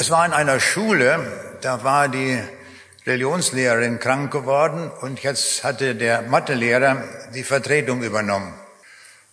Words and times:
Es 0.00 0.08
war 0.08 0.24
in 0.24 0.32
einer 0.32 0.60
Schule, 0.60 1.58
da 1.60 1.84
war 1.84 2.08
die 2.08 2.38
Religionslehrerin 3.06 3.98
krank 3.98 4.32
geworden 4.32 4.90
und 5.02 5.22
jetzt 5.22 5.62
hatte 5.62 5.94
der 5.94 6.22
Mathelehrer 6.22 7.04
die 7.34 7.42
Vertretung 7.42 8.02
übernommen. 8.02 8.54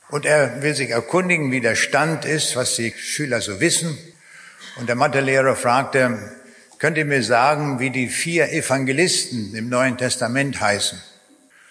Und 0.09 0.25
er 0.25 0.61
will 0.61 0.75
sich 0.75 0.89
erkundigen, 0.89 1.53
wie 1.53 1.61
der 1.61 1.75
Stand 1.75 2.25
ist, 2.25 2.57
was 2.57 2.75
die 2.75 2.91
Schüler 2.91 3.39
so 3.39 3.61
wissen. 3.61 3.97
Und 4.75 4.89
der 4.89 4.97
Mathelehrer 4.97 5.55
fragte, 5.55 6.19
könnt 6.79 6.97
ihr 6.97 7.05
mir 7.05 7.23
sagen, 7.23 7.79
wie 7.79 7.89
die 7.89 8.09
vier 8.09 8.51
Evangelisten 8.51 9.55
im 9.55 9.69
Neuen 9.69 9.97
Testament 9.97 10.59
heißen? 10.59 11.01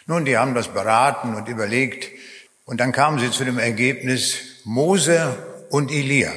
Nun, 0.07 0.25
die 0.25 0.39
haben 0.39 0.55
das 0.55 0.69
beraten 0.69 1.35
und 1.35 1.49
überlegt. 1.49 2.09
Und 2.65 2.81
dann 2.81 2.93
kamen 2.93 3.19
sie 3.19 3.31
zu 3.31 3.45
dem 3.45 3.59
Ergebnis 3.59 4.39
Mose 4.65 5.37
und 5.69 5.93
Elia. 5.93 6.33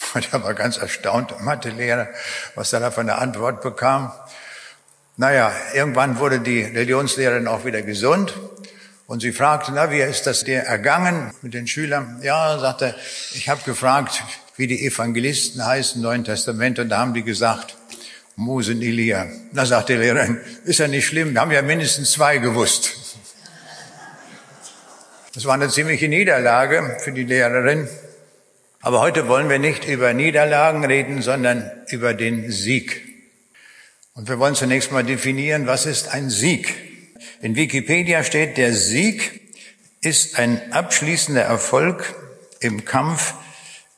Und 0.14 0.32
er 0.32 0.42
war 0.42 0.54
ganz 0.54 0.76
erstaunt, 0.76 1.30
der 1.30 1.40
Mathelehrer, 1.40 2.08
was 2.54 2.72
er 2.72 2.80
da 2.80 2.90
für 2.90 3.00
eine 3.00 3.16
Antwort 3.18 3.62
bekam. 3.62 4.12
Naja, 5.16 5.52
irgendwann 5.74 6.18
wurde 6.18 6.40
die 6.40 6.62
Religionslehrerin 6.62 7.46
auch 7.46 7.64
wieder 7.64 7.82
gesund 7.82 8.34
und 9.06 9.20
sie 9.20 9.32
fragte, 9.32 9.72
na, 9.74 9.90
wie 9.90 10.00
ist 10.00 10.26
das 10.26 10.44
dir 10.44 10.60
ergangen 10.60 11.32
mit 11.42 11.52
den 11.52 11.66
Schülern? 11.66 12.20
Ja, 12.22 12.58
sagte, 12.58 12.94
ich 13.34 13.48
habe 13.48 13.60
gefragt, 13.64 14.22
wie 14.56 14.66
die 14.66 14.86
Evangelisten 14.86 15.64
heißen 15.64 15.96
im 15.96 16.02
Neuen 16.02 16.24
Testament 16.24 16.78
und 16.78 16.88
da 16.88 16.98
haben 16.98 17.12
die 17.12 17.24
gesagt, 17.24 17.76
Mose 18.36 18.72
und 18.72 18.82
Elia. 18.82 19.26
Da 19.52 19.66
sagt 19.66 19.90
die 19.90 19.94
Lehrerin, 19.94 20.40
ist 20.64 20.78
ja 20.78 20.88
nicht 20.88 21.06
schlimm, 21.06 21.34
wir 21.34 21.40
haben 21.40 21.50
ja 21.50 21.60
mindestens 21.60 22.12
zwei 22.12 22.38
gewusst. 22.38 22.92
Das 25.34 25.44
war 25.44 25.54
eine 25.54 25.68
ziemliche 25.68 26.08
Niederlage 26.08 26.96
für 27.00 27.12
die 27.12 27.24
Lehrerin. 27.24 27.88
Aber 28.82 29.00
heute 29.00 29.28
wollen 29.28 29.50
wir 29.50 29.58
nicht 29.58 29.86
über 29.86 30.14
Niederlagen 30.14 30.86
reden, 30.86 31.20
sondern 31.20 31.70
über 31.88 32.14
den 32.14 32.50
Sieg. 32.50 33.06
Und 34.14 34.26
wir 34.28 34.38
wollen 34.38 34.54
zunächst 34.54 34.90
mal 34.90 35.04
definieren, 35.04 35.66
was 35.66 35.84
ist 35.84 36.08
ein 36.08 36.30
Sieg? 36.30 36.74
In 37.42 37.56
Wikipedia 37.56 38.24
steht, 38.24 38.56
der 38.56 38.72
Sieg 38.72 39.52
ist 40.00 40.38
ein 40.38 40.72
abschließender 40.72 41.42
Erfolg 41.42 42.14
im 42.60 42.86
Kampf, 42.86 43.34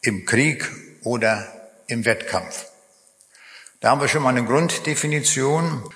im 0.03 0.25
Krieg 0.25 0.69
oder 1.05 1.47
im 1.87 2.05
Wettkampf. 2.05 2.67
Da 3.79 3.91
haben 3.91 4.01
wir 4.01 4.09
schon 4.09 4.25
mal 4.25 4.31
eine 4.31 4.45
Grunddefinition. 4.45 5.89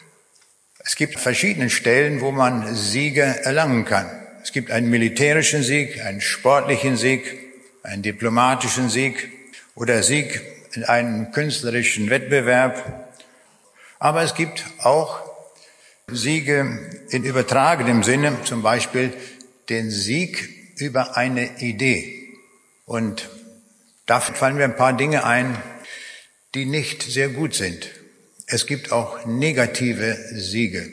Es 0.78 0.94
gibt 0.94 1.18
verschiedene 1.18 1.70
Stellen, 1.70 2.20
wo 2.20 2.30
man 2.30 2.72
Siege 2.76 3.22
erlangen 3.22 3.84
kann. 3.84 4.08
Es 4.44 4.52
gibt 4.52 4.70
einen 4.70 4.90
militärischen 4.90 5.64
Sieg, 5.64 6.00
einen 6.04 6.20
sportlichen 6.20 6.96
Sieg, 6.96 7.45
einen 7.86 8.02
diplomatischen 8.02 8.88
Sieg 8.88 9.30
oder 9.74 10.02
Sieg 10.02 10.42
in 10.72 10.84
einem 10.84 11.30
künstlerischen 11.32 12.10
Wettbewerb. 12.10 13.10
Aber 13.98 14.22
es 14.22 14.34
gibt 14.34 14.64
auch 14.82 15.20
Siege 16.08 16.90
in 17.10 17.24
übertragenem 17.24 18.02
Sinne, 18.02 18.36
zum 18.44 18.62
Beispiel 18.62 19.12
den 19.68 19.90
Sieg 19.90 20.76
über 20.78 21.16
eine 21.16 21.60
Idee. 21.60 22.34
Und 22.84 23.28
da 24.06 24.20
fallen 24.20 24.56
mir 24.56 24.64
ein 24.64 24.76
paar 24.76 24.96
Dinge 24.96 25.24
ein, 25.24 25.56
die 26.54 26.66
nicht 26.66 27.02
sehr 27.02 27.28
gut 27.28 27.54
sind. 27.54 27.88
Es 28.46 28.66
gibt 28.66 28.92
auch 28.92 29.24
negative 29.26 30.16
Siege. 30.32 30.88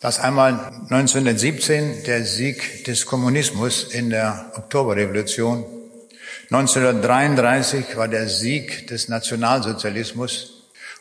Das 0.00 0.20
einmal 0.20 0.52
1917 0.90 2.04
der 2.04 2.24
Sieg 2.24 2.84
des 2.84 3.06
Kommunismus 3.06 3.84
in 3.84 4.10
der 4.10 4.52
Oktoberrevolution. 4.56 5.75
1933 6.50 7.96
war 7.96 8.08
der 8.08 8.28
Sieg 8.28 8.86
des 8.86 9.08
Nationalsozialismus. 9.08 10.52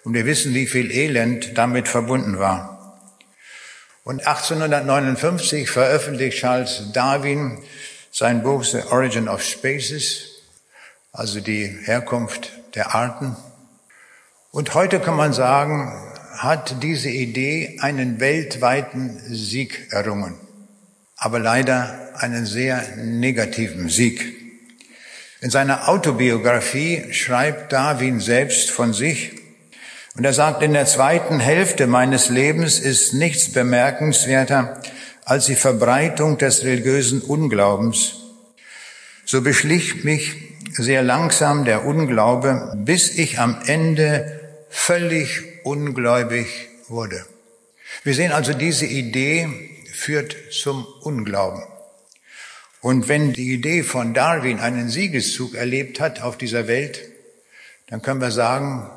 Und 0.03 0.13
wir 0.13 0.25
wissen, 0.25 0.53
wie 0.53 0.67
viel 0.67 0.91
Elend 0.91 1.57
damit 1.57 1.88
verbunden 1.88 2.39
war. 2.39 2.99
Und 4.03 4.25
1859 4.27 5.69
veröffentlicht 5.69 6.38
Charles 6.38 6.91
Darwin 6.94 7.63
sein 8.11 8.44
Buch 8.44 8.63
The 8.63 8.84
Origin 8.91 9.28
of 9.28 9.44
Species, 9.44 10.29
also 11.11 11.41
die 11.41 11.66
Herkunft 11.84 12.51
der 12.75 12.94
Arten. 12.94 13.35
Und 14.51 14.73
heute 14.73 15.00
kann 15.00 15.16
man 15.16 15.34
sagen, 15.34 15.91
hat 16.38 16.81
diese 16.81 17.09
Idee 17.09 17.78
einen 17.81 18.19
weltweiten 18.19 19.19
Sieg 19.19 19.88
errungen, 19.91 20.35
aber 21.17 21.39
leider 21.39 22.11
einen 22.16 22.45
sehr 22.45 22.95
negativen 22.95 23.89
Sieg. 23.89 24.44
In 25.45 25.51
seiner 25.51 25.89
Autobiografie 25.89 27.13
schreibt 27.13 27.72
Darwin 27.72 28.19
selbst 28.19 28.72
von 28.72 28.94
sich, 28.94 29.33
und 30.17 30.25
er 30.25 30.33
sagt, 30.33 30.63
in 30.63 30.73
der 30.73 30.88
zweiten 30.88 31.39
Hälfte 31.39 31.85
meines 31.85 32.29
Lebens 32.29 32.79
ist 32.79 33.13
nichts 33.13 33.51
bemerkenswerter 33.51 34.81
als 35.23 35.45
die 35.45 35.53
Verbreitung 35.53 36.39
des 36.39 36.63
religiösen 36.63 37.22
Unglaubens. 37.22 38.16
So 39.23 39.44
beschlich 39.44 40.03
mich 40.03 40.34
sehr 40.72 41.03
langsam 41.03 41.63
der 41.63 41.85
Unglaube, 41.85 42.73
bis 42.78 43.16
ich 43.16 43.38
am 43.38 43.61
Ende 43.67 44.39
völlig 44.69 45.44
ungläubig 45.63 46.47
wurde. 46.88 47.23
Wir 48.03 48.16
sehen 48.16 48.31
also, 48.31 48.53
diese 48.53 48.88
Idee 48.88 49.47
führt 49.94 50.35
zum 50.50 50.88
Unglauben. 51.01 51.61
Und 52.85 53.07
wenn 53.07 53.34
die 53.34 53.51
Idee 53.51 53.81
von 53.81 54.13
Darwin 54.13 54.59
einen 54.59 54.90
Siegeszug 54.90 55.56
erlebt 55.56 56.00
hat 56.00 56.22
auf 56.22 56.38
dieser 56.38 56.68
Welt, 56.68 57.01
dann 57.88 58.03
können 58.03 58.22
wir 58.22 58.29
sagen, 58.29 58.88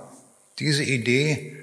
diese 0.58 0.84
Idee 0.84 1.56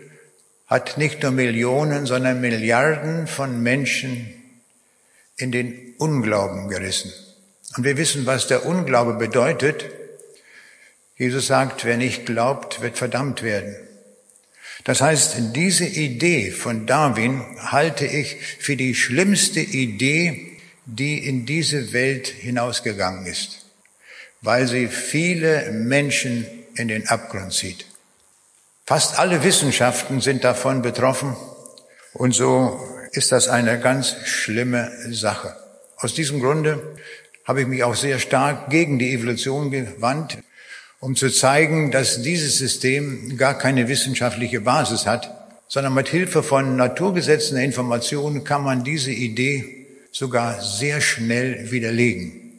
hat 0.66 0.98
nicht 0.98 1.22
nur 1.22 1.32
Millionen, 1.32 2.08
sondern 2.08 2.42
Milliarden 2.42 3.28
von 3.28 3.62
Menschen 3.62 4.34
in 5.38 5.52
den 5.52 5.94
Unglauben 6.00 6.68
gerissen. 6.68 7.14
Und 7.78 7.84
wir 7.84 7.96
wissen, 7.96 8.26
was 8.26 8.48
der 8.48 8.66
Unglaube 8.66 9.14
bedeutet. 9.14 9.86
Jesus 11.18 11.46
sagt, 11.46 11.86
wer 11.86 11.98
nicht 11.98 12.26
glaubt, 12.26 12.82
wird 12.82 12.98
verdammt 12.98 13.44
werden. 13.44 13.76
Das 14.84 15.00
heißt, 15.00 15.36
diese 15.54 15.86
Idee 15.86 16.50
von 16.50 16.88
Darwin 16.88 17.44
halte 17.60 18.08
ich 18.08 18.36
für 18.58 18.76
die 18.76 18.96
schlimmste 18.96 19.60
Idee, 19.60 20.55
die 20.86 21.28
in 21.28 21.46
diese 21.46 21.94
Welt 21.94 22.28
hinausgegangen 22.28 23.26
ist, 23.26 23.66
weil 24.42 24.68
sie 24.68 24.88
viele 24.88 25.72
Menschen 25.72 26.46
in 26.76 26.88
den 26.88 27.08
Abgrund 27.08 27.54
zieht. 27.54 27.86
Fast 28.86 29.18
alle 29.18 29.44
Wissenschaften 29.44 30.22
sind 30.22 30.44
davon 30.44 30.82
betroffen 30.82 31.36
und 32.14 32.34
so 32.34 32.80
ist 33.12 33.32
das 33.32 33.48
eine 33.48 33.80
ganz 33.80 34.16
schlimme 34.26 34.92
Sache. 35.12 35.56
Aus 35.98 36.14
diesem 36.14 36.40
Grunde 36.40 36.96
habe 37.46 37.62
ich 37.62 37.68
mich 37.68 37.84
auch 37.84 37.96
sehr 37.96 38.20
stark 38.20 38.70
gegen 38.70 39.00
die 39.00 39.14
Evolution 39.14 39.72
gewandt 39.72 40.38
um 41.06 41.16
zu 41.16 41.30
zeigen, 41.30 41.92
dass 41.92 42.24
dieses 42.24 42.58
System 42.58 43.38
gar 43.38 43.56
keine 43.58 43.88
wissenschaftliche 43.88 44.62
Basis 44.62 45.06
hat, 45.06 45.30
sondern 45.68 45.94
mit 45.94 46.08
Hilfe 46.08 46.42
von 46.42 46.78
Naturgesetzen 46.78 47.58
der 47.58 47.66
Information 47.66 48.44
kann 48.44 48.64
man 48.64 48.84
diese 48.84 49.12
Idee 49.12 49.85
sogar 50.16 50.62
sehr 50.62 51.02
schnell 51.02 51.72
widerlegen. 51.72 52.54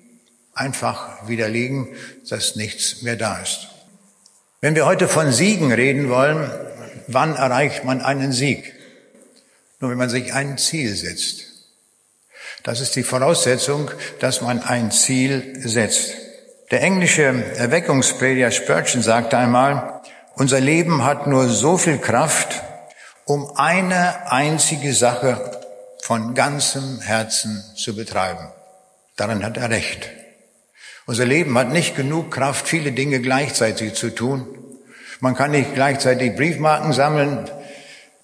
Einfach 0.53 1.27
widerlegen, 1.27 1.89
dass 2.29 2.55
nichts 2.55 3.01
mehr 3.01 3.17
da 3.17 3.39
ist. 3.39 3.69
Wenn 4.61 4.75
wir 4.75 4.85
heute 4.85 5.09
von 5.09 5.33
Siegen 5.33 5.73
reden 5.73 6.11
wollen, 6.11 6.51
wann 7.07 7.35
erreicht 7.35 7.83
man 7.83 8.03
einen 8.03 8.33
Sieg? 8.33 8.75
Nur 9.81 9.91
wenn 9.91 9.97
man 9.97 10.11
sich 10.11 10.35
ein 10.35 10.59
Ziel 10.59 10.95
setzt. 10.95 11.45
Das 12.63 12.81
ist 12.81 12.95
die 12.95 13.03
Voraussetzung, 13.03 13.91
dass 14.21 14.43
man 14.43 14.63
ein 14.63 14.91
Ziel 14.91 15.55
setzt. 15.61 16.13
Der 16.71 16.83
englische 16.83 17.23
Erweckungsprediger 17.23 18.51
Spurgeon 18.51 19.03
sagte 19.03 19.39
einmal, 19.39 20.03
unser 20.35 20.61
Leben 20.61 21.05
hat 21.05 21.27
nur 21.27 21.49
so 21.49 21.79
viel 21.79 21.97
Kraft, 21.97 22.63
um 23.25 23.57
eine 23.57 24.31
einzige 24.31 24.93
Sache 24.93 25.66
von 26.07 26.37
ganzem 26.37 27.01
Herzen 27.01 27.65
zu 27.75 27.97
betreiben. 27.97 28.47
Daran 29.17 29.43
hat 29.43 29.57
er 29.57 29.71
recht. 29.71 30.09
Unser 31.05 31.25
Leben 31.25 31.59
hat 31.59 31.73
nicht 31.73 31.97
genug 31.97 32.31
Kraft, 32.31 32.69
viele 32.69 32.93
Dinge 32.93 33.19
gleichzeitig 33.19 33.95
zu 33.95 34.15
tun. 34.15 34.47
Man 35.19 35.35
kann 35.35 35.51
nicht 35.51 35.75
gleichzeitig 35.75 36.37
Briefmarken 36.37 36.93
sammeln, 36.93 37.51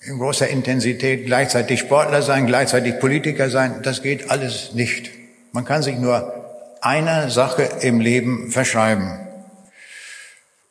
in 0.01 0.17
großer 0.17 0.47
Intensität, 0.47 1.27
gleichzeitig 1.27 1.81
Sportler 1.81 2.23
sein, 2.23 2.47
gleichzeitig 2.47 3.01
Politiker 3.01 3.51
sein. 3.51 3.83
Das 3.83 4.01
geht 4.01 4.31
alles 4.31 4.75
nicht. 4.75 5.11
Man 5.51 5.65
kann 5.65 5.83
sich 5.83 5.99
nur 5.99 6.77
einer 6.83 7.31
Sache 7.31 7.65
im 7.81 7.99
Leben 7.99 8.53
verschreiben. 8.53 9.19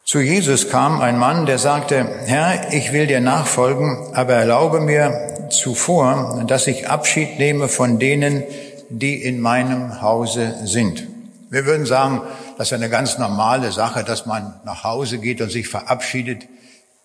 Zu 0.05 0.21
Jesus 0.21 0.69
kam 0.69 1.01
ein 1.01 1.17
Mann, 1.17 1.45
der 1.45 1.57
sagte, 1.57 2.07
Herr, 2.25 2.71
ich 2.71 2.93
will 2.93 3.07
dir 3.07 3.19
nachfolgen, 3.19 4.13
aber 4.13 4.35
erlaube 4.35 4.79
mir 4.79 5.30
zuvor, 5.51 6.43
dass 6.47 6.67
ich 6.67 6.89
Abschied 6.89 7.39
nehme 7.39 7.67
von 7.67 7.99
denen, 7.99 8.43
die 8.89 9.23
in 9.23 9.39
meinem 9.39 10.01
Hause 10.01 10.55
sind. 10.65 11.07
Wir 11.49 11.65
würden 11.65 11.85
sagen, 11.85 12.21
das 12.57 12.67
ist 12.67 12.73
eine 12.73 12.89
ganz 12.89 13.17
normale 13.17 13.71
Sache, 13.71 14.03
dass 14.03 14.25
man 14.25 14.59
nach 14.65 14.83
Hause 14.83 15.19
geht 15.19 15.41
und 15.41 15.51
sich 15.51 15.67
verabschiedet. 15.67 16.47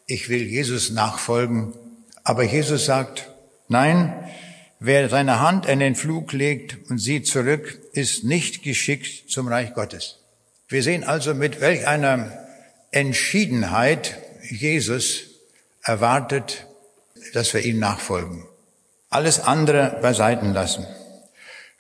ich 0.07 0.29
will 0.29 0.43
Jesus 0.43 0.91
nachfolgen. 0.91 1.73
Aber 2.23 2.45
Jesus 2.45 2.87
sagt, 2.87 3.29
nein, 3.69 4.13
wer 4.79 5.09
seine 5.09 5.41
Hand 5.41 5.67
in 5.67 5.81
den 5.81 5.97
Flug 5.97 6.33
legt 6.33 6.91
und 6.91 6.99
sieht 6.99 7.27
zurück, 7.27 7.81
ist 7.93 8.25
nicht 8.25 8.63
geschickt 8.63 9.31
zum 9.31 9.49
Reich 9.49 9.75
Gottes. 9.75 10.21
Wir 10.69 10.83
sehen 10.83 11.05
also, 11.05 11.35
mit 11.35 11.61
welch 11.61 11.87
einer 11.87 12.33
Entschiedenheit 12.91 14.17
Jesus 14.49 15.23
erwartet, 15.83 16.67
dass 17.37 17.53
wir 17.53 17.63
ihm 17.63 17.79
nachfolgen. 17.79 18.45
Alles 19.11 19.41
andere 19.41 19.99
beiseiten 20.01 20.55
lassen. 20.55 20.87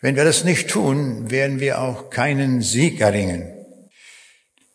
Wenn 0.02 0.14
wir 0.14 0.24
das 0.24 0.44
nicht 0.44 0.68
tun, 0.68 1.30
werden 1.30 1.60
wir 1.60 1.80
auch 1.80 2.10
keinen 2.10 2.60
Sieg 2.60 3.00
erringen. 3.00 3.52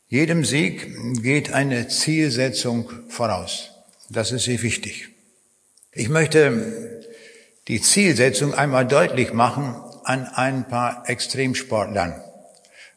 Jedem 0.07 0.43
Sieg 0.43 1.21
geht 1.21 1.53
eine 1.53 1.87
Zielsetzung 1.87 2.89
voraus. 3.09 3.69
Das 4.09 4.31
ist 4.31 4.45
sehr 4.45 4.61
wichtig. 4.63 5.09
Ich 5.91 6.09
möchte 6.09 7.05
die 7.67 7.79
Zielsetzung 7.79 8.55
einmal 8.55 8.87
deutlich 8.87 9.33
machen 9.33 9.75
an 10.03 10.25
ein 10.25 10.67
paar 10.67 11.07
Extremsportlern, 11.07 12.19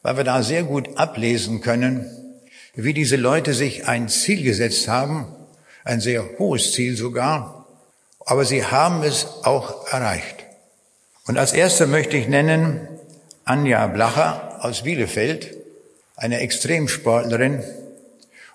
weil 0.01 0.17
wir 0.17 0.23
da 0.23 0.41
sehr 0.41 0.63
gut 0.63 0.97
ablesen 0.97 1.61
können, 1.61 2.09
wie 2.73 2.93
diese 2.93 3.15
Leute 3.15 3.53
sich 3.53 3.87
ein 3.87 4.09
Ziel 4.09 4.41
gesetzt 4.43 4.87
haben, 4.87 5.27
ein 5.83 6.01
sehr 6.01 6.39
hohes 6.39 6.73
Ziel 6.73 6.97
sogar, 6.97 7.64
aber 8.25 8.45
sie 8.45 8.65
haben 8.65 9.03
es 9.03 9.27
auch 9.43 9.87
erreicht. 9.87 10.45
Und 11.27 11.37
als 11.37 11.53
erster 11.53 11.87
möchte 11.87 12.17
ich 12.17 12.27
nennen 12.27 12.87
Anja 13.45 13.87
Blacher 13.87 14.59
aus 14.63 14.83
Bielefeld, 14.83 15.55
eine 16.15 16.39
Extremsportlerin. 16.39 17.63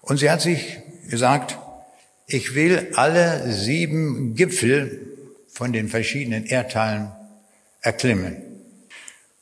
Und 0.03 0.19
sie 0.19 0.31
hat 0.31 0.41
sich 0.41 0.79
gesagt, 1.09 1.59
ich 2.27 2.55
will 2.55 2.93
alle 2.95 3.53
sieben 3.53 4.35
Gipfel 4.35 5.07
von 5.53 5.73
den 5.73 5.89
verschiedenen 5.89 6.47
Erdteilen 6.47 7.11
erklimmen. 7.81 8.37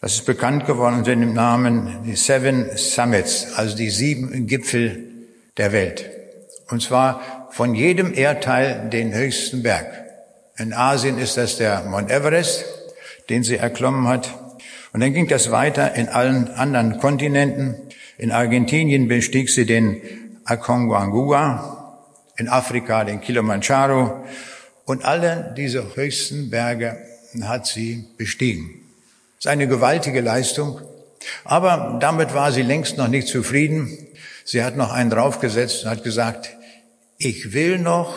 Das 0.01 0.15
ist 0.15 0.27
bekannt 0.27 0.67
geworden 0.67 0.99
unter 0.99 1.11
dem 1.11 1.33
Namen 1.33 2.05
die 2.07 2.17
Seven 2.17 2.77
Summits, 2.77 3.55
also 3.57 3.77
die 3.77 3.91
sieben 3.91 4.47
Gipfel 4.47 5.05
der 5.57 5.73
Welt. 5.73 6.09
Und 6.69 6.83
zwar 6.83 7.49
von 7.51 7.75
jedem 7.75 8.15
Erdteil 8.15 8.89
den 8.91 9.13
höchsten 9.13 9.63
Berg. 9.63 10.07
In 10.58 10.72
Asien 10.72 11.19
ist 11.19 11.37
das 11.37 11.56
der 11.56 11.84
Mount 11.84 12.10
Everest, 12.10 12.64
den 13.28 13.44
sie 13.44 13.56
erklommen 13.56 14.08
hat. 14.08 14.28
Und 14.93 15.00
dann 15.00 15.12
ging 15.12 15.28
das 15.28 15.52
weiter 15.52 15.94
in 15.94 16.08
allen 16.08 16.49
anderen 16.49 16.99
Kontinenten. 16.99 17.76
In 18.16 18.32
Argentinien 18.32 19.06
bestieg 19.06 19.50
sie 19.50 19.66
den 19.66 20.00
Aconcagua, 20.44 22.02
in 22.37 22.49
Afrika 22.49 23.05
den 23.05 23.20
Kilimanjaro 23.20 24.25
und 24.84 25.05
alle 25.05 25.55
diese 25.56 25.94
höchsten 25.94 26.50
Berge 26.50 26.96
hat 27.43 27.66
sie 27.66 28.06
bestiegen. 28.16 28.69
Das 29.37 29.44
ist 29.44 29.50
eine 29.50 29.69
gewaltige 29.69 30.22
Leistung. 30.22 30.81
Aber 31.44 31.99
damit 32.00 32.34
war 32.34 32.50
sie 32.50 32.62
längst 32.62 32.96
noch 32.96 33.08
nicht 33.08 33.28
zufrieden. 33.28 33.96
Sie 34.44 34.64
hat 34.64 34.76
noch 34.76 34.90
einen 34.93 35.10
draufgesetzt 35.10 35.84
und 35.84 35.90
hat 35.90 36.02
gesagt, 36.02 36.50
ich 37.19 37.52
will 37.52 37.78
noch 37.78 38.14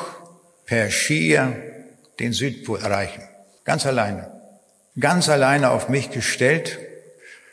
per 0.66 0.90
Skier 0.90 1.71
den 2.22 2.34
Südpol 2.34 2.80
erreichen. 2.80 3.24
Ganz 3.66 3.86
alleine. 3.86 4.32
Ganz 5.00 5.28
alleine 5.30 5.72
auf 5.72 5.90
mich 5.90 6.12
gestellt 6.12 6.80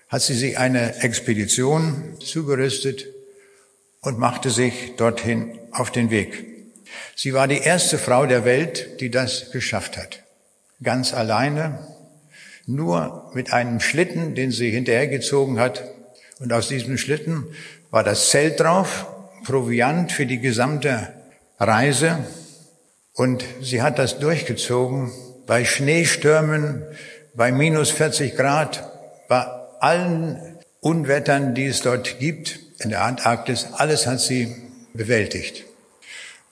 hat 0.09 0.23
sie 0.23 0.35
sich 0.35 0.59
eine 0.59 1.03
Expedition 1.03 2.17
zugerüstet 2.20 3.06
und 4.00 4.19
machte 4.19 4.50
sich 4.50 4.97
dorthin 4.97 5.59
auf 5.70 5.91
den 5.91 6.11
Weg. 6.11 6.47
Sie 7.15 7.35
war 7.35 7.47
die 7.47 7.59
erste 7.59 7.99
Frau 7.99 8.26
der 8.26 8.44
Welt, 8.44 9.00
die 9.00 9.11
das 9.11 9.50
geschafft 9.50 9.97
hat. 9.97 10.23
Ganz 10.82 11.12
alleine, 11.12 11.87
nur 12.67 13.31
mit 13.35 13.53
einem 13.53 13.81
Schlitten, 13.81 14.35
den 14.35 14.50
sie 14.50 14.71
hinterhergezogen 14.71 15.59
hat. 15.59 15.85
Und 16.38 16.53
aus 16.53 16.69
diesem 16.69 16.97
Schlitten 16.97 17.47
war 17.91 18.05
das 18.05 18.31
Zelt 18.31 18.61
drauf, 18.61 19.06
Proviant 19.44 20.12
für 20.12 20.26
die 20.26 20.41
gesamte 20.41 21.12
Reise. 21.59 22.19
Und 23.19 23.44
sie 23.61 23.82
hat 23.82 23.99
das 23.99 24.20
durchgezogen 24.20 25.11
bei 25.44 25.65
Schneestürmen, 25.65 26.85
bei 27.35 27.50
minus 27.50 27.91
40 27.91 28.37
Grad, 28.37 28.88
bei 29.26 29.44
allen 29.81 30.41
Unwettern, 30.79 31.53
die 31.53 31.67
es 31.67 31.82
dort 31.82 32.20
gibt 32.20 32.61
in 32.79 32.91
der 32.91 33.03
Antarktis. 33.03 33.70
Alles 33.73 34.06
hat 34.06 34.20
sie 34.20 34.55
bewältigt. 34.94 35.65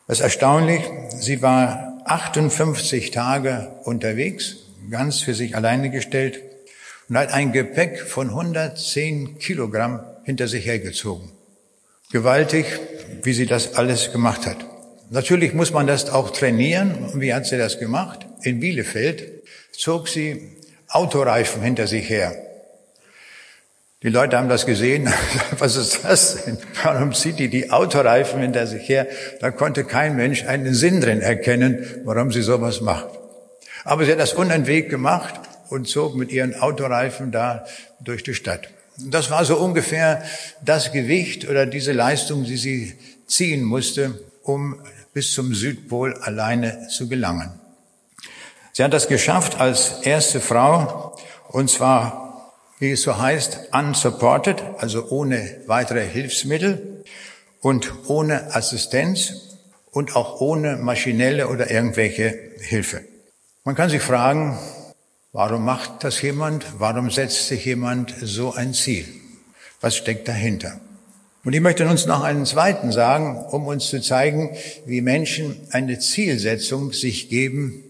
Das 0.08 0.18
ist 0.18 0.24
erstaunlich. 0.24 0.82
Sie 1.16 1.40
war 1.40 2.02
58 2.04 3.12
Tage 3.12 3.70
unterwegs 3.84 4.56
ganz 4.90 5.20
für 5.20 5.34
sich 5.34 5.54
alleine 5.54 5.90
gestellt 5.90 6.40
und 7.08 7.16
hat 7.16 7.32
ein 7.32 7.52
Gepäck 7.52 8.00
von 8.00 8.30
110 8.30 9.38
Kilogramm 9.38 10.04
hinter 10.24 10.48
sich 10.48 10.66
hergezogen. 10.66 11.30
Gewaltig, 12.10 12.66
wie 13.22 13.34
sie 13.34 13.46
das 13.46 13.74
alles 13.76 14.10
gemacht 14.10 14.46
hat. 14.46 14.75
Natürlich 15.10 15.54
muss 15.54 15.72
man 15.72 15.86
das 15.86 16.10
auch 16.10 16.30
trainieren. 16.30 17.10
Wie 17.14 17.32
hat 17.32 17.46
sie 17.46 17.58
das 17.58 17.78
gemacht? 17.78 18.26
In 18.42 18.60
Bielefeld 18.60 19.42
zog 19.72 20.08
sie 20.08 20.56
Autoreifen 20.88 21.62
hinter 21.62 21.86
sich 21.86 22.08
her. 22.08 22.34
Die 24.02 24.08
Leute 24.08 24.36
haben 24.36 24.48
das 24.48 24.66
gesehen. 24.66 25.08
Was 25.58 25.76
ist 25.76 26.04
das 26.04 26.44
denn? 26.44 26.58
Warum 26.82 27.12
zieht 27.14 27.38
die 27.38 27.48
die 27.48 27.70
Autoreifen 27.70 28.40
hinter 28.40 28.66
sich 28.66 28.88
her? 28.88 29.06
Da 29.40 29.50
konnte 29.50 29.84
kein 29.84 30.16
Mensch 30.16 30.44
einen 30.44 30.74
Sinn 30.74 31.00
drin 31.00 31.20
erkennen, 31.20 31.84
warum 32.04 32.30
sie 32.30 32.42
sowas 32.42 32.80
macht. 32.80 33.08
Aber 33.84 34.04
sie 34.04 34.12
hat 34.12 34.18
das 34.18 34.34
unentwegt 34.34 34.90
gemacht 34.90 35.34
und 35.70 35.88
zog 35.88 36.14
mit 36.16 36.30
ihren 36.30 36.54
Autoreifen 36.54 37.32
da 37.32 37.64
durch 38.00 38.22
die 38.22 38.34
Stadt. 38.34 38.68
Das 38.98 39.30
war 39.30 39.44
so 39.44 39.56
ungefähr 39.56 40.22
das 40.64 40.92
Gewicht 40.92 41.48
oder 41.48 41.66
diese 41.66 41.92
Leistung, 41.92 42.44
die 42.44 42.56
sie 42.56 42.94
ziehen 43.26 43.62
musste, 43.62 44.20
um 44.42 44.80
bis 45.16 45.32
zum 45.32 45.54
Südpol 45.54 46.12
alleine 46.20 46.88
zu 46.88 47.08
gelangen. 47.08 47.58
Sie 48.74 48.84
hat 48.84 48.92
das 48.92 49.08
geschafft 49.08 49.58
als 49.58 50.02
erste 50.02 50.40
Frau 50.40 51.16
und 51.48 51.70
zwar, 51.70 52.52
wie 52.80 52.90
es 52.90 53.00
so 53.00 53.16
heißt, 53.16 53.70
unsupported, 53.72 54.62
also 54.76 55.08
ohne 55.08 55.62
weitere 55.66 56.06
Hilfsmittel 56.06 57.02
und 57.62 57.90
ohne 58.08 58.54
Assistenz 58.54 59.56
und 59.90 60.16
auch 60.16 60.42
ohne 60.42 60.76
maschinelle 60.76 61.48
oder 61.48 61.70
irgendwelche 61.70 62.38
Hilfe. 62.60 63.00
Man 63.64 63.74
kann 63.74 63.88
sich 63.88 64.02
fragen, 64.02 64.58
warum 65.32 65.64
macht 65.64 66.04
das 66.04 66.20
jemand? 66.20 66.66
Warum 66.76 67.10
setzt 67.10 67.48
sich 67.48 67.64
jemand 67.64 68.14
so 68.20 68.52
ein 68.52 68.74
Ziel? 68.74 69.06
Was 69.80 69.96
steckt 69.96 70.28
dahinter? 70.28 70.78
Und 71.46 71.52
ich 71.52 71.60
möchte 71.60 71.86
uns 71.86 72.06
noch 72.06 72.24
einen 72.24 72.44
zweiten 72.44 72.90
sagen, 72.90 73.36
um 73.52 73.68
uns 73.68 73.86
zu 73.86 74.00
zeigen, 74.00 74.56
wie 74.84 75.00
Menschen 75.00 75.60
eine 75.70 76.00
Zielsetzung 76.00 76.92
sich 76.92 77.28
geben, 77.28 77.84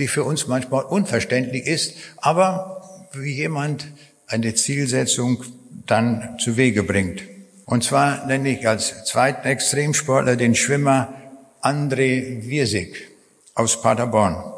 die 0.00 0.08
für 0.08 0.24
uns 0.24 0.48
manchmal 0.48 0.82
unverständlich 0.82 1.68
ist, 1.68 1.94
aber 2.16 2.82
wie 3.12 3.32
jemand 3.32 3.86
eine 4.26 4.56
Zielsetzung 4.56 5.44
dann 5.86 6.36
zu 6.40 6.56
Wege 6.56 6.82
bringt. 6.82 7.22
Und 7.64 7.84
zwar 7.84 8.26
nenne 8.26 8.48
ich 8.48 8.66
als 8.66 9.04
zweiten 9.04 9.46
Extremsportler 9.46 10.34
den 10.34 10.56
Schwimmer 10.56 11.14
André 11.62 12.48
Wirsig 12.48 13.06
aus 13.54 13.80
Paderborn. 13.80 14.52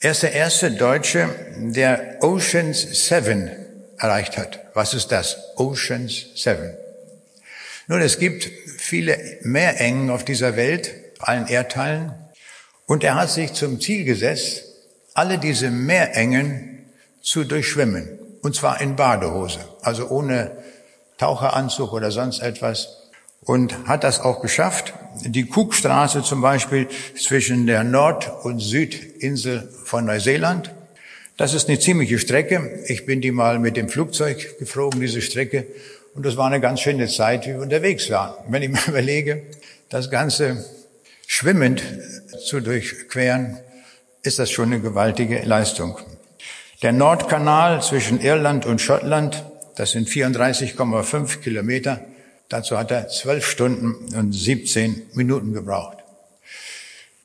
Er 0.00 0.12
ist 0.12 0.22
der 0.22 0.32
erste 0.32 0.70
Deutsche, 0.70 1.28
der 1.58 2.22
Oceans 2.22 3.06
Seven 3.06 3.50
erreicht 3.98 4.38
hat. 4.38 4.60
Was 4.72 4.94
ist 4.94 5.12
das? 5.12 5.36
Oceans 5.56 6.28
Seven. 6.34 6.87
Nun, 7.90 8.02
es 8.02 8.18
gibt 8.18 8.50
viele 8.76 9.18
Meerengen 9.42 10.10
auf 10.10 10.22
dieser 10.22 10.56
Welt, 10.56 10.94
allen 11.20 11.46
Erdteilen. 11.46 12.14
Und 12.84 13.02
er 13.02 13.14
hat 13.14 13.30
sich 13.30 13.54
zum 13.54 13.80
Ziel 13.80 14.04
gesetzt, 14.04 14.64
alle 15.14 15.38
diese 15.38 15.70
Meerengen 15.70 16.84
zu 17.22 17.44
durchschwimmen. 17.44 18.06
Und 18.42 18.54
zwar 18.54 18.82
in 18.82 18.94
Badehose, 18.94 19.60
also 19.80 20.08
ohne 20.10 20.52
Taucheranzug 21.16 21.94
oder 21.94 22.10
sonst 22.10 22.40
etwas 22.40 23.08
und 23.40 23.88
hat 23.88 24.04
das 24.04 24.20
auch 24.20 24.42
geschafft. 24.42 24.92
Die 25.24 25.48
Cookstraße 25.50 26.22
zum 26.22 26.42
Beispiel 26.42 26.88
zwischen 27.18 27.66
der 27.66 27.84
Nord- 27.84 28.30
und 28.44 28.60
Südinsel 28.60 29.66
von 29.84 30.04
Neuseeland. 30.04 30.74
Das 31.38 31.54
ist 31.54 31.68
eine 31.68 31.78
ziemliche 31.78 32.18
Strecke. 32.18 32.82
Ich 32.86 33.06
bin 33.06 33.22
die 33.22 33.30
mal 33.30 33.58
mit 33.58 33.78
dem 33.78 33.88
Flugzeug 33.88 34.58
geflogen, 34.58 35.00
diese 35.00 35.22
Strecke. 35.22 35.66
Und 36.18 36.26
das 36.26 36.36
war 36.36 36.48
eine 36.48 36.60
ganz 36.60 36.80
schöne 36.80 37.06
Zeit, 37.06 37.46
wie 37.46 37.50
wir 37.50 37.60
unterwegs 37.60 38.10
waren. 38.10 38.34
Wenn 38.48 38.64
ich 38.64 38.70
mir 38.70 38.80
überlege, 38.88 39.44
das 39.88 40.10
Ganze 40.10 40.64
schwimmend 41.28 41.80
zu 42.44 42.58
durchqueren, 42.58 43.60
ist 44.24 44.40
das 44.40 44.50
schon 44.50 44.72
eine 44.72 44.80
gewaltige 44.80 45.42
Leistung. 45.44 45.96
Der 46.82 46.90
Nordkanal 46.90 47.82
zwischen 47.82 48.20
Irland 48.20 48.66
und 48.66 48.80
Schottland, 48.80 49.44
das 49.76 49.92
sind 49.92 50.08
34,5 50.08 51.38
Kilometer, 51.38 52.00
Dazu 52.48 52.76
hat 52.76 52.90
er 52.90 53.06
zwölf 53.06 53.46
Stunden 53.46 54.12
und 54.16 54.32
17 54.32 55.10
Minuten 55.12 55.52
gebraucht. 55.52 55.98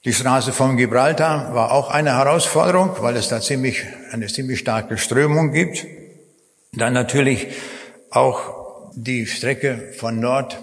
Die 0.05 0.13
Straße 0.13 0.51
von 0.51 0.77
Gibraltar 0.77 1.55
war 1.55 1.71
auch 1.71 1.89
eine 1.89 2.17
Herausforderung, 2.17 2.91
weil 3.00 3.15
es 3.15 3.27
da 3.29 3.41
ziemlich, 3.41 3.85
eine 4.12 4.27
ziemlich 4.27 4.59
starke 4.59 5.00
Strömung 5.00 5.51
gibt. 5.51 5.88
Dann 6.73 6.93
natürlich 6.93 7.47
auch 8.12 8.62
die 8.95 9.25
Strecke 9.25 9.93
von 9.97 10.19
Nord 10.19 10.62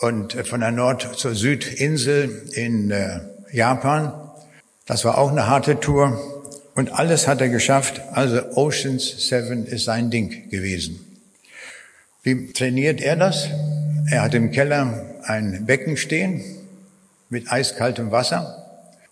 und 0.00 0.34
äh, 0.34 0.44
von 0.44 0.60
der 0.60 0.70
Nord 0.70 1.18
zur 1.18 1.34
Südinsel 1.34 2.50
in 2.52 2.90
äh, 2.90 3.20
Japan. 3.52 4.12
Das 4.86 5.04
war 5.04 5.18
auch 5.18 5.30
eine 5.30 5.46
harte 5.46 5.80
Tour. 5.80 6.18
Und 6.74 6.92
alles 6.92 7.26
hat 7.26 7.40
er 7.40 7.48
geschafft. 7.48 8.00
Also 8.12 8.40
Oceans 8.54 9.28
Seven 9.28 9.66
ist 9.66 9.84
sein 9.84 10.10
Ding 10.10 10.48
gewesen. 10.48 11.00
Wie 12.22 12.52
trainiert 12.52 13.00
er 13.00 13.16
das? 13.16 13.48
Er 14.10 14.22
hat 14.22 14.34
im 14.34 14.50
Keller 14.52 15.18
ein 15.24 15.66
Becken 15.66 15.96
stehen 15.96 16.42
mit 17.28 17.50
eiskaltem 17.50 18.10
Wasser 18.10 18.64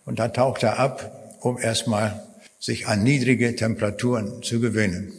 und 0.05 0.19
da 0.19 0.29
taucht 0.29 0.63
er 0.63 0.79
ab, 0.79 1.37
um 1.41 1.59
erstmal 1.59 2.23
sich 2.59 2.87
an 2.87 3.03
niedrige 3.03 3.55
Temperaturen 3.55 4.41
zu 4.41 4.59
gewöhnen. 4.59 5.11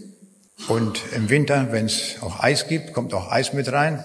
Und 0.66 1.00
im 1.14 1.30
Winter, 1.30 1.68
wenn 1.70 1.86
es 1.86 2.16
auch 2.20 2.40
Eis 2.40 2.66
gibt, 2.66 2.92
kommt 2.92 3.14
auch 3.14 3.30
Eis 3.30 3.52
mit 3.52 3.70
rein 3.72 4.02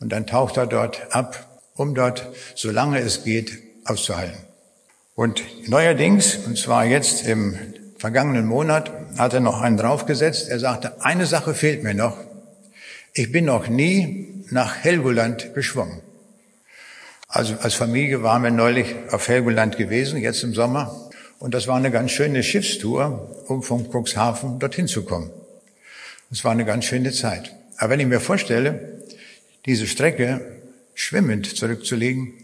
und 0.00 0.10
dann 0.10 0.26
taucht 0.26 0.56
er 0.56 0.66
dort 0.66 1.14
ab, 1.14 1.46
um 1.74 1.94
dort, 1.94 2.28
solange 2.54 2.98
es 2.98 3.24
geht, 3.24 3.52
auszuhalten. 3.84 4.38
Und 5.14 5.42
neuerdings, 5.68 6.36
und 6.36 6.58
zwar 6.58 6.84
jetzt 6.84 7.26
im 7.26 7.56
vergangenen 7.98 8.46
Monat, 8.46 8.90
hat 9.16 9.32
er 9.32 9.40
noch 9.40 9.62
einen 9.62 9.78
draufgesetzt. 9.78 10.48
Er 10.48 10.58
sagte, 10.58 11.02
eine 11.02 11.24
Sache 11.24 11.54
fehlt 11.54 11.82
mir 11.82 11.94
noch. 11.94 12.18
Ich 13.14 13.32
bin 13.32 13.46
noch 13.46 13.68
nie 13.68 14.44
nach 14.50 14.76
Helgoland 14.76 15.54
geschwommen. 15.54 16.02
Also 17.28 17.54
als 17.60 17.74
Familie 17.74 18.22
waren 18.22 18.42
wir 18.42 18.50
neulich 18.50 18.94
auf 19.10 19.28
Helgoland 19.28 19.78
gewesen, 19.78 20.20
jetzt 20.20 20.42
im 20.42 20.54
Sommer. 20.54 21.10
Und 21.38 21.54
das 21.54 21.66
war 21.66 21.76
eine 21.76 21.90
ganz 21.90 22.10
schöne 22.10 22.42
Schiffstour, 22.42 23.44
um 23.48 23.62
von 23.62 23.90
Cuxhaven 23.90 24.58
dorthin 24.58 24.86
zu 24.86 25.04
kommen. 25.04 25.30
Das 26.30 26.44
war 26.44 26.52
eine 26.52 26.64
ganz 26.64 26.84
schöne 26.84 27.12
Zeit. 27.12 27.52
Aber 27.78 27.90
wenn 27.90 28.00
ich 28.00 28.06
mir 28.06 28.20
vorstelle, 28.20 29.02
diese 29.64 29.86
Strecke 29.86 30.60
schwimmend 30.94 31.56
zurückzulegen, 31.56 32.34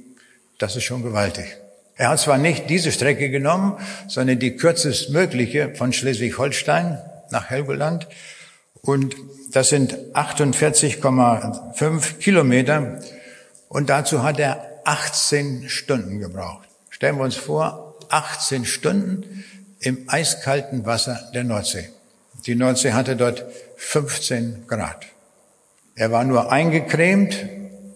das 0.59 0.77
ist 0.77 0.85
schon 0.85 1.03
gewaltig. 1.03 1.57
Er 1.97 2.11
hat 2.11 2.21
zwar 2.21 2.39
nicht 2.39 2.71
diese 2.71 2.93
Strecke 2.93 3.31
genommen, 3.31 3.79
sondern 4.09 4.39
die 4.39 4.57
kürzestmögliche 4.57 5.75
von 5.75 5.93
Schleswig-Holstein 5.93 6.99
nach 7.31 7.51
Helgoland. 7.51 8.07
Und 8.81 9.15
das 9.53 9.69
sind 9.69 9.97
48,5 10.15 12.19
Kilometer. 12.19 13.01
Und 13.69 13.91
dazu 13.91 14.23
hat 14.23 14.39
er 14.39 14.81
18 14.85 15.69
Stunden 15.69 16.19
gebraucht. 16.19 16.69
Stellen 16.91 17.17
wir 17.17 17.25
uns 17.25 17.37
vor, 17.37 17.97
18 18.09 18.65
Stunden 18.65 19.45
im 19.81 20.09
eiskalten 20.09 20.87
Wasser 20.87 21.31
der 21.35 21.45
Nordsee. 21.45 21.91
Die 22.47 22.55
Nordsee 22.55 22.93
hatte 22.93 23.17
dort 23.17 23.45
15 23.77 24.67
Grad. 24.67 25.07
Er 25.95 26.11
war 26.11 26.25
nur 26.25 26.51
eingecremt, 26.51 27.47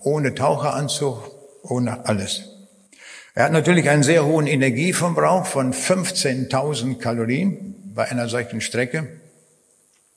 ohne 0.00 0.34
Taucheranzug, 0.34 1.30
ohne 1.62 2.06
alles. 2.06 2.50
Er 3.34 3.44
hat 3.44 3.52
natürlich 3.52 3.88
einen 3.88 4.02
sehr 4.02 4.24
hohen 4.24 4.46
Energieverbrauch 4.46 5.46
von 5.46 5.72
15.000 5.72 6.98
Kalorien 6.98 7.74
bei 7.94 8.10
einer 8.10 8.28
solchen 8.28 8.60
Strecke. 8.60 9.08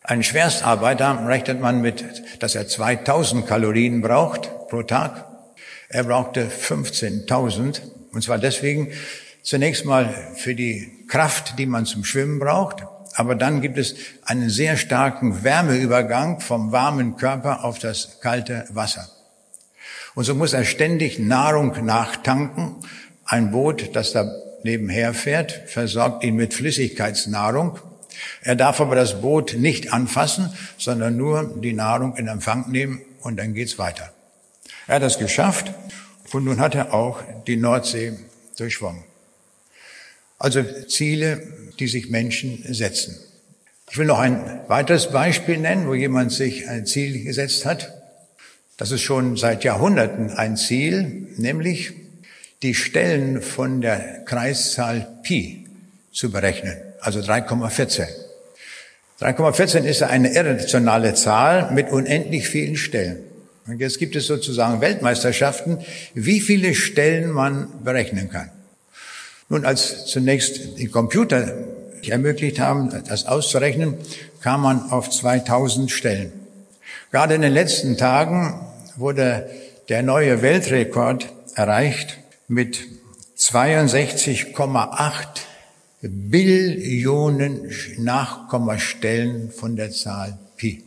Ein 0.01 0.23
Schwerstarbeiter 0.23 1.27
rechnet 1.27 1.59
man 1.59 1.81
mit, 1.81 2.03
dass 2.39 2.55
er 2.55 2.67
2000 2.67 3.45
Kalorien 3.45 4.01
braucht 4.01 4.69
pro 4.69 4.83
Tag. 4.83 5.25
Er 5.89 6.03
brauchte 6.03 6.47
15.000. 6.47 7.81
Und 8.13 8.23
zwar 8.23 8.37
deswegen 8.37 8.91
zunächst 9.43 9.85
mal 9.85 10.33
für 10.35 10.55
die 10.55 11.05
Kraft, 11.07 11.59
die 11.59 11.65
man 11.65 11.85
zum 11.85 12.05
Schwimmen 12.05 12.39
braucht. 12.39 12.83
Aber 13.15 13.35
dann 13.35 13.61
gibt 13.61 13.77
es 13.77 13.95
einen 14.23 14.49
sehr 14.49 14.77
starken 14.77 15.43
Wärmeübergang 15.43 16.39
vom 16.39 16.71
warmen 16.71 17.15
Körper 17.17 17.63
auf 17.63 17.79
das 17.79 18.19
kalte 18.21 18.65
Wasser. 18.69 19.09
Und 20.15 20.23
so 20.23 20.35
muss 20.35 20.53
er 20.53 20.65
ständig 20.65 21.19
Nahrung 21.19 21.85
nachtanken 21.85 22.75
ein 23.29 23.51
Boot, 23.51 23.95
das 23.95 24.11
da 24.11 24.29
nebenher 24.63 25.13
fährt, 25.13 25.51
versorgt 25.67 26.23
ihn 26.23 26.35
mit 26.35 26.53
Flüssigkeitsnahrung. 26.53 27.79
Er 28.41 28.55
darf 28.55 28.81
aber 28.81 28.95
das 28.95 29.21
Boot 29.21 29.55
nicht 29.57 29.93
anfassen, 29.93 30.51
sondern 30.77 31.15
nur 31.15 31.55
die 31.61 31.73
Nahrung 31.73 32.15
in 32.17 32.27
Empfang 32.27 32.69
nehmen 32.71 33.01
und 33.21 33.37
dann 33.37 33.53
geht's 33.53 33.77
weiter. 33.77 34.11
Er 34.87 34.95
hat 34.95 35.03
das 35.03 35.19
geschafft 35.19 35.71
und 36.33 36.43
nun 36.43 36.59
hat 36.59 36.73
er 36.73 36.93
auch 36.93 37.21
die 37.45 37.55
Nordsee 37.55 38.13
durchschwommen. 38.57 39.03
Also 40.39 40.63
Ziele, 40.87 41.47
die 41.79 41.87
sich 41.87 42.09
Menschen 42.09 42.63
setzen. 42.67 43.17
Ich 43.91 43.97
will 43.97 44.05
noch 44.05 44.19
ein 44.19 44.61
weiteres 44.67 45.11
Beispiel 45.11 45.57
nennen, 45.57 45.87
wo 45.87 45.95
jemand 45.95 46.31
sich 46.31 46.67
ein 46.67 46.85
Ziel 46.85 47.23
gesetzt 47.23 47.65
hat. 47.65 47.93
Das 48.77 48.91
ist 48.91 49.01
schon 49.01 49.35
seit 49.35 49.63
Jahrhunderten 49.63 50.29
ein 50.29 50.57
Ziel, 50.57 51.27
nämlich 51.37 51.93
die 52.61 52.75
Stellen 52.75 53.41
von 53.41 53.81
der 53.81 54.23
Kreiszahl 54.25 55.07
Pi 55.23 55.65
zu 56.11 56.31
berechnen, 56.31 56.77
also 57.01 57.19
3,14. 57.19 58.07
3,14 59.19 59.83
ist 59.83 60.03
eine 60.03 60.33
irrationale 60.33 61.13
Zahl 61.13 61.71
mit 61.71 61.89
unendlich 61.89 62.47
vielen 62.47 62.77
Stellen. 62.77 63.17
Und 63.67 63.79
jetzt 63.79 63.99
gibt 63.99 64.15
es 64.15 64.27
sozusagen 64.27 64.81
Weltmeisterschaften, 64.81 65.79
wie 66.13 66.39
viele 66.39 66.73
Stellen 66.73 67.31
man 67.31 67.83
berechnen 67.83 68.29
kann. 68.29 68.49
Nun, 69.49 69.65
als 69.65 70.05
zunächst 70.05 70.77
die 70.77 70.87
Computer 70.87 71.53
ermöglicht 72.07 72.59
haben, 72.59 72.91
das 73.07 73.25
auszurechnen, 73.25 73.95
kam 74.41 74.61
man 74.61 74.91
auf 74.91 75.09
2000 75.09 75.91
Stellen. 75.91 76.31
Gerade 77.11 77.33
in 77.33 77.41
den 77.41 77.53
letzten 77.53 77.97
Tagen 77.97 78.61
wurde 78.95 79.49
der 79.89 80.03
neue 80.03 80.41
Weltrekord 80.41 81.27
erreicht 81.55 82.19
mit 82.47 82.79
62,8 83.37 85.25
Billionen 86.01 87.71
Nachkommastellen 87.97 89.51
von 89.51 89.75
der 89.75 89.91
Zahl 89.91 90.37
Pi. 90.55 90.83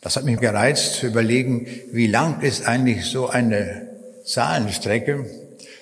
Das 0.00 0.16
hat 0.16 0.24
mich 0.24 0.40
gereizt 0.40 0.94
zu 0.94 1.06
überlegen, 1.08 1.66
wie 1.92 2.06
lang 2.06 2.40
ist 2.40 2.66
eigentlich 2.66 3.04
so 3.04 3.28
eine 3.28 3.88
Zahlenstrecke, 4.24 5.26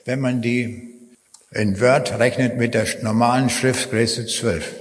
wenn 0.05 0.21
man 0.21 0.43
die 0.43 0.90
in 1.53 1.81
Word 1.81 2.17
rechnet 2.19 2.57
mit 2.59 2.75
der 2.75 2.87
normalen 3.03 3.51
Schriftgröße 3.51 4.27
12. 4.27 4.73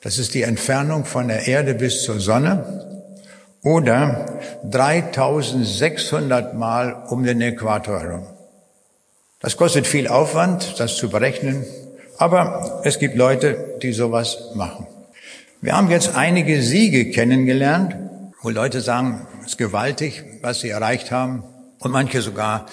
Das 0.00 0.16
ist 0.16 0.32
die 0.32 0.42
Entfernung 0.42 1.04
von 1.04 1.28
der 1.28 1.46
Erde 1.46 1.74
bis 1.74 2.02
zur 2.02 2.18
Sonne 2.18 3.04
oder 3.62 4.38
3600 4.64 6.54
Mal 6.54 7.04
um 7.10 7.24
den 7.24 7.42
Äquator 7.42 8.00
herum. 8.00 8.26
Das 9.40 9.58
kostet 9.58 9.86
viel 9.86 10.08
Aufwand, 10.08 10.80
das 10.80 10.96
zu 10.96 11.10
berechnen, 11.10 11.66
aber 12.16 12.80
es 12.84 12.98
gibt 12.98 13.14
Leute, 13.14 13.76
die 13.82 13.92
sowas 13.92 14.52
machen. 14.54 14.86
Wir 15.60 15.76
haben 15.76 15.90
jetzt 15.90 16.16
einige 16.16 16.62
Siege 16.62 17.10
kennengelernt, 17.10 17.94
wo 18.40 18.48
Leute 18.48 18.80
sagen, 18.80 19.26
es 19.42 19.48
ist 19.48 19.58
gewaltig, 19.58 20.24
was 20.40 20.60
sie 20.60 20.70
erreicht 20.70 21.10
haben 21.10 21.44
und 21.80 21.90
manche 21.90 22.22
sogar 22.22 22.64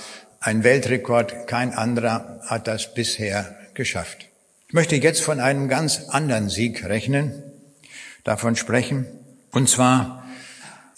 ein 0.46 0.64
Weltrekord, 0.64 1.48
kein 1.48 1.74
anderer 1.74 2.40
hat 2.46 2.68
das 2.68 2.94
bisher 2.94 3.56
geschafft. 3.74 4.28
Ich 4.68 4.76
möchte 4.76 4.96
jetzt 4.96 5.22
von 5.22 5.40
einem 5.40 5.68
ganz 5.70 6.04
anderen 6.10 6.50
Sieg 6.50 6.86
rechnen, 6.86 7.42
davon 8.24 8.56
sprechen, 8.56 9.08
und 9.52 9.68
zwar 9.68 10.24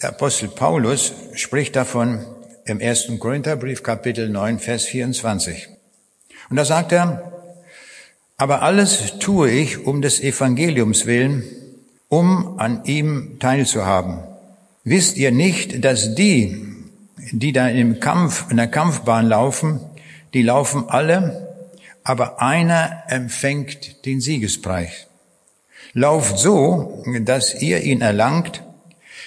der 0.02 0.10
Apostel 0.10 0.48
Paulus 0.48 1.14
spricht 1.32 1.76
davon, 1.76 2.26
im 2.66 2.78
ersten 2.78 3.18
Korintherbrief 3.18 3.82
Kapitel 3.82 4.28
9, 4.28 4.58
Vers 4.58 4.84
24. 4.84 5.68
Und 6.50 6.56
da 6.56 6.66
sagt 6.66 6.92
er, 6.92 7.32
aber 8.36 8.60
alles 8.60 9.18
tue 9.18 9.50
ich 9.50 9.86
um 9.86 10.02
des 10.02 10.20
Evangeliums 10.20 11.06
willen, 11.06 11.42
um 12.08 12.58
an 12.58 12.84
ihm 12.84 13.38
teilzuhaben. 13.40 14.18
Wisst 14.84 15.16
ihr 15.16 15.32
nicht, 15.32 15.82
dass 15.86 16.14
die, 16.14 16.77
die 17.32 17.52
da 17.52 17.68
im 17.68 18.00
Kampf, 18.00 18.50
in 18.50 18.56
der 18.56 18.68
Kampfbahn 18.68 19.26
laufen, 19.26 19.80
die 20.34 20.42
laufen 20.42 20.88
alle, 20.88 21.48
aber 22.04 22.40
einer 22.40 23.04
empfängt 23.08 24.04
den 24.06 24.20
Siegespreis. 24.20 25.06
Lauft 25.92 26.38
so, 26.38 27.04
dass 27.20 27.60
ihr 27.60 27.82
ihn 27.82 28.00
erlangt, 28.00 28.62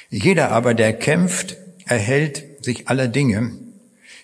jeder 0.10 0.52
aber, 0.52 0.74
der 0.74 0.94
kämpft, 0.94 1.58
erhält 1.86 2.64
sich 2.64 2.88
aller 2.88 3.08
Dinge, 3.08 3.52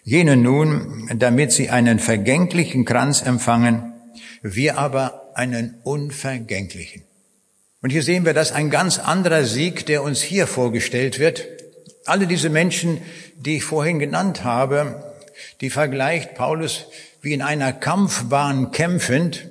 jene 0.04 0.38
nun, 0.38 1.10
damit 1.16 1.52
sie 1.52 1.70
einen 1.70 2.00
vergänglichen 2.00 2.86
Kranz 2.86 3.22
empfangen, 3.22 3.94
wir 4.42 4.78
aber 4.78 5.32
einen 5.36 5.76
unvergänglichen. 5.84 7.04
Und 7.82 7.92
hier 7.92 8.04
sehen 8.04 8.26
wir, 8.26 8.34
dass 8.34 8.52
ein 8.52 8.70
ganz 8.70 9.00
anderer 9.00 9.44
Sieg, 9.44 9.86
der 9.86 10.04
uns 10.04 10.22
hier 10.22 10.48
vorgestellt 10.48 11.20
wird. 11.20 11.48
Alle 12.06 12.26
diese 12.26 12.50
Menschen, 12.50 13.02
die 13.38 13.58
ich 13.58 13.63
vorhin 13.63 14.00
genannt 14.00 14.44
habe, 14.44 15.03
die 15.62 15.70
vergleicht 15.70 16.36
Paulus 16.36 16.86
wie 17.22 17.34
in 17.34 17.41
einer 17.41 17.74
Kampfbahn 17.74 18.72
kämpfend. 18.72 19.48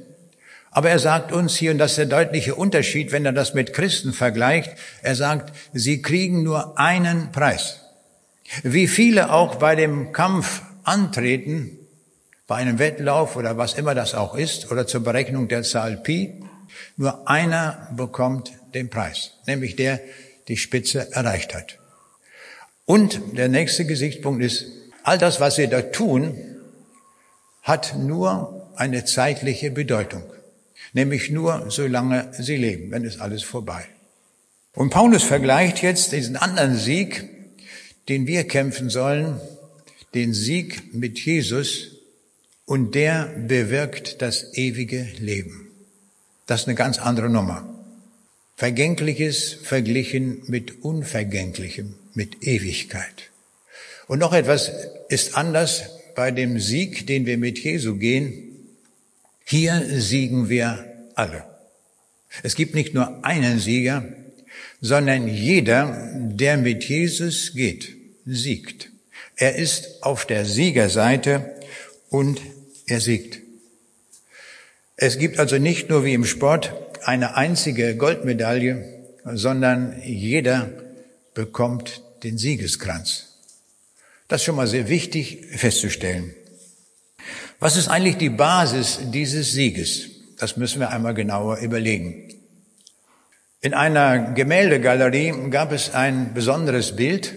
Aber 0.71 0.91
er 0.91 0.99
sagt 0.99 1.33
uns 1.33 1.57
hier, 1.57 1.71
und 1.71 1.79
das 1.79 1.93
ist 1.93 1.99
der 1.99 2.07
deutliche 2.07 2.55
Unterschied, 2.55 3.13
wenn 3.13 3.25
er 3.25 3.33
das 3.33 3.55
mit 3.55 3.73
Christen 3.73 4.13
vergleicht, 4.13 4.77
er 5.03 5.15
sagt, 5.15 5.57
sie 5.73 6.03
kriegen 6.03 6.43
nur 6.43 6.79
einen 6.79 7.33
Preis. 7.33 7.81
Wie 8.63 8.87
viele 8.87 9.33
auch 9.33 9.57
bei 9.57 9.75
dem 9.75 10.13
Kampf 10.13 10.63
antreten, 10.85 11.79
bei 12.47 12.57
einem 12.57 12.79
Wettlauf 12.79 13.37
oder 13.37 13.57
was 13.57 13.75
immer 13.75 13.95
das 13.95 14.15
auch 14.15 14.35
ist, 14.37 14.71
oder 14.71 14.87
zur 14.87 15.03
Berechnung 15.03 15.49
der 15.49 15.63
Zahl 15.63 15.97
Pi, 15.97 16.43
nur 16.97 17.29
einer 17.29 17.89
bekommt 17.97 18.53
den 18.75 18.91
Preis, 18.91 19.33
nämlich 19.47 19.77
der 19.77 20.01
die 20.49 20.57
Spitze 20.57 21.13
erreicht 21.13 21.55
hat. 21.55 21.79
Und 22.87 23.21
der 23.37 23.49
nächste 23.49 23.85
Gesichtspunkt 23.85 24.43
ist, 24.43 24.67
all 25.03 25.19
das, 25.19 25.41
was 25.41 25.59
wir 25.59 25.67
da 25.67 25.83
tun, 25.83 26.39
hat 27.63 27.97
nur 27.99 28.71
eine 28.77 29.05
zeitliche 29.05 29.71
Bedeutung, 29.71 30.23
nämlich 30.93 31.31
nur 31.31 31.67
solange 31.69 32.33
sie 32.33 32.57
leben, 32.57 32.91
wenn 32.93 33.05
es 33.05 33.21
alles 33.21 33.43
vorbei. 33.43 33.85
Und 34.73 34.91
Paulus 34.91 35.25
vergleicht 35.25 35.83
jetzt 35.83 36.13
diesen 36.13 36.37
anderen 36.37 36.77
Sieg, 36.77 37.29
den 38.09 38.27
wir 38.27 38.45
kämpfen 38.45 38.89
sollen, 38.89 39.41
den 40.15 40.33
Sieg 40.33 40.95
mit 40.95 41.19
Jesus, 41.19 41.93
und 42.67 42.95
der 42.95 43.27
bewirkt 43.47 44.21
das 44.23 44.55
ewige 44.55 45.07
Leben. 45.19 45.71
Das 46.47 46.63
ist 46.63 46.67
eine 46.67 46.75
ganz 46.75 46.99
andere 46.99 47.31
Nummer. 47.31 47.65
Vergängliches 48.57 49.55
verglichen 49.55 50.43
mit 50.47 50.83
Unvergänglichem, 50.83 51.95
mit 52.17 52.43
Ewigkeit. 52.43 53.31
Und 54.09 54.19
noch 54.19 54.33
etwas 54.33 54.73
ist 55.09 55.37
anders 55.37 55.83
bei 56.15 56.31
dem 56.31 56.59
Sieg, 56.59 57.07
den 57.07 57.27
wir 57.27 57.39
mit 57.39 57.59
Jesu 57.59 57.97
gehen. 57.97 58.67
Hier 59.45 59.85
siegen 60.01 60.49
wir 60.49 60.85
alle. 61.15 61.45
Es 62.43 62.57
gibt 62.57 62.75
nicht 62.75 62.95
nur 62.95 63.25
einen 63.25 63.59
Sieger, 63.59 64.05
sondern 64.81 65.29
jeder, 65.29 66.11
der 66.15 66.57
mit 66.57 66.85
Jesus 66.85 67.53
geht, 67.55 67.97
siegt. 68.25 68.91
Er 69.37 69.57
ist 69.57 70.03
auf 70.03 70.27
der 70.27 70.45
Siegerseite 70.45 71.55
und 72.09 72.41
er 72.87 73.01
siegt. 73.01 73.41
Es 74.97 75.19
gibt 75.19 75.39
also 75.39 75.59
nicht 75.59 75.91
nur 75.91 76.05
wie 76.05 76.15
im 76.15 76.25
Sport 76.25 76.73
eine 77.05 77.37
einzige 77.37 77.97
Goldmedaille, 77.97 78.85
sondern 79.25 80.01
jeder 80.03 80.71
bekommt 81.35 82.03
den 82.27 82.39
Siegeskranz. 82.39 83.27
Das 84.27 84.41
ist 84.41 84.47
schon 84.47 84.57
mal 84.57 84.67
sehr 84.67 84.89
wichtig 84.89 85.47
festzustellen. 85.53 86.35
Was 87.61 87.77
ist 87.77 87.89
eigentlich 87.89 88.17
die 88.17 88.31
Basis 88.31 88.99
dieses 89.13 89.53
Sieges? 89.53 90.11
Das 90.39 90.57
müssen 90.57 90.81
wir 90.81 90.91
einmal 90.91 91.15
genauer 91.15 91.59
überlegen. 91.59 92.29
In 93.61 93.75
einer 93.75 94.33
Gemäldegalerie 94.33 95.51
gab 95.51 95.71
es 95.71 95.95
ein 95.95 96.35
besonderes 96.35 96.97
Bild 96.97 97.35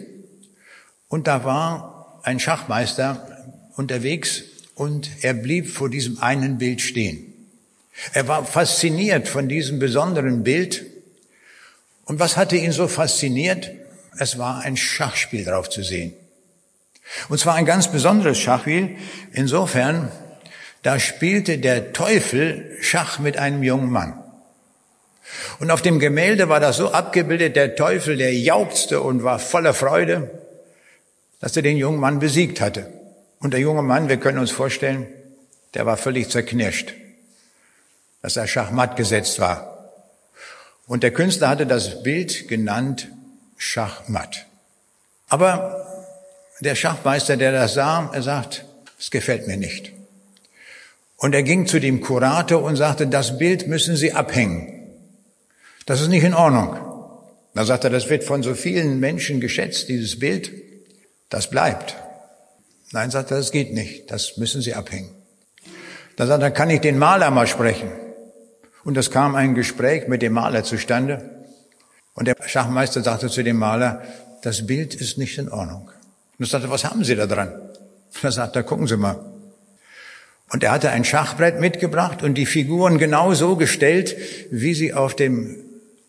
und 1.08 1.28
da 1.28 1.44
war 1.44 2.20
ein 2.24 2.40
Schachmeister 2.40 3.56
unterwegs 3.76 4.44
und 4.74 5.10
er 5.22 5.36
blieb 5.36 5.70
vor 5.70 5.90
diesem 5.90 6.20
einen 6.20 6.58
Bild 6.58 6.82
stehen. 6.82 7.34
Er 8.14 8.28
war 8.28 8.44
fasziniert 8.44 9.28
von 9.28 9.48
diesem 9.48 9.78
besonderen 9.78 10.44
Bild. 10.44 10.86
Und 12.06 12.20
was 12.20 12.38
hatte 12.38 12.56
ihn 12.56 12.72
so 12.72 12.88
fasziniert? 12.88 13.70
Es 14.22 14.38
war 14.38 14.60
ein 14.60 14.76
Schachspiel 14.76 15.46
drauf 15.46 15.70
zu 15.70 15.82
sehen. 15.82 16.14
Und 17.30 17.40
zwar 17.40 17.56
ein 17.56 17.66
ganz 17.66 17.90
besonderes 17.90 18.38
Schachspiel. 18.38 18.98
Insofern, 19.32 20.12
da 20.84 21.00
spielte 21.00 21.58
der 21.58 21.94
Teufel 21.94 22.78
Schach 22.82 23.20
mit 23.20 23.38
einem 23.38 23.64
jungen 23.64 23.90
Mann. 23.90 24.22
Und 25.60 25.72
auf 25.72 25.82
dem 25.82 26.00
Gemälde 26.00 26.50
war 26.50 26.60
das 26.60 26.76
so 26.76 26.92
abgebildet, 26.92 27.56
der 27.56 27.78
Teufel, 27.78 28.18
der 28.18 28.34
jauchzte 28.34 29.02
und 29.02 29.24
war 29.24 29.40
voller 29.40 29.74
Freude, 29.74 30.30
dass 31.40 31.56
er 31.56 31.62
den 31.62 31.78
jungen 31.78 32.00
Mann 32.00 32.20
besiegt 32.20 32.60
hatte. 32.60 32.92
Und 33.40 33.54
der 33.54 33.62
junge 33.62 33.84
Mann, 33.84 34.10
wir 34.10 34.18
können 34.18 34.40
uns 34.40 34.52
vorstellen, 34.52 35.08
der 35.76 35.86
war 35.86 35.96
völlig 35.96 36.28
zerknirscht, 36.30 36.94
dass 38.22 38.36
er 38.36 38.48
schachmatt 38.48 38.98
gesetzt 38.98 39.40
war. 39.40 39.94
Und 40.88 41.04
der 41.04 41.12
Künstler 41.12 41.48
hatte 41.48 41.66
das 41.66 42.04
Bild 42.04 42.50
genannt 42.50 43.08
Schachmatt. 43.60 44.46
Aber 45.28 45.86
der 46.62 46.76
Schachmeister, 46.76 47.38
der 47.38 47.52
das 47.52 47.76
sah, 47.76 48.10
er 48.12 48.24
sagt, 48.24 48.66
es 48.98 49.12
gefällt 49.12 49.48
mir 49.48 49.58
nicht. 49.58 49.92
Und 51.18 51.36
er 51.36 51.44
ging 51.44 51.68
zu 51.68 51.80
dem 51.80 52.00
Kurator 52.00 52.64
und 52.64 52.78
sagte, 52.78 53.06
das 53.06 53.38
Bild 53.38 53.68
müssen 53.68 53.98
Sie 53.98 54.14
abhängen. 54.14 54.90
Das 55.86 56.02
ist 56.02 56.08
nicht 56.08 56.24
in 56.24 56.34
Ordnung. 56.34 56.78
Da 57.54 57.66
sagt 57.66 57.84
er, 57.84 57.90
das 57.90 58.10
wird 58.10 58.24
von 58.24 58.42
so 58.42 58.56
vielen 58.56 59.00
Menschen 59.00 59.42
geschätzt, 59.42 59.90
dieses 59.90 60.18
Bild. 60.18 60.52
Das 61.30 61.50
bleibt. 61.50 61.98
Nein, 62.92 63.12
sagt 63.12 63.32
er, 63.32 63.38
das 63.38 63.52
geht 63.52 63.74
nicht. 63.74 64.10
Das 64.10 64.38
müssen 64.38 64.62
Sie 64.62 64.74
abhängen. 64.74 65.12
Da 66.16 66.28
sagt 66.28 66.42
er, 66.42 66.52
kann 66.52 66.70
ich 66.70 66.80
den 66.80 66.98
Maler 66.98 67.30
mal 67.32 67.48
sprechen? 67.48 67.92
Und 68.86 68.98
es 68.98 69.12
kam 69.12 69.36
ein 69.36 69.54
Gespräch 69.54 70.08
mit 70.08 70.22
dem 70.22 70.34
Maler 70.34 70.64
zustande. 70.64 71.39
Und 72.20 72.26
der 72.26 72.36
Schachmeister 72.46 73.02
sagte 73.02 73.30
zu 73.30 73.44
dem 73.44 73.56
Maler, 73.56 74.02
das 74.42 74.68
Bild 74.68 74.94
ist 74.94 75.18
nicht 75.18 75.38
in 75.38 75.48
Ordnung. 75.50 75.90
Und 76.38 76.46
er 76.46 76.48
sagte, 76.48 76.70
was 76.70 76.84
haben 76.84 77.06
Sie 77.06 77.16
da 77.16 77.28
dran? 77.28 77.48
Und 77.54 78.24
er 78.24 78.34
sagte, 78.34 78.62
gucken 78.66 78.88
Sie 78.88 78.98
mal. 78.98 79.18
Und 80.50 80.62
er 80.62 80.72
hatte 80.72 80.90
ein 80.90 81.06
Schachbrett 81.06 81.62
mitgebracht 81.62 82.22
und 82.22 82.34
die 82.34 82.46
Figuren 82.46 82.98
genau 82.98 83.34
so 83.36 83.56
gestellt, 83.56 84.18
wie 84.52 84.74
sie 84.74 84.94
auf 84.94 85.16
dem 85.16 85.64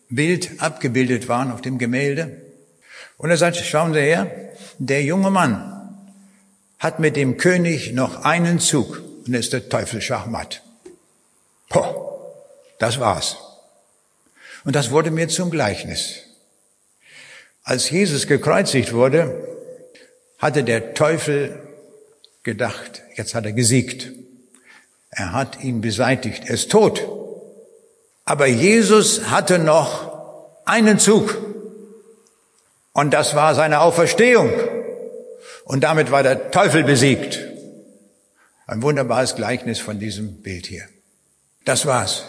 Bild 0.09 0.61
abgebildet 0.61 1.29
waren, 1.29 1.49
auf 1.49 1.61
dem 1.61 1.77
Gemälde. 1.77 2.41
Und 3.15 3.29
er 3.29 3.37
sagte, 3.37 3.63
schauen 3.63 3.93
Sie 3.93 4.01
her, 4.01 4.29
der 4.79 5.03
junge 5.03 5.29
Mann, 5.29 5.95
hat 6.77 6.99
mit 6.99 7.15
dem 7.15 7.37
König 7.37 7.93
noch 7.93 8.25
einen 8.25 8.59
Zug 8.59 9.01
und 9.25 9.33
ist 9.33 9.53
der 9.53 9.69
Teufel 9.69 10.01
Schachmatt. 10.01 10.61
Poh, 11.69 12.33
das 12.79 12.99
war's. 12.99 13.50
Und 14.63 14.75
das 14.75 14.91
wurde 14.91 15.11
mir 15.11 15.27
zum 15.27 15.49
Gleichnis. 15.49 16.19
Als 17.63 17.89
Jesus 17.89 18.27
gekreuzigt 18.27 18.93
wurde, 18.93 19.47
hatte 20.37 20.63
der 20.63 20.93
Teufel 20.93 21.59
gedacht, 22.43 23.03
jetzt 23.15 23.35
hat 23.35 23.45
er 23.45 23.53
gesiegt. 23.53 24.11
Er 25.11 25.33
hat 25.33 25.63
ihn 25.63 25.81
beseitigt, 25.81 26.43
er 26.45 26.55
ist 26.55 26.71
tot. 26.71 27.07
Aber 28.25 28.47
Jesus 28.47 29.29
hatte 29.29 29.59
noch 29.59 30.11
einen 30.65 30.99
Zug. 30.99 31.37
Und 32.93 33.11
das 33.11 33.35
war 33.35 33.55
seine 33.55 33.81
Auferstehung. 33.81 34.51
Und 35.65 35.81
damit 35.83 36.11
war 36.11 36.23
der 36.23 36.51
Teufel 36.51 36.83
besiegt. 36.83 37.39
Ein 38.67 38.81
wunderbares 38.81 39.35
Gleichnis 39.35 39.79
von 39.79 39.99
diesem 39.99 40.41
Bild 40.41 40.65
hier. 40.65 40.85
Das 41.65 41.85
war's. 41.85 42.23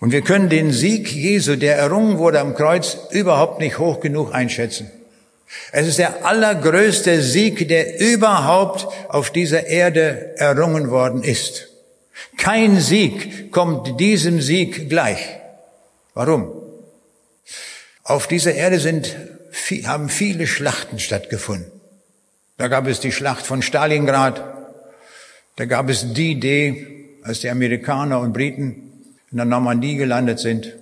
Und 0.00 0.12
wir 0.12 0.22
können 0.22 0.48
den 0.48 0.72
Sieg 0.72 1.12
Jesu, 1.12 1.56
der 1.56 1.76
errungen 1.76 2.16
wurde 2.16 2.40
am 2.40 2.54
Kreuz, 2.54 2.96
überhaupt 3.10 3.60
nicht 3.60 3.78
hoch 3.78 4.00
genug 4.00 4.34
einschätzen. 4.34 4.90
Es 5.72 5.86
ist 5.86 5.98
der 5.98 6.24
allergrößte 6.24 7.20
Sieg, 7.20 7.68
der 7.68 8.00
überhaupt 8.00 8.88
auf 9.08 9.30
dieser 9.30 9.66
Erde 9.66 10.34
errungen 10.38 10.90
worden 10.90 11.22
ist. 11.22 11.68
Kein 12.38 12.80
Sieg 12.80 13.52
kommt 13.52 14.00
diesem 14.00 14.40
Sieg 14.40 14.88
gleich. 14.88 15.36
Warum? 16.14 16.50
Auf 18.02 18.26
dieser 18.26 18.54
Erde 18.54 18.80
sind, 18.80 19.14
haben 19.84 20.08
viele 20.08 20.46
Schlachten 20.46 20.98
stattgefunden. 20.98 21.70
Da 22.56 22.68
gab 22.68 22.86
es 22.86 23.00
die 23.00 23.12
Schlacht 23.12 23.44
von 23.44 23.60
Stalingrad. 23.60 24.42
Da 25.56 25.64
gab 25.66 25.90
es 25.90 26.14
die 26.14 26.40
D, 26.40 27.06
als 27.22 27.40
die 27.40 27.50
Amerikaner 27.50 28.20
und 28.20 28.32
Briten 28.32 28.89
in 29.30 29.36
der 29.36 29.46
Normandie 29.46 29.96
gelandet 29.96 30.38
sind. 30.38 30.76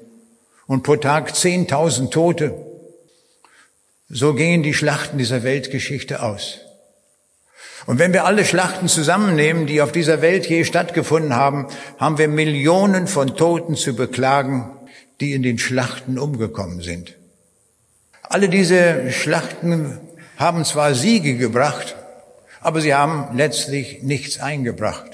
Und 0.66 0.82
pro 0.82 0.96
Tag 0.96 1.30
10.000 1.30 2.10
Tote. 2.10 2.54
So 4.08 4.34
gehen 4.34 4.62
die 4.62 4.74
Schlachten 4.74 5.18
dieser 5.18 5.42
Weltgeschichte 5.42 6.22
aus. 6.22 6.60
Und 7.86 7.98
wenn 7.98 8.12
wir 8.12 8.24
alle 8.26 8.44
Schlachten 8.44 8.88
zusammennehmen, 8.88 9.66
die 9.66 9.80
auf 9.80 9.92
dieser 9.92 10.20
Welt 10.20 10.46
je 10.46 10.64
stattgefunden 10.64 11.34
haben, 11.34 11.68
haben 11.98 12.18
wir 12.18 12.28
Millionen 12.28 13.06
von 13.06 13.36
Toten 13.36 13.76
zu 13.76 13.96
beklagen, 13.96 14.70
die 15.20 15.32
in 15.32 15.42
den 15.42 15.58
Schlachten 15.58 16.18
umgekommen 16.18 16.80
sind. 16.82 17.16
Alle 18.22 18.50
diese 18.50 19.10
Schlachten 19.10 20.00
haben 20.36 20.66
zwar 20.66 20.94
Siege 20.94 21.38
gebracht, 21.38 21.96
aber 22.60 22.82
sie 22.82 22.94
haben 22.94 23.36
letztlich 23.36 24.02
nichts 24.02 24.38
eingebracht. 24.38 25.07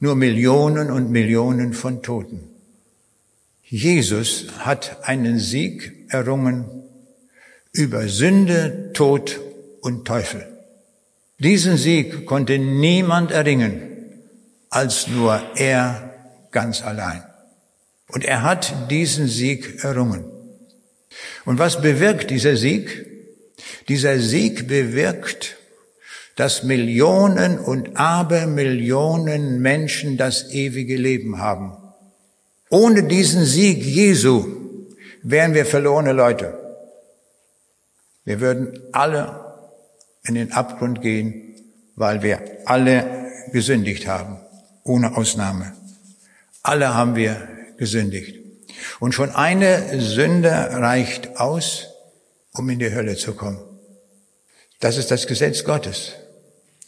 Nur 0.00 0.16
Millionen 0.16 0.90
und 0.90 1.10
Millionen 1.10 1.72
von 1.72 2.02
Toten. 2.02 2.50
Jesus 3.62 4.46
hat 4.58 4.98
einen 5.02 5.38
Sieg 5.38 6.06
errungen 6.08 6.66
über 7.72 8.08
Sünde, 8.08 8.90
Tod 8.92 9.40
und 9.80 10.06
Teufel. 10.06 10.46
Diesen 11.38 11.76
Sieg 11.76 12.26
konnte 12.26 12.58
niemand 12.58 13.32
erringen, 13.32 13.82
als 14.70 15.08
nur 15.08 15.42
er 15.56 16.14
ganz 16.52 16.82
allein. 16.82 17.24
Und 18.08 18.24
er 18.24 18.42
hat 18.42 18.90
diesen 18.90 19.26
Sieg 19.26 19.82
errungen. 19.82 20.24
Und 21.44 21.58
was 21.58 21.80
bewirkt 21.80 22.30
dieser 22.30 22.56
Sieg? 22.56 23.06
Dieser 23.88 24.20
Sieg 24.20 24.68
bewirkt, 24.68 25.56
dass 26.36 26.64
Millionen 26.64 27.58
und 27.58 27.96
Abermillionen 27.96 29.60
Menschen 29.60 30.16
das 30.16 30.50
ewige 30.50 30.96
Leben 30.96 31.38
haben. 31.38 31.76
Ohne 32.70 33.04
diesen 33.04 33.44
Sieg 33.44 33.84
Jesu 33.84 34.44
wären 35.22 35.54
wir 35.54 35.64
verlorene 35.64 36.12
Leute. 36.12 36.58
Wir 38.24 38.40
würden 38.40 38.78
alle 38.92 39.54
in 40.24 40.34
den 40.34 40.52
Abgrund 40.52 41.02
gehen, 41.02 41.54
weil 41.94 42.22
wir 42.22 42.40
alle 42.64 43.30
gesündigt 43.52 44.06
haben, 44.06 44.38
ohne 44.82 45.16
Ausnahme. 45.16 45.72
Alle 46.62 46.94
haben 46.94 47.14
wir 47.14 47.48
gesündigt. 47.76 48.40
Und 48.98 49.12
schon 49.12 49.30
eine 49.30 50.00
Sünde 50.00 50.50
reicht 50.50 51.36
aus, 51.36 51.88
um 52.52 52.68
in 52.70 52.78
die 52.78 52.92
Hölle 52.92 53.16
zu 53.16 53.34
kommen. 53.34 53.60
Das 54.80 54.96
ist 54.96 55.10
das 55.10 55.26
Gesetz 55.26 55.64
Gottes. 55.64 56.14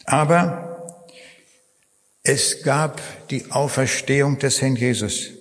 Aber 0.07 1.03
es 2.23 2.63
gab 2.63 3.01
die 3.29 3.51
Auferstehung 3.51 4.39
des 4.39 4.61
Herrn 4.61 4.77
Jesus. 4.77 5.31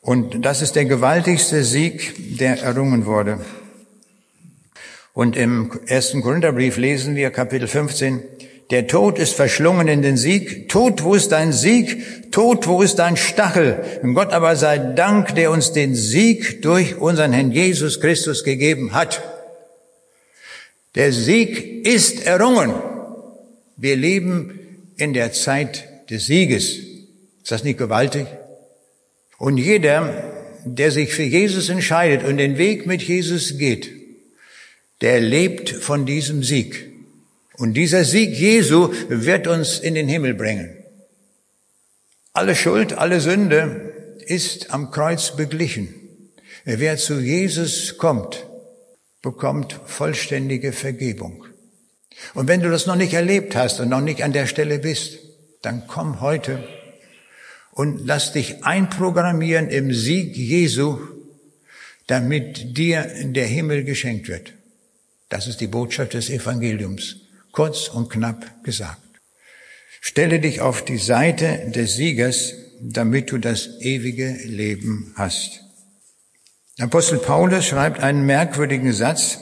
Und 0.00 0.44
das 0.44 0.62
ist 0.62 0.76
der 0.76 0.84
gewaltigste 0.84 1.64
Sieg, 1.64 2.38
der 2.38 2.62
errungen 2.62 3.06
wurde. 3.06 3.44
Und 5.12 5.36
im 5.36 5.80
ersten 5.86 6.22
Korintherbrief 6.22 6.76
lesen 6.76 7.16
wir 7.16 7.30
Kapitel 7.30 7.66
15, 7.66 8.22
der 8.70 8.86
Tod 8.86 9.18
ist 9.18 9.34
verschlungen 9.34 9.88
in 9.88 10.00
den 10.00 10.16
Sieg. 10.16 10.68
Tod, 10.68 11.02
wo 11.02 11.14
ist 11.14 11.32
dein 11.32 11.52
Sieg? 11.52 12.30
Tod, 12.30 12.68
wo 12.68 12.82
ist 12.82 13.00
dein 13.00 13.16
Stachel? 13.16 13.84
Und 14.02 14.14
Gott 14.14 14.32
aber 14.32 14.54
sei 14.54 14.78
Dank, 14.78 15.34
der 15.34 15.50
uns 15.50 15.72
den 15.72 15.94
Sieg 15.94 16.62
durch 16.62 16.96
unseren 16.96 17.32
Herrn 17.32 17.50
Jesus 17.50 18.00
Christus 18.00 18.44
gegeben 18.44 18.92
hat. 18.92 19.22
Der 20.94 21.12
Sieg 21.12 21.84
ist 21.84 22.24
errungen. 22.24 22.91
Wir 23.82 23.96
leben 23.96 24.60
in 24.96 25.12
der 25.12 25.32
Zeit 25.32 26.08
des 26.08 26.26
Sieges. 26.26 26.76
Ist 27.42 27.50
das 27.50 27.64
nicht 27.64 27.78
gewaltig? 27.78 28.28
Und 29.38 29.58
jeder, 29.58 30.22
der 30.64 30.92
sich 30.92 31.12
für 31.12 31.24
Jesus 31.24 31.68
entscheidet 31.68 32.24
und 32.24 32.36
den 32.36 32.58
Weg 32.58 32.86
mit 32.86 33.02
Jesus 33.02 33.58
geht, 33.58 33.90
der 35.00 35.18
lebt 35.18 35.70
von 35.70 36.06
diesem 36.06 36.44
Sieg. 36.44 36.92
Und 37.54 37.74
dieser 37.74 38.04
Sieg 38.04 38.38
Jesu 38.38 38.92
wird 39.08 39.48
uns 39.48 39.80
in 39.80 39.96
den 39.96 40.06
Himmel 40.06 40.34
bringen. 40.34 40.76
Alle 42.34 42.54
Schuld, 42.54 42.92
alle 42.92 43.20
Sünde 43.20 44.16
ist 44.26 44.70
am 44.70 44.92
Kreuz 44.92 45.34
beglichen. 45.34 45.92
Wer 46.64 46.98
zu 46.98 47.18
Jesus 47.18 47.98
kommt, 47.98 48.46
bekommt 49.22 49.80
vollständige 49.86 50.70
Vergebung. 50.70 51.46
Und 52.34 52.48
wenn 52.48 52.60
du 52.60 52.70
das 52.70 52.86
noch 52.86 52.96
nicht 52.96 53.12
erlebt 53.12 53.56
hast 53.56 53.80
und 53.80 53.88
noch 53.88 54.00
nicht 54.00 54.22
an 54.22 54.32
der 54.32 54.46
Stelle 54.46 54.78
bist, 54.78 55.18
dann 55.62 55.86
komm 55.86 56.20
heute 56.20 56.66
und 57.72 58.06
lass 58.06 58.32
dich 58.32 58.64
einprogrammieren 58.64 59.68
im 59.68 59.92
Sieg 59.92 60.36
Jesu, 60.36 60.98
damit 62.06 62.76
dir 62.76 63.08
der 63.22 63.46
Himmel 63.46 63.84
geschenkt 63.84 64.28
wird. 64.28 64.52
Das 65.28 65.46
ist 65.46 65.60
die 65.60 65.66
Botschaft 65.66 66.14
des 66.14 66.28
Evangeliums, 66.28 67.16
kurz 67.52 67.88
und 67.88 68.10
knapp 68.10 68.64
gesagt. 68.64 69.00
Stelle 70.00 70.40
dich 70.40 70.60
auf 70.60 70.84
die 70.84 70.98
Seite 70.98 71.70
des 71.70 71.94
Siegers, 71.94 72.52
damit 72.80 73.30
du 73.30 73.38
das 73.38 73.80
ewige 73.80 74.32
Leben 74.44 75.14
hast. 75.16 75.60
Apostel 76.80 77.18
Paulus 77.18 77.64
schreibt 77.64 78.00
einen 78.00 78.26
merkwürdigen 78.26 78.92
Satz, 78.92 79.38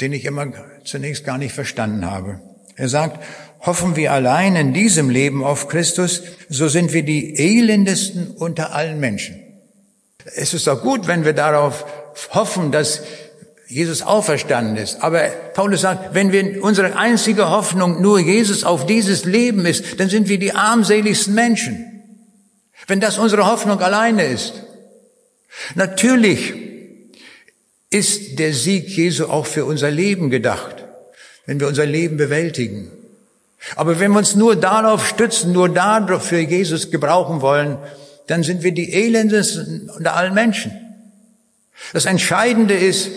den 0.00 0.12
ich 0.12 0.26
immer 0.26 0.52
zunächst 0.84 1.24
gar 1.24 1.38
nicht 1.38 1.54
verstanden 1.54 2.10
habe. 2.10 2.40
Er 2.76 2.88
sagt, 2.88 3.22
hoffen 3.60 3.96
wir 3.96 4.12
allein 4.12 4.56
in 4.56 4.72
diesem 4.72 5.10
Leben 5.10 5.44
auf 5.44 5.68
Christus, 5.68 6.22
so 6.48 6.68
sind 6.68 6.92
wir 6.92 7.02
die 7.02 7.36
elendesten 7.36 8.30
unter 8.30 8.74
allen 8.74 9.00
Menschen. 9.00 9.40
Es 10.34 10.54
ist 10.54 10.66
doch 10.66 10.82
gut, 10.82 11.06
wenn 11.06 11.24
wir 11.24 11.32
darauf 11.32 11.86
hoffen, 12.30 12.72
dass 12.72 13.02
Jesus 13.66 14.02
auferstanden 14.02 14.76
ist. 14.76 15.02
Aber 15.02 15.20
Paulus 15.54 15.82
sagt, 15.82 16.14
wenn 16.14 16.32
wir 16.32 16.62
unsere 16.62 16.96
einzige 16.96 17.50
Hoffnung 17.50 18.00
nur 18.02 18.18
Jesus 18.18 18.64
auf 18.64 18.86
dieses 18.86 19.24
Leben 19.24 19.64
ist, 19.66 19.98
dann 20.00 20.08
sind 20.08 20.28
wir 20.28 20.38
die 20.38 20.52
armseligsten 20.52 21.34
Menschen. 21.34 22.02
Wenn 22.86 23.00
das 23.00 23.18
unsere 23.18 23.46
Hoffnung 23.46 23.80
alleine 23.80 24.24
ist. 24.24 24.64
Natürlich 25.74 26.63
ist 27.94 28.40
der 28.40 28.52
Sieg 28.52 28.88
Jesu 28.88 29.26
auch 29.26 29.46
für 29.46 29.64
unser 29.64 29.88
Leben 29.88 30.28
gedacht, 30.28 30.84
wenn 31.46 31.60
wir 31.60 31.68
unser 31.68 31.86
Leben 31.86 32.16
bewältigen. 32.16 32.90
Aber 33.76 34.00
wenn 34.00 34.10
wir 34.10 34.18
uns 34.18 34.34
nur 34.34 34.56
darauf 34.56 35.06
stützen, 35.06 35.52
nur 35.52 35.68
dafür 35.68 36.40
Jesus 36.40 36.90
gebrauchen 36.90 37.40
wollen, 37.40 37.78
dann 38.26 38.42
sind 38.42 38.64
wir 38.64 38.72
die 38.72 38.92
elendesten 38.92 39.88
unter 39.96 40.16
allen 40.16 40.34
Menschen. 40.34 40.72
Das 41.92 42.04
Entscheidende 42.04 42.74
ist, 42.74 43.10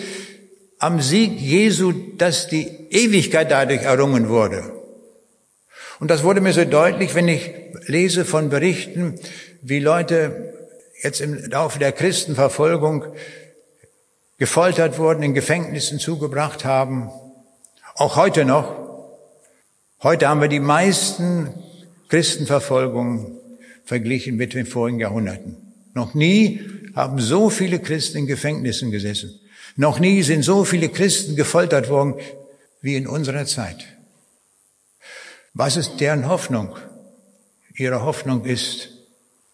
am 0.78 1.02
Sieg 1.02 1.42
Jesu, 1.42 1.92
dass 2.18 2.48
die 2.48 2.68
Ewigkeit 2.92 3.50
dadurch 3.50 3.82
errungen 3.82 4.30
wurde. 4.30 4.62
Und 6.00 6.12
das 6.12 6.22
wurde 6.22 6.40
mir 6.40 6.54
so 6.54 6.66
deutlich, 6.66 7.16
wenn 7.16 7.28
ich 7.28 7.50
lese 7.88 8.26
von 8.26 8.50
Berichten, 8.50 9.16
wie 9.64 9.80
Leute 9.80 10.54
jetzt 11.02 11.20
im 11.20 11.50
Laufe 11.50 11.80
der 11.80 11.94
Christenverfolgung 11.94 13.06
gefoltert 14.38 14.98
wurden, 14.98 15.24
in 15.24 15.34
Gefängnissen 15.34 16.00
zugebracht 16.00 16.66
haben. 16.66 17.10
Auch 17.96 18.16
heute 18.16 18.46
noch. 18.46 18.76
Heute 20.04 20.28
haben 20.28 20.42
wir 20.42 20.48
die 20.48 20.60
meisten 20.60 21.54
Christenverfolgungen 22.10 23.40
verglichen 23.84 24.36
mit 24.36 24.54
den 24.54 24.66
vorigen 24.66 25.00
Jahrhunderten. 25.00 25.58
Noch 25.94 26.14
nie 26.14 26.62
haben 26.96 27.20
so 27.20 27.50
viele 27.50 27.80
Christen 27.80 28.20
in 28.20 28.28
Gefängnissen 28.28 28.92
gesessen. 28.92 29.40
Noch 29.76 30.00
nie 30.00 30.22
sind 30.24 30.44
so 30.44 30.66
viele 30.66 30.90
Christen 30.90 31.36
gefoltert 31.36 31.90
worden 31.90 32.16
wie 32.82 32.96
in 32.96 33.08
unserer 33.08 33.46
Zeit. 33.46 33.86
Was 35.54 35.78
ist 35.78 36.00
deren 36.00 36.28
Hoffnung? 36.28 36.76
Ihre 37.76 38.04
Hoffnung 38.04 38.46
ist, 38.46 38.90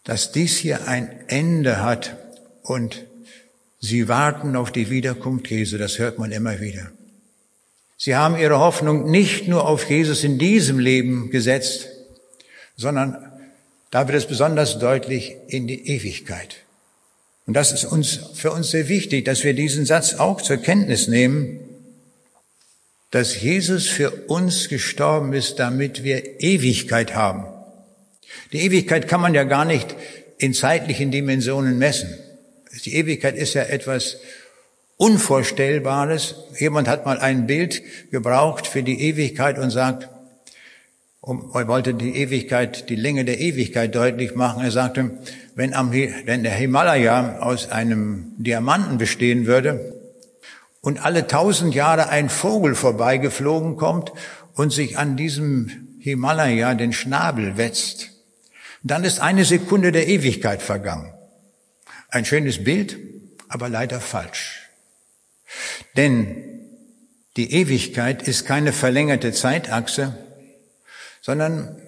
dass 0.03 0.31
dies 0.31 0.57
hier 0.57 0.87
ein 0.87 1.09
Ende 1.27 1.81
hat 1.81 2.17
und 2.63 3.05
sie 3.83 4.07
warten 4.07 4.55
auf 4.55 4.71
die 4.71 4.89
Wiederkunft 4.89 5.49
Jesu. 5.49 5.77
Das 5.77 5.99
hört 5.99 6.17
man 6.17 6.31
immer 6.31 6.61
wieder. 6.61 6.91
Sie 7.97 8.15
haben 8.15 8.37
ihre 8.37 8.59
Hoffnung 8.59 9.11
nicht 9.11 9.47
nur 9.47 9.67
auf 9.67 9.89
Jesus 9.89 10.23
in 10.23 10.39
diesem 10.39 10.79
Leben 10.79 11.29
gesetzt, 11.29 11.89
sondern 12.77 13.17
da 13.91 14.07
wird 14.07 14.17
es 14.17 14.25
besonders 14.25 14.79
deutlich 14.79 15.35
in 15.47 15.67
die 15.67 15.87
Ewigkeit. 15.87 16.55
Und 17.45 17.55
das 17.55 17.73
ist 17.73 17.83
uns, 17.83 18.19
für 18.33 18.51
uns 18.51 18.71
sehr 18.71 18.87
wichtig, 18.87 19.25
dass 19.25 19.43
wir 19.43 19.53
diesen 19.53 19.85
Satz 19.85 20.15
auch 20.15 20.41
zur 20.41 20.57
Kenntnis 20.57 21.09
nehmen, 21.09 21.59
dass 23.11 23.41
Jesus 23.41 23.89
für 23.89 24.11
uns 24.27 24.69
gestorben 24.69 25.33
ist, 25.33 25.59
damit 25.59 26.03
wir 26.03 26.39
Ewigkeit 26.41 27.15
haben. 27.15 27.45
Die 28.53 28.61
Ewigkeit 28.61 29.09
kann 29.09 29.21
man 29.21 29.33
ja 29.33 29.43
gar 29.43 29.65
nicht 29.65 29.93
in 30.37 30.53
zeitlichen 30.53 31.11
Dimensionen 31.11 31.77
messen. 31.77 32.17
Die 32.85 32.95
Ewigkeit 32.95 33.35
ist 33.35 33.53
ja 33.53 33.63
etwas 33.63 34.17
Unvorstellbares. 34.97 36.35
Jemand 36.57 36.87
hat 36.87 37.05
mal 37.05 37.19
ein 37.19 37.45
Bild 37.45 37.81
gebraucht 38.11 38.67
für 38.67 38.83
die 38.83 39.01
Ewigkeit 39.01 39.59
und 39.59 39.69
sagt, 39.69 40.09
er 41.25 41.67
wollte 41.67 41.93
die 41.93 42.17
Ewigkeit, 42.17 42.89
die 42.89 42.95
Länge 42.95 43.23
der 43.23 43.39
Ewigkeit 43.39 43.95
deutlich 43.95 44.35
machen. 44.35 44.63
Er 44.63 44.71
sagte, 44.71 45.11
wenn, 45.55 45.73
am, 45.73 45.93
wenn 45.93 46.43
der 46.43 46.51
Himalaya 46.51 47.39
aus 47.39 47.71
einem 47.71 48.33
Diamanten 48.37 48.97
bestehen 48.97 49.45
würde 49.45 49.93
und 50.81 51.05
alle 51.05 51.27
tausend 51.27 51.75
Jahre 51.75 52.09
ein 52.09 52.29
Vogel 52.29 52.75
vorbeigeflogen 52.75 53.77
kommt 53.77 54.11
und 54.55 54.73
sich 54.73 54.97
an 54.97 55.15
diesem 55.15 55.71
Himalaya 55.99 56.73
den 56.73 56.91
Schnabel 56.91 57.55
wetzt, 57.57 58.09
dann 58.83 59.05
ist 59.05 59.21
eine 59.21 59.45
Sekunde 59.45 59.93
der 59.93 60.07
Ewigkeit 60.07 60.61
vergangen. 60.61 61.12
Ein 62.13 62.25
schönes 62.25 62.63
Bild, 62.63 62.97
aber 63.47 63.69
leider 63.69 63.99
falsch. 63.99 64.69
Denn 65.97 66.35
die 67.37 67.53
Ewigkeit 67.53 68.27
ist 68.27 68.45
keine 68.45 68.71
verlängerte 68.71 69.31
Zeitachse, 69.31 70.15
sondern 71.21 71.81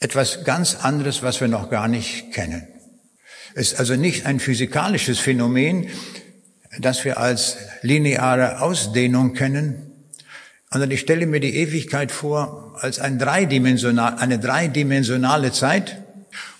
etwas 0.00 0.44
ganz 0.44 0.76
anderes, 0.76 1.22
was 1.22 1.40
wir 1.40 1.48
noch 1.48 1.70
gar 1.70 1.88
nicht 1.88 2.32
kennen 2.32 2.68
ist 3.58 3.78
also 3.78 3.96
nicht 3.96 4.24
ein 4.24 4.40
physikalisches 4.40 5.18
Phänomen, 5.18 5.88
das 6.78 7.04
wir 7.04 7.18
als 7.18 7.56
lineare 7.82 8.60
Ausdehnung 8.60 9.34
kennen, 9.34 9.90
sondern 10.70 10.90
ich 10.90 11.00
stelle 11.00 11.26
mir 11.26 11.40
die 11.40 11.56
Ewigkeit 11.56 12.12
vor 12.12 12.76
als 12.80 13.00
ein 13.00 13.18
dreidimensional, 13.18 14.16
eine 14.18 14.38
dreidimensionale 14.38 15.52
Zeit. 15.52 16.02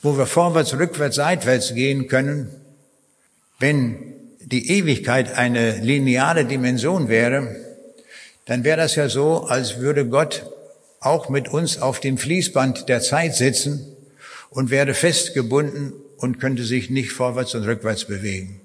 wo 0.00 0.16
wir 0.16 0.26
vorwärts, 0.26 0.74
rückwärts, 0.74 1.16
seitwärts 1.16 1.74
gehen 1.74 2.08
können. 2.08 2.48
Wenn 3.58 4.14
die 4.40 4.70
Ewigkeit 4.70 5.36
eine 5.36 5.78
lineare 5.78 6.44
Dimension 6.44 7.08
wäre, 7.08 7.56
dann 8.46 8.64
wäre 8.64 8.78
das 8.78 8.94
ja 8.94 9.08
so, 9.08 9.44
als 9.44 9.78
würde 9.78 10.06
Gott 10.06 10.46
auch 11.00 11.28
mit 11.28 11.48
uns 11.48 11.80
auf 11.80 12.00
dem 12.00 12.18
Fließband 12.18 12.88
der 12.88 13.00
Zeit 13.00 13.34
sitzen 13.34 13.96
und 14.50 14.70
wäre 14.70 14.94
festgebunden 14.94 15.92
und 16.16 16.40
könnte 16.40 16.64
sich 16.64 16.88
nicht 16.88 17.12
vorwärts 17.12 17.54
und 17.54 17.64
rückwärts 17.64 18.06
bewegen. 18.06 18.60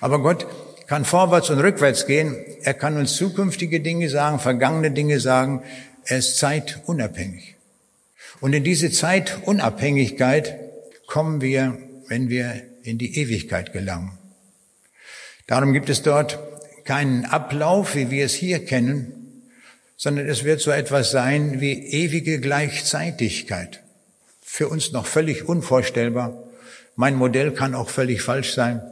Aber 0.00 0.20
Gott 0.20 0.46
kann 0.86 1.04
vorwärts 1.04 1.50
und 1.50 1.60
rückwärts 1.60 2.06
gehen. 2.06 2.36
Er 2.62 2.74
kann 2.74 2.96
uns 2.96 3.16
zukünftige 3.16 3.80
Dinge 3.80 4.08
sagen, 4.08 4.38
vergangene 4.38 4.90
Dinge 4.90 5.20
sagen. 5.20 5.62
Er 6.04 6.18
ist 6.18 6.38
zeitunabhängig. 6.38 7.56
Und 8.40 8.52
in 8.52 8.64
diese 8.64 8.90
Zeitunabhängigkeit 8.90 10.56
kommen 11.06 11.40
wir, 11.40 11.78
wenn 12.08 12.28
wir 12.28 12.62
in 12.84 12.98
die 12.98 13.18
Ewigkeit 13.18 13.72
gelangen. 13.72 14.18
Darum 15.46 15.72
gibt 15.72 15.88
es 15.88 16.02
dort 16.02 16.38
keinen 16.84 17.24
Ablauf, 17.24 17.94
wie 17.94 18.10
wir 18.10 18.24
es 18.24 18.34
hier 18.34 18.64
kennen, 18.64 19.42
sondern 19.96 20.28
es 20.28 20.44
wird 20.44 20.60
so 20.60 20.70
etwas 20.70 21.10
sein 21.10 21.60
wie 21.60 21.74
ewige 21.74 22.40
Gleichzeitigkeit. 22.40 23.82
Für 24.42 24.68
uns 24.68 24.92
noch 24.92 25.06
völlig 25.06 25.48
unvorstellbar. 25.48 26.42
Mein 26.96 27.14
Modell 27.14 27.52
kann 27.52 27.74
auch 27.74 27.88
völlig 27.88 28.22
falsch 28.22 28.52
sein, 28.52 28.82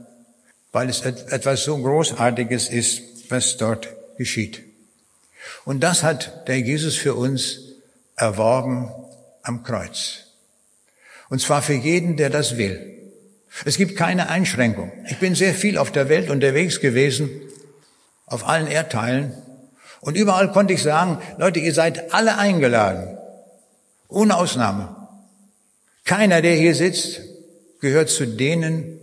weil 0.73 0.89
es 0.89 1.01
etwas 1.03 1.65
so 1.65 1.77
Großartiges 1.79 2.69
ist, 2.69 3.03
was 3.29 3.57
dort 3.57 3.89
geschieht. 4.17 4.63
Und 5.65 5.81
das 5.81 6.03
hat 6.03 6.49
der 6.49 6.61
Jesus 6.61 6.97
für 6.97 7.15
uns 7.15 7.61
erworben 8.17 8.91
am 9.43 9.63
Kreuz. 9.63 10.27
Und 11.29 11.41
zwar 11.41 11.63
für 11.63 11.75
jeden, 11.75 12.17
der 12.17 12.31
das 12.31 12.57
will. 12.57 13.00
Es 13.65 13.77
gibt 13.77 13.97
keine 13.97 14.29
Einschränkung. 14.29 14.93
Ich 15.09 15.19
bin 15.19 15.35
sehr 15.35 15.55
viel 15.55 15.77
auf 15.77 15.91
der 15.91 16.09
Welt 16.09 16.31
unterwegs 16.31 16.81
gewesen, 16.81 17.31
auf 18.27 18.47
allen 18.49 18.67
Erdteilen. 18.67 19.35
Und 20.01 20.17
überall 20.17 20.51
konnte 20.53 20.73
ich 20.73 20.83
sagen, 20.83 21.19
Leute, 21.37 21.61
ihr 21.61 21.75
seid 21.75 22.15
alle 22.15 22.39
eingeladen. 22.39 23.19
Ohne 24.09 24.37
Ausnahme. 24.37 24.97
Keiner, 26.05 26.43
der 26.43 26.55
hier 26.55 26.75
sitzt, 26.75 27.21
gehört 27.81 28.09
zu 28.09 28.27
denen, 28.27 29.01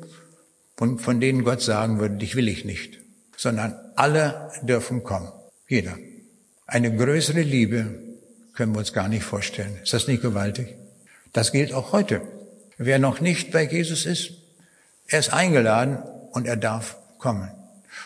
von, 0.76 1.00
von 1.00 1.20
denen 1.20 1.44
Gott 1.44 1.62
sagen 1.62 2.00
würde, 2.00 2.16
dich 2.18 2.36
will 2.36 2.48
ich 2.48 2.66
nicht. 2.66 3.00
Sondern 3.36 3.76
alle 3.96 4.52
dürfen 4.64 5.04
kommen. 5.04 5.32
Jeder. 5.68 5.98
Eine 6.66 6.96
größere 6.96 7.42
Liebe 7.42 7.86
können 8.54 8.74
wir 8.74 8.80
uns 8.80 8.94
gar 8.94 9.08
nicht 9.08 9.24
vorstellen. 9.24 9.78
Ist 9.84 9.94
das 9.94 10.08
nicht 10.08 10.22
gewaltig? 10.22 10.76
Das 11.32 11.52
gilt 11.52 11.74
auch 11.74 11.92
heute. 11.92 12.22
Wer 12.78 13.00
noch 13.00 13.22
nicht 13.22 13.52
bei 13.52 13.64
Jesus 13.64 14.06
ist, 14.06 14.34
er 15.08 15.20
ist 15.20 15.34
eingeladen 15.34 15.98
und 16.32 16.48
er 16.48 16.58
darf 16.58 16.98
kommen 17.18 17.50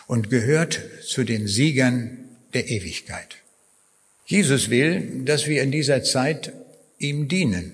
und 0.06 0.30
gehört 0.30 0.80
zu 1.04 1.24
den 1.24 1.46
Siegern 1.46 2.18
der 2.54 2.68
Ewigkeit. 2.68 3.36
Jesus 4.24 4.70
will, 4.70 5.24
dass 5.24 5.46
wir 5.46 5.62
in 5.62 5.70
dieser 5.70 6.02
Zeit 6.02 6.52
ihm 6.98 7.28
dienen, 7.28 7.72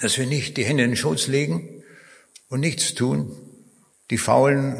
dass 0.00 0.18
wir 0.18 0.26
nicht 0.26 0.56
die 0.56 0.64
Hände 0.64 0.84
in 0.84 0.90
den 0.90 0.96
Schoß 0.96 1.26
legen 1.26 1.68
und 2.48 2.60
nichts 2.60 2.94
tun. 2.94 3.36
Die 4.10 4.18
Faulen 4.18 4.76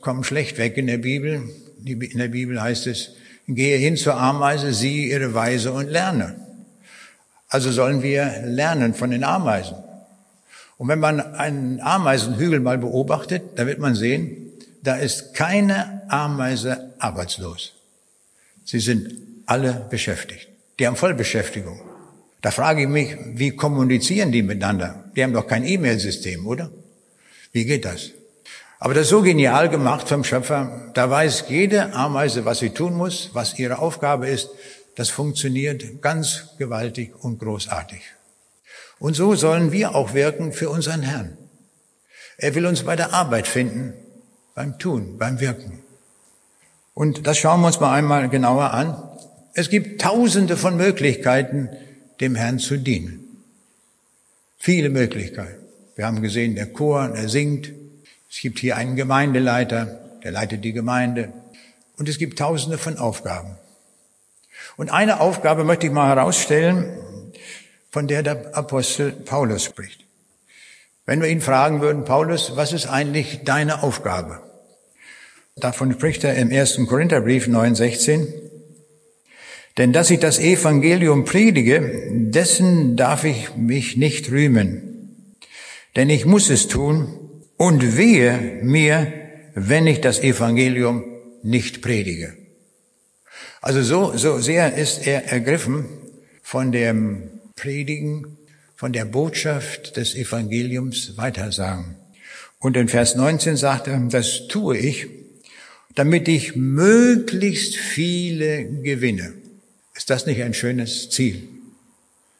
kommen 0.00 0.22
schlecht 0.22 0.58
weg 0.58 0.76
in 0.76 0.86
der 0.86 0.98
Bibel. 0.98 1.48
In 1.84 2.18
der 2.18 2.28
Bibel 2.28 2.62
heißt 2.62 2.86
es, 2.86 3.14
gehe 3.48 3.78
hin 3.78 3.96
zur 3.96 4.16
Ameise, 4.16 4.72
sieh 4.72 5.10
ihre 5.10 5.34
Weise 5.34 5.72
und 5.72 5.88
lerne. 5.88 6.46
Also 7.48 7.72
sollen 7.72 8.02
wir 8.02 8.42
lernen 8.44 8.94
von 8.94 9.10
den 9.10 9.24
Ameisen. 9.24 9.76
Und 10.80 10.88
wenn 10.88 10.98
man 10.98 11.20
einen 11.20 11.78
Ameisenhügel 11.82 12.58
mal 12.58 12.78
beobachtet, 12.78 13.42
dann 13.56 13.66
wird 13.66 13.80
man 13.80 13.94
sehen, 13.94 14.50
da 14.82 14.96
ist 14.96 15.34
keine 15.34 16.00
Ameise 16.08 16.94
arbeitslos. 16.98 17.74
Sie 18.64 18.80
sind 18.80 19.12
alle 19.44 19.86
beschäftigt. 19.90 20.48
Die 20.78 20.86
haben 20.86 20.96
Vollbeschäftigung. 20.96 21.82
Da 22.40 22.50
frage 22.50 22.80
ich 22.84 22.88
mich, 22.88 23.14
wie 23.34 23.50
kommunizieren 23.50 24.32
die 24.32 24.42
miteinander? 24.42 25.04
Die 25.14 25.22
haben 25.22 25.34
doch 25.34 25.46
kein 25.46 25.66
E-Mail-System, 25.66 26.46
oder? 26.46 26.70
Wie 27.52 27.66
geht 27.66 27.84
das? 27.84 28.12
Aber 28.78 28.94
das 28.94 29.02
ist 29.02 29.10
so 29.10 29.20
genial 29.20 29.68
gemacht 29.68 30.08
vom 30.08 30.24
Schöpfer. 30.24 30.92
Da 30.94 31.10
weiß 31.10 31.44
jede 31.50 31.92
Ameise, 31.92 32.46
was 32.46 32.60
sie 32.60 32.70
tun 32.70 32.94
muss, 32.94 33.28
was 33.34 33.58
ihre 33.58 33.80
Aufgabe 33.80 34.28
ist. 34.28 34.48
Das 34.94 35.10
funktioniert 35.10 36.00
ganz 36.00 36.56
gewaltig 36.56 37.12
und 37.22 37.38
großartig. 37.38 38.00
Und 39.00 39.14
so 39.14 39.34
sollen 39.34 39.72
wir 39.72 39.94
auch 39.96 40.14
wirken 40.14 40.52
für 40.52 40.68
unseren 40.70 41.02
Herrn. 41.02 41.36
Er 42.36 42.54
will 42.54 42.66
uns 42.66 42.84
bei 42.84 42.96
der 42.96 43.12
Arbeit 43.12 43.48
finden, 43.48 43.94
beim 44.54 44.78
Tun, 44.78 45.16
beim 45.18 45.40
Wirken. 45.40 45.82
Und 46.92 47.26
das 47.26 47.38
schauen 47.38 47.62
wir 47.62 47.68
uns 47.68 47.80
mal 47.80 47.94
einmal 47.94 48.28
genauer 48.28 48.72
an. 48.72 49.02
Es 49.54 49.70
gibt 49.70 50.02
tausende 50.02 50.56
von 50.58 50.76
Möglichkeiten, 50.76 51.70
dem 52.20 52.34
Herrn 52.34 52.58
zu 52.58 52.76
dienen. 52.76 53.24
Viele 54.58 54.90
Möglichkeiten. 54.90 55.64
Wir 55.96 56.06
haben 56.06 56.20
gesehen, 56.20 56.54
der 56.54 56.66
Chor, 56.66 57.08
der 57.08 57.28
singt. 57.30 57.72
Es 58.30 58.40
gibt 58.40 58.58
hier 58.58 58.76
einen 58.76 58.96
Gemeindeleiter, 58.96 59.98
der 60.22 60.32
leitet 60.32 60.62
die 60.62 60.74
Gemeinde. 60.74 61.32
Und 61.96 62.06
es 62.08 62.18
gibt 62.18 62.38
tausende 62.38 62.76
von 62.76 62.98
Aufgaben. 62.98 63.56
Und 64.76 64.90
eine 64.90 65.20
Aufgabe 65.20 65.64
möchte 65.64 65.86
ich 65.86 65.92
mal 65.92 66.08
herausstellen, 66.08 66.98
von 67.90 68.06
der 68.06 68.22
der 68.22 68.56
Apostel 68.56 69.12
Paulus 69.12 69.64
spricht. 69.64 70.04
Wenn 71.06 71.20
wir 71.20 71.28
ihn 71.28 71.40
fragen 71.40 71.80
würden, 71.80 72.04
Paulus, 72.04 72.52
was 72.54 72.72
ist 72.72 72.86
eigentlich 72.86 73.40
deine 73.44 73.82
Aufgabe? 73.82 74.40
Davon 75.56 75.92
spricht 75.92 76.24
er 76.24 76.36
im 76.36 76.50
ersten 76.50 76.86
Korintherbrief 76.86 77.48
9,16. 77.48 78.28
Denn 79.76 79.92
dass 79.92 80.10
ich 80.10 80.20
das 80.20 80.38
Evangelium 80.38 81.24
predige, 81.24 82.10
dessen 82.12 82.96
darf 82.96 83.24
ich 83.24 83.56
mich 83.56 83.96
nicht 83.96 84.30
rühmen. 84.30 85.36
Denn 85.96 86.10
ich 86.10 86.26
muss 86.26 86.48
es 86.50 86.68
tun 86.68 87.08
und 87.56 87.96
wehe 87.96 88.60
mir, 88.62 89.12
wenn 89.54 89.86
ich 89.86 90.00
das 90.00 90.20
Evangelium 90.20 91.04
nicht 91.42 91.82
predige. 91.82 92.36
Also 93.60 93.82
so, 93.82 94.16
so 94.16 94.38
sehr 94.38 94.74
ist 94.74 95.06
er 95.06 95.30
ergriffen 95.30 95.86
von 96.42 96.72
dem 96.72 97.39
predigen, 97.60 98.38
von 98.74 98.92
der 98.92 99.04
Botschaft 99.04 99.96
des 99.98 100.14
Evangeliums 100.14 101.18
weitersagen. 101.18 101.96
Und 102.58 102.76
in 102.76 102.88
Vers 102.88 103.14
19 103.14 103.56
sagt 103.56 103.88
er, 103.88 103.98
das 104.08 104.48
tue 104.48 104.78
ich, 104.78 105.06
damit 105.94 106.28
ich 106.28 106.56
möglichst 106.56 107.76
viele 107.76 108.64
gewinne. 108.64 109.34
Ist 109.94 110.08
das 110.08 110.24
nicht 110.24 110.42
ein 110.42 110.54
schönes 110.54 111.10
Ziel? 111.10 111.46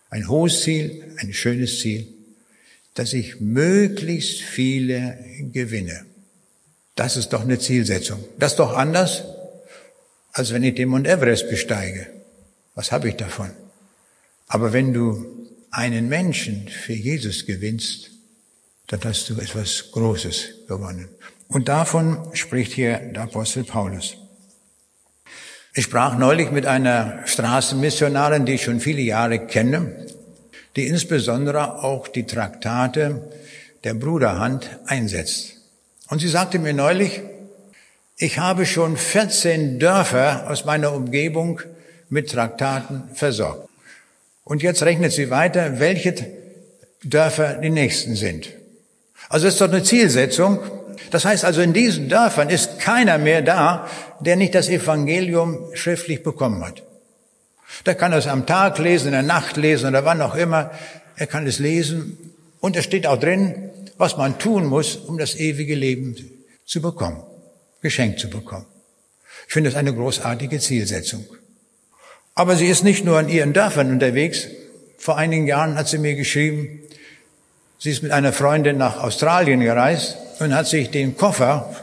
Ein 0.08 0.28
hohes 0.28 0.62
Ziel, 0.62 1.04
ein 1.18 1.34
schönes 1.34 1.80
Ziel, 1.80 2.06
dass 2.94 3.12
ich 3.12 3.40
möglichst 3.40 4.40
viele 4.40 5.18
gewinne. 5.52 6.06
Das 6.96 7.18
ist 7.18 7.30
doch 7.30 7.42
eine 7.42 7.58
Zielsetzung. 7.58 8.24
Das 8.38 8.52
ist 8.52 8.58
doch 8.58 8.74
anders, 8.74 9.24
als 10.32 10.52
wenn 10.52 10.64
ich 10.64 10.74
den 10.74 10.88
Mount 10.88 11.06
Everest 11.06 11.50
besteige. 11.50 12.06
Was 12.74 12.92
habe 12.92 13.08
ich 13.10 13.16
davon? 13.16 13.50
Aber 14.52 14.72
wenn 14.72 14.92
du 14.92 15.48
einen 15.70 16.08
Menschen 16.08 16.66
für 16.66 16.92
Jesus 16.92 17.46
gewinnst, 17.46 18.10
dann 18.88 18.98
hast 19.04 19.30
du 19.30 19.34
etwas 19.34 19.92
Großes 19.92 20.66
gewonnen. 20.66 21.08
Und 21.46 21.68
davon 21.68 22.18
spricht 22.32 22.72
hier 22.72 22.98
der 22.98 23.22
Apostel 23.22 23.62
Paulus. 23.62 24.16
Ich 25.72 25.84
sprach 25.84 26.18
neulich 26.18 26.50
mit 26.50 26.66
einer 26.66 27.24
Straßenmissionarin, 27.28 28.44
die 28.44 28.54
ich 28.54 28.64
schon 28.64 28.80
viele 28.80 29.02
Jahre 29.02 29.46
kenne, 29.46 30.04
die 30.74 30.88
insbesondere 30.88 31.84
auch 31.84 32.08
die 32.08 32.26
Traktate 32.26 33.30
der 33.84 33.94
Bruderhand 33.94 34.68
einsetzt. 34.86 35.58
Und 36.08 36.18
sie 36.18 36.28
sagte 36.28 36.58
mir 36.58 36.74
neulich, 36.74 37.22
ich 38.16 38.40
habe 38.40 38.66
schon 38.66 38.96
14 38.96 39.78
Dörfer 39.78 40.50
aus 40.50 40.64
meiner 40.64 40.92
Umgebung 40.92 41.60
mit 42.08 42.30
Traktaten 42.30 43.04
versorgt. 43.14 43.69
Und 44.50 44.64
jetzt 44.64 44.82
rechnet 44.82 45.12
sie 45.12 45.30
weiter, 45.30 45.78
welche 45.78 46.12
Dörfer 47.04 47.54
die 47.62 47.70
nächsten 47.70 48.16
sind. 48.16 48.48
Also 49.28 49.46
das 49.46 49.54
ist 49.54 49.60
doch 49.60 49.68
eine 49.68 49.84
Zielsetzung. 49.84 50.58
Das 51.12 51.24
heißt 51.24 51.44
also, 51.44 51.60
in 51.60 51.72
diesen 51.72 52.08
Dörfern 52.08 52.50
ist 52.50 52.80
keiner 52.80 53.18
mehr 53.18 53.42
da, 53.42 53.88
der 54.18 54.34
nicht 54.34 54.56
das 54.56 54.68
Evangelium 54.68 55.70
schriftlich 55.74 56.24
bekommen 56.24 56.66
hat. 56.66 56.82
Der 57.86 57.94
kann 57.94 58.12
es 58.12 58.26
am 58.26 58.44
Tag 58.44 58.78
lesen, 58.80 59.06
in 59.06 59.12
der 59.12 59.22
Nacht 59.22 59.56
lesen 59.56 59.90
oder 59.90 60.04
wann 60.04 60.20
auch 60.20 60.34
immer. 60.34 60.72
Er 61.14 61.28
kann 61.28 61.46
es 61.46 61.60
lesen. 61.60 62.18
Und 62.58 62.74
es 62.74 62.82
steht 62.82 63.06
auch 63.06 63.20
drin, 63.20 63.70
was 63.98 64.16
man 64.16 64.40
tun 64.40 64.66
muss, 64.66 64.96
um 64.96 65.16
das 65.16 65.36
ewige 65.36 65.76
Leben 65.76 66.16
zu 66.66 66.82
bekommen, 66.82 67.22
geschenkt 67.82 68.18
zu 68.18 68.28
bekommen. 68.28 68.66
Ich 69.46 69.52
finde 69.52 69.70
das 69.70 69.78
eine 69.78 69.94
großartige 69.94 70.58
Zielsetzung. 70.58 71.24
Aber 72.40 72.56
sie 72.56 72.68
ist 72.68 72.84
nicht 72.84 73.04
nur 73.04 73.20
in 73.20 73.28
ihren 73.28 73.52
Dörfern 73.52 73.90
unterwegs. 73.90 74.46
Vor 74.96 75.18
einigen 75.18 75.46
Jahren 75.46 75.74
hat 75.74 75.88
sie 75.88 75.98
mir 75.98 76.14
geschrieben, 76.14 76.80
Sie 77.78 77.90
ist 77.90 78.02
mit 78.02 78.12
einer 78.12 78.32
Freundin 78.32 78.78
nach 78.78 78.96
Australien 78.96 79.60
gereist 79.60 80.16
und 80.38 80.54
hat 80.54 80.66
sich 80.66 80.90
den 80.90 81.18
Koffer 81.18 81.76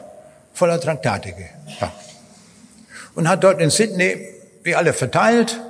voller 0.56 0.82
Traktate 0.82 1.34
gepackt. 1.34 1.94
Und 3.14 3.30
hat 3.30 3.44
dort 3.44 3.62
in 3.62 3.70
Sydney 3.70 4.18
die 4.66 4.76
alle 4.76 4.94
verteilt. 4.94 5.62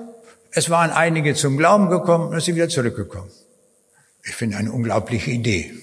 Es 0.51 0.69
waren 0.69 0.91
einige 0.91 1.35
zum 1.35 1.57
Glauben 1.57 1.89
gekommen 1.89 2.29
und 2.29 2.37
ist 2.37 2.45
sie 2.45 2.55
wieder 2.55 2.69
zurückgekommen. 2.69 3.29
Ich 4.23 4.35
finde 4.35 4.55
eine 4.55 4.71
unglaubliche 4.71 5.31
Idee, 5.31 5.73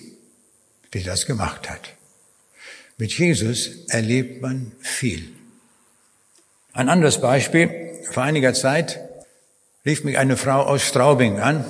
sie 0.95 1.03
das 1.03 1.27
gemacht 1.27 1.69
hat. 1.69 1.91
Mit 2.97 3.13
Jesus 3.13 3.85
erlebt 3.89 4.41
man 4.41 4.73
viel. 4.81 5.29
Ein 6.73 6.89
anderes 6.89 7.21
Beispiel. 7.21 7.84
Vor 8.11 8.23
einiger 8.23 8.55
Zeit 8.55 9.01
rief 9.85 10.05
mich 10.05 10.19
eine 10.19 10.37
Frau 10.37 10.63
aus 10.63 10.83
Straubing 10.83 11.41
an. 11.41 11.65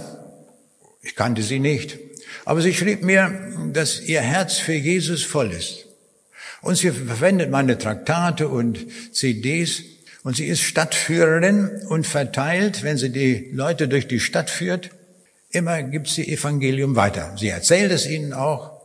Ich 1.03 1.17
kannte 1.17 1.43
sie 1.43 1.59
nicht. 1.59 1.99
Aber 2.45 2.61
sie 2.61 2.75
schrieb 2.75 3.03
mir, 3.03 3.33
dass 3.73 4.01
ihr 4.01 4.21
Herz 4.21 4.59
für 4.59 4.75
Jesus 4.75 5.23
voll 5.23 5.53
ist. 5.53 5.87
Und 6.61 6.77
sie 6.77 6.91
verwendet 6.91 7.51
meine 7.51 7.79
Traktate 7.79 8.49
und 8.49 8.87
CDs. 9.13 9.83
Und 10.23 10.37
sie 10.37 10.47
ist 10.47 10.63
Stadtführerin 10.63 11.83
und 11.89 12.07
verteilt, 12.07 12.83
wenn 12.83 12.97
sie 12.97 13.11
die 13.11 13.51
Leute 13.53 13.89
durch 13.89 14.09
die 14.09 14.21
Stadt 14.21 14.49
führt, 14.49 14.91
immer 15.51 15.83
gibt 15.83 16.09
sie 16.09 16.27
Evangelium 16.27 16.97
weiter. 16.97 17.35
Sie 17.39 17.49
erzählt 17.49 17.93
es 17.93 18.07
ihnen 18.07 18.33
auch 18.33 18.81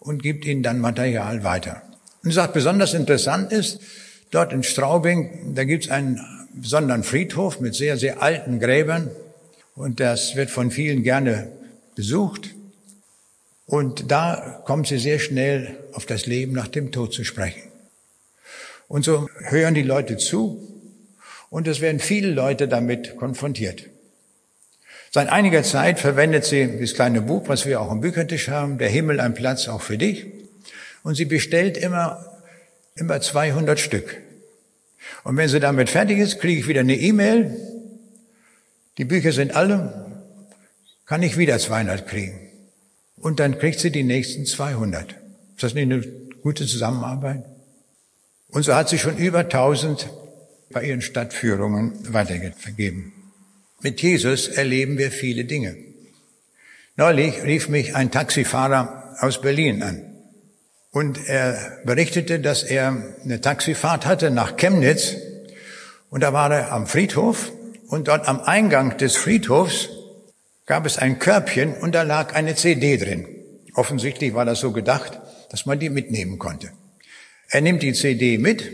und 0.00 0.22
gibt 0.22 0.44
ihnen 0.46 0.62
dann 0.62 0.78
Material 0.78 1.44
weiter. 1.44 1.82
Und 2.24 2.32
sagt, 2.32 2.54
besonders 2.54 2.94
interessant 2.94 3.52
ist, 3.52 3.80
dort 4.30 4.52
in 4.52 4.62
Straubing, 4.62 5.54
da 5.54 5.64
gibt 5.64 5.84
es 5.84 5.90
einen 5.90 6.18
besonderen 6.56 7.04
Friedhof 7.04 7.60
mit 7.60 7.74
sehr, 7.74 7.96
sehr 7.96 8.22
alten 8.22 8.58
Gräbern. 8.58 9.10
Und 9.74 10.00
das 10.00 10.36
wird 10.36 10.50
von 10.50 10.70
vielen 10.70 11.02
gerne 11.02 11.52
besucht. 11.94 12.54
Und 13.66 14.10
da 14.10 14.62
kommt 14.64 14.86
sie 14.86 14.98
sehr 14.98 15.18
schnell 15.18 15.76
auf 15.92 16.06
das 16.06 16.26
Leben 16.26 16.52
nach 16.52 16.68
dem 16.68 16.92
Tod 16.92 17.12
zu 17.12 17.24
sprechen. 17.24 17.62
Und 18.88 19.04
so 19.04 19.28
hören 19.40 19.74
die 19.74 19.82
Leute 19.82 20.16
zu 20.16 20.62
und 21.50 21.66
es 21.66 21.80
werden 21.80 21.98
viele 21.98 22.30
Leute 22.30 22.68
damit 22.68 23.16
konfrontiert. 23.16 23.86
Seit 25.10 25.28
einiger 25.28 25.62
Zeit 25.62 25.98
verwendet 25.98 26.44
sie 26.44 26.78
das 26.78 26.94
kleine 26.94 27.22
Buch, 27.22 27.48
was 27.48 27.66
wir 27.66 27.80
auch 27.80 27.90
am 27.90 28.00
Büchertisch 28.00 28.48
haben, 28.48 28.78
Der 28.78 28.88
Himmel 28.88 29.18
ein 29.18 29.34
Platz 29.34 29.66
auch 29.66 29.80
für 29.80 29.98
dich. 29.98 30.26
Und 31.02 31.14
sie 31.14 31.24
bestellt 31.24 31.76
immer, 31.76 32.24
immer 32.96 33.20
200 33.20 33.80
Stück. 33.80 34.18
Und 35.26 35.36
wenn 35.36 35.48
sie 35.48 35.58
damit 35.58 35.90
fertig 35.90 36.18
ist, 36.18 36.38
kriege 36.38 36.60
ich 36.60 36.68
wieder 36.68 36.82
eine 36.82 36.96
E-Mail. 36.96 37.56
Die 38.96 39.04
Bücher 39.04 39.32
sind 39.32 39.56
alle, 39.56 40.22
kann 41.04 41.20
ich 41.20 41.36
wieder 41.36 41.58
200 41.58 42.06
kriegen. 42.06 42.38
Und 43.16 43.40
dann 43.40 43.58
kriegt 43.58 43.80
sie 43.80 43.90
die 43.90 44.04
nächsten 44.04 44.46
200. 44.46 45.10
Ist 45.10 45.62
das 45.64 45.74
nicht 45.74 45.90
eine 45.90 46.00
gute 46.42 46.64
Zusammenarbeit? 46.64 47.44
Und 48.50 48.62
so 48.62 48.76
hat 48.76 48.88
sie 48.88 49.00
schon 49.00 49.16
über 49.16 49.40
1000 49.40 50.08
bei 50.70 50.84
ihren 50.84 51.02
Stadtführungen 51.02 51.94
weitergegeben. 52.12 53.12
Mit 53.80 54.00
Jesus 54.00 54.46
erleben 54.46 54.96
wir 54.96 55.10
viele 55.10 55.44
Dinge. 55.44 55.76
Neulich 56.94 57.42
rief 57.42 57.68
mich 57.68 57.96
ein 57.96 58.12
Taxifahrer 58.12 59.16
aus 59.18 59.40
Berlin 59.40 59.82
an. 59.82 60.15
Und 60.96 61.28
er 61.28 61.82
berichtete, 61.84 62.40
dass 62.40 62.62
er 62.62 62.96
eine 63.22 63.42
Taxifahrt 63.42 64.06
hatte 64.06 64.30
nach 64.30 64.56
Chemnitz. 64.56 65.14
Und 66.08 66.22
da 66.22 66.32
war 66.32 66.50
er 66.50 66.72
am 66.72 66.86
Friedhof. 66.86 67.52
Und 67.86 68.08
dort 68.08 68.26
am 68.26 68.40
Eingang 68.40 68.96
des 68.96 69.14
Friedhofs 69.14 69.90
gab 70.64 70.86
es 70.86 70.96
ein 70.96 71.18
Körbchen 71.18 71.74
und 71.74 71.94
da 71.94 72.00
lag 72.00 72.34
eine 72.34 72.54
CD 72.54 72.96
drin. 72.96 73.28
Offensichtlich 73.74 74.32
war 74.32 74.46
das 74.46 74.60
so 74.60 74.72
gedacht, 74.72 75.20
dass 75.50 75.66
man 75.66 75.78
die 75.78 75.90
mitnehmen 75.90 76.38
konnte. 76.38 76.70
Er 77.50 77.60
nimmt 77.60 77.82
die 77.82 77.92
CD 77.92 78.38
mit, 78.38 78.64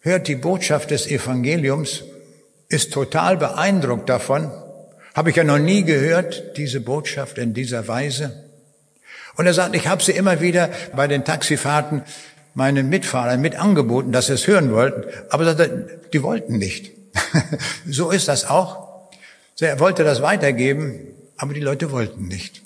hört 0.00 0.28
die 0.28 0.36
Botschaft 0.36 0.90
des 0.90 1.06
Evangeliums, 1.06 2.04
ist 2.68 2.92
total 2.92 3.38
beeindruckt 3.38 4.10
davon. 4.10 4.52
Habe 5.14 5.30
ich 5.30 5.36
ja 5.36 5.44
noch 5.44 5.58
nie 5.58 5.82
gehört, 5.82 6.58
diese 6.58 6.82
Botschaft 6.82 7.38
in 7.38 7.54
dieser 7.54 7.88
Weise. 7.88 8.47
Und 9.38 9.46
er 9.46 9.54
sagt, 9.54 9.76
ich 9.76 9.86
habe 9.86 10.02
sie 10.02 10.12
immer 10.12 10.40
wieder 10.40 10.68
bei 10.96 11.06
den 11.06 11.24
Taxifahrten 11.24 12.02
meinen 12.54 12.88
Mitfahrern 12.88 13.40
mit 13.40 13.54
angeboten, 13.54 14.10
dass 14.10 14.26
sie 14.26 14.32
es 14.32 14.48
hören 14.48 14.72
wollten. 14.72 15.04
Aber 15.30 15.46
er, 15.46 15.68
die 16.12 16.24
wollten 16.24 16.58
nicht. 16.58 16.90
so 17.88 18.10
ist 18.10 18.26
das 18.26 18.44
auch. 18.44 19.10
Er 19.60 19.78
wollte 19.78 20.02
das 20.02 20.22
weitergeben, 20.22 21.14
aber 21.36 21.54
die 21.54 21.60
Leute 21.60 21.92
wollten 21.92 22.26
nicht. 22.26 22.62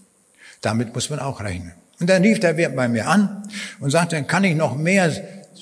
Damit 0.62 0.94
muss 0.94 1.10
man 1.10 1.18
auch 1.18 1.42
rechnen. 1.42 1.72
Und 2.00 2.08
dann 2.08 2.22
rief 2.22 2.40
der 2.40 2.56
Wirt 2.56 2.74
bei 2.74 2.88
mir 2.88 3.06
an 3.06 3.42
und 3.78 3.90
sagte, 3.90 4.16
dann 4.16 4.26
kann 4.26 4.42
ich 4.42 4.56
noch 4.56 4.74
mehr 4.74 5.12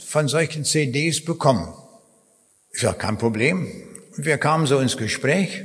von 0.06 0.28
solchen 0.28 0.64
CDs 0.64 1.24
bekommen. 1.24 1.74
Ich 2.72 2.82
sage, 2.82 2.98
kein 2.98 3.18
Problem. 3.18 3.66
Und 4.16 4.26
wir 4.26 4.38
kamen 4.38 4.66
so 4.66 4.78
ins 4.78 4.96
Gespräch. 4.96 5.64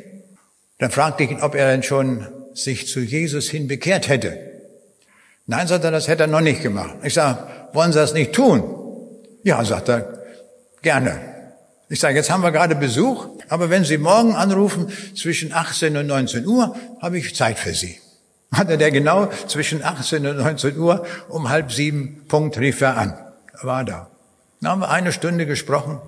Dann 0.80 0.90
fragte 0.90 1.24
ich 1.24 1.30
ihn, 1.30 1.42
ob 1.44 1.54
er 1.54 1.70
denn 1.70 1.84
schon 1.84 2.28
sich 2.56 2.88
zu 2.88 3.00
Jesus 3.00 3.48
hin 3.48 3.68
bekehrt 3.68 4.10
hätte. 4.10 4.55
Nein, 5.48 5.68
sagt 5.68 5.84
er, 5.84 5.92
das 5.92 6.08
hätte 6.08 6.24
er 6.24 6.28
noch 6.28 6.42
nicht 6.42 6.62
gemacht. 6.62 6.96
Ich 7.04 7.14
sage, 7.14 7.40
wollen 7.74 7.92
Sie 7.92 8.00
das 8.00 8.14
nicht 8.14 8.34
tun? 8.34 8.64
Ja, 9.44 9.64
sagt 9.64 9.90
er, 9.90 10.24
gerne. 10.82 11.20
Ich 11.90 12.00
sage, 12.00 12.16
jetzt 12.16 12.32
haben 12.32 12.42
wir 12.42 12.52
gerade 12.52 12.76
Besuch, 12.76 13.28
aber 13.50 13.70
wenn 13.70 13.84
Sie 13.84 14.00
morgen 14.00 14.36
anrufen, 14.36 14.92
zwischen 15.16 15.54
18 15.54 15.96
und 15.98 16.08
19 16.08 16.48
Uhr, 16.48 16.76
habe 17.00 17.20
ich 17.20 17.36
Zeit 17.36 17.60
für 17.60 17.74
Sie 17.74 18.00
hatte 18.58 18.78
der 18.78 18.92
genau 18.92 19.30
zwischen 19.48 19.84
18 19.84 20.26
und 20.26 20.38
19 20.38 20.78
Uhr 20.78 21.06
um 21.30 21.50
halb 21.50 21.72
sieben 21.72 22.26
Punkt 22.28 22.58
rief 22.58 22.82
er 22.82 22.98
an. 22.98 23.14
Er 23.54 23.64
war 23.64 23.84
da. 23.84 24.10
Dann 24.62 24.72
haben 24.72 24.82
wir 24.82 24.90
eine 24.90 25.12
Stunde 25.12 25.46
gesprochen 25.46 26.00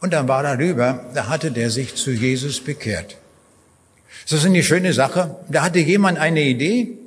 und 0.00 0.12
dann 0.12 0.28
war 0.28 0.44
er 0.44 0.58
rüber, 0.58 1.04
da 1.14 1.28
hatte 1.28 1.50
der 1.50 1.70
sich 1.70 1.94
zu 1.94 2.10
Jesus 2.10 2.62
bekehrt. 2.62 3.16
Das 4.24 4.40
ist 4.40 4.46
eine 4.46 4.62
schöne 4.62 4.92
Sache. 4.92 5.36
Da 5.48 5.62
hatte 5.62 5.78
jemand 5.78 6.18
eine 6.18 6.42
Idee. 6.42 6.98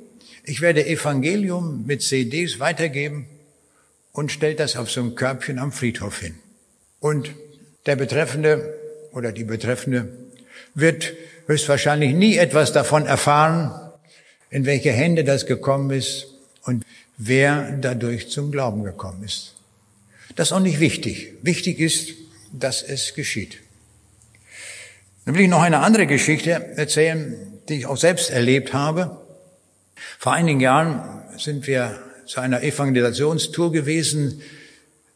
Ich 0.48 0.60
werde 0.60 0.86
Evangelium 0.86 1.84
mit 1.86 2.02
CDs 2.02 2.60
weitergeben 2.60 3.26
und 4.12 4.30
stellt 4.30 4.60
das 4.60 4.76
auf 4.76 4.88
so 4.88 5.02
ein 5.02 5.16
Körbchen 5.16 5.58
am 5.58 5.72
Friedhof 5.72 6.20
hin. 6.20 6.36
Und 7.00 7.34
der 7.86 7.96
Betreffende 7.96 8.72
oder 9.10 9.32
die 9.32 9.42
Betreffende 9.42 10.08
wird 10.74 11.14
höchstwahrscheinlich 11.46 12.14
nie 12.14 12.36
etwas 12.36 12.72
davon 12.72 13.06
erfahren, 13.06 13.72
in 14.48 14.66
welche 14.66 14.92
Hände 14.92 15.24
das 15.24 15.46
gekommen 15.46 15.90
ist 15.90 16.28
und 16.62 16.84
wer 17.18 17.72
dadurch 17.80 18.30
zum 18.30 18.52
Glauben 18.52 18.84
gekommen 18.84 19.24
ist. 19.24 19.54
Das 20.36 20.48
ist 20.48 20.52
auch 20.52 20.60
nicht 20.60 20.78
wichtig. 20.78 21.32
Wichtig 21.42 21.80
ist, 21.80 22.14
dass 22.52 22.84
es 22.84 23.14
geschieht. 23.14 23.58
Dann 25.24 25.34
will 25.34 25.42
ich 25.42 25.48
noch 25.48 25.62
eine 25.62 25.80
andere 25.80 26.06
Geschichte 26.06 26.52
erzählen, 26.52 27.34
die 27.68 27.78
ich 27.78 27.86
auch 27.86 27.96
selbst 27.96 28.30
erlebt 28.30 28.72
habe. 28.72 29.25
Vor 30.18 30.32
einigen 30.32 30.60
Jahren 30.60 31.22
sind 31.36 31.66
wir 31.66 31.98
zu 32.26 32.40
einer 32.40 32.62
Evangelisationstour 32.62 33.72
gewesen 33.72 34.42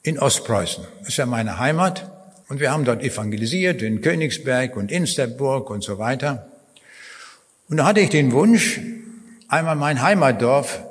in 0.03 0.19
Ostpreußen. 0.19 0.85
Das 1.01 1.11
ist 1.11 1.17
ja 1.17 1.27
meine 1.27 1.59
Heimat. 1.59 2.11
Und 2.49 2.59
wir 2.59 2.73
haben 2.73 2.85
dort 2.85 3.03
evangelisiert 3.03 3.81
in 3.81 4.01
Königsberg 4.01 4.77
und 4.77 4.91
Insterburg 4.91 5.71
und 5.71 5.85
so 5.85 5.99
weiter. 5.99 6.51
Und 7.69 7.77
da 7.77 7.87
hatte 7.87 8.01
ich 8.01 8.11
den 8.11 8.33
Wunsch, 8.33 8.81
einmal 9.49 9.77
mein 9.77 10.03
Heimatdorf 10.03 10.83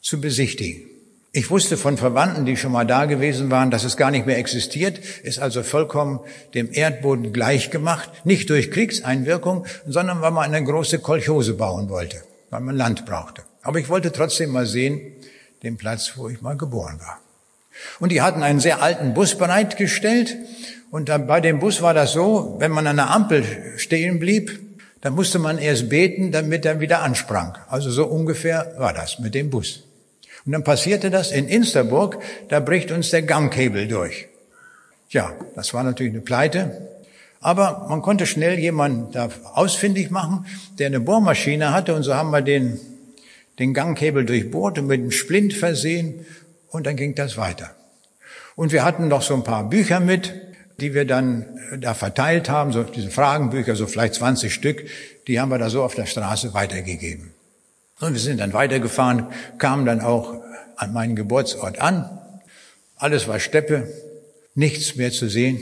zu 0.00 0.20
besichtigen. 0.20 0.90
Ich 1.32 1.50
wusste 1.50 1.76
von 1.76 1.96
Verwandten, 1.96 2.44
die 2.44 2.56
schon 2.56 2.72
mal 2.72 2.86
da 2.86 3.04
gewesen 3.04 3.50
waren, 3.50 3.70
dass 3.70 3.84
es 3.84 3.96
gar 3.96 4.10
nicht 4.10 4.26
mehr 4.26 4.38
existiert, 4.38 4.98
ist 5.22 5.38
also 5.38 5.62
vollkommen 5.62 6.20
dem 6.54 6.72
Erdboden 6.72 7.32
gleichgemacht, 7.32 8.24
nicht 8.26 8.50
durch 8.50 8.72
Kriegseinwirkung, 8.72 9.64
sondern 9.86 10.22
weil 10.22 10.32
man 10.32 10.52
eine 10.52 10.64
große 10.64 10.98
Kolchose 10.98 11.54
bauen 11.54 11.88
wollte, 11.88 12.22
weil 12.50 12.60
man 12.60 12.76
Land 12.76 13.06
brauchte. 13.06 13.42
Aber 13.62 13.78
ich 13.78 13.88
wollte 13.88 14.12
trotzdem 14.12 14.50
mal 14.50 14.66
sehen, 14.66 15.00
den 15.62 15.76
Platz, 15.76 16.12
wo 16.16 16.28
ich 16.28 16.40
mal 16.40 16.56
geboren 16.56 16.98
war. 17.00 17.18
Und 17.98 18.12
die 18.12 18.20
hatten 18.20 18.42
einen 18.42 18.60
sehr 18.60 18.82
alten 18.82 19.14
Bus 19.14 19.36
bereitgestellt 19.36 20.36
und 20.90 21.06
bei 21.26 21.40
dem 21.40 21.60
Bus 21.60 21.82
war 21.82 21.94
das 21.94 22.12
so, 22.12 22.56
wenn 22.58 22.72
man 22.72 22.86
an 22.86 22.96
der 22.96 23.10
Ampel 23.10 23.44
stehen 23.76 24.18
blieb, 24.18 24.58
da 25.02 25.10
musste 25.10 25.38
man 25.38 25.58
erst 25.58 25.88
beten, 25.88 26.32
damit 26.32 26.66
er 26.66 26.80
wieder 26.80 27.02
ansprang. 27.02 27.56
Also 27.68 27.90
so 27.90 28.06
ungefähr 28.06 28.74
war 28.76 28.92
das 28.92 29.18
mit 29.18 29.34
dem 29.34 29.48
Bus. 29.48 29.84
Und 30.44 30.52
dann 30.52 30.64
passierte 30.64 31.10
das 31.10 31.32
in 31.32 31.48
Insterburg, 31.48 32.18
da 32.48 32.60
bricht 32.60 32.90
uns 32.90 33.10
der 33.10 33.22
Gangkabel 33.22 33.88
durch. 33.88 34.26
Ja, 35.10 35.32
das 35.54 35.72
war 35.74 35.82
natürlich 35.82 36.12
eine 36.12 36.22
Pleite. 36.22 36.88
Aber 37.40 37.86
man 37.88 38.02
konnte 38.02 38.26
schnell 38.26 38.58
jemanden 38.58 39.12
da 39.12 39.30
ausfindig 39.54 40.10
machen, 40.10 40.44
der 40.78 40.88
eine 40.88 41.00
Bohrmaschine 41.00 41.72
hatte 41.72 41.94
und 41.94 42.02
so 42.02 42.14
haben 42.14 42.30
wir 42.30 42.42
den, 42.42 42.78
den 43.58 43.72
Gangkabel 43.72 44.26
durchbohrt 44.26 44.78
und 44.78 44.86
mit 44.86 45.00
einem 45.00 45.10
Splint 45.10 45.54
versehen 45.54 46.26
und 46.68 46.86
dann 46.86 46.96
ging 46.96 47.14
das 47.14 47.38
weiter. 47.38 47.74
Und 48.56 48.72
wir 48.72 48.84
hatten 48.84 49.08
noch 49.08 49.22
so 49.22 49.34
ein 49.34 49.42
paar 49.42 49.68
Bücher 49.68 50.00
mit, 50.00 50.34
die 50.80 50.92
wir 50.92 51.06
dann 51.06 51.46
äh, 51.72 51.78
da 51.78 51.94
verteilt 51.94 52.50
haben, 52.50 52.72
so 52.72 52.82
diese 52.82 53.10
Fragenbücher, 53.10 53.74
so 53.74 53.86
vielleicht 53.86 54.14
20 54.14 54.52
Stück, 54.52 54.84
die 55.26 55.40
haben 55.40 55.50
wir 55.50 55.58
da 55.58 55.70
so 55.70 55.82
auf 55.82 55.94
der 55.94 56.06
Straße 56.06 56.52
weitergegeben. 56.52 57.32
Und 58.00 58.12
wir 58.12 58.20
sind 58.20 58.40
dann 58.40 58.52
weitergefahren, 58.52 59.26
kamen 59.58 59.86
dann 59.86 60.00
auch 60.00 60.42
an 60.76 60.92
meinen 60.92 61.16
Geburtsort 61.16 61.80
an. 61.80 62.18
Alles 62.96 63.28
war 63.28 63.40
Steppe, 63.40 63.88
nichts 64.54 64.96
mehr 64.96 65.10
zu 65.10 65.28
sehen. 65.28 65.60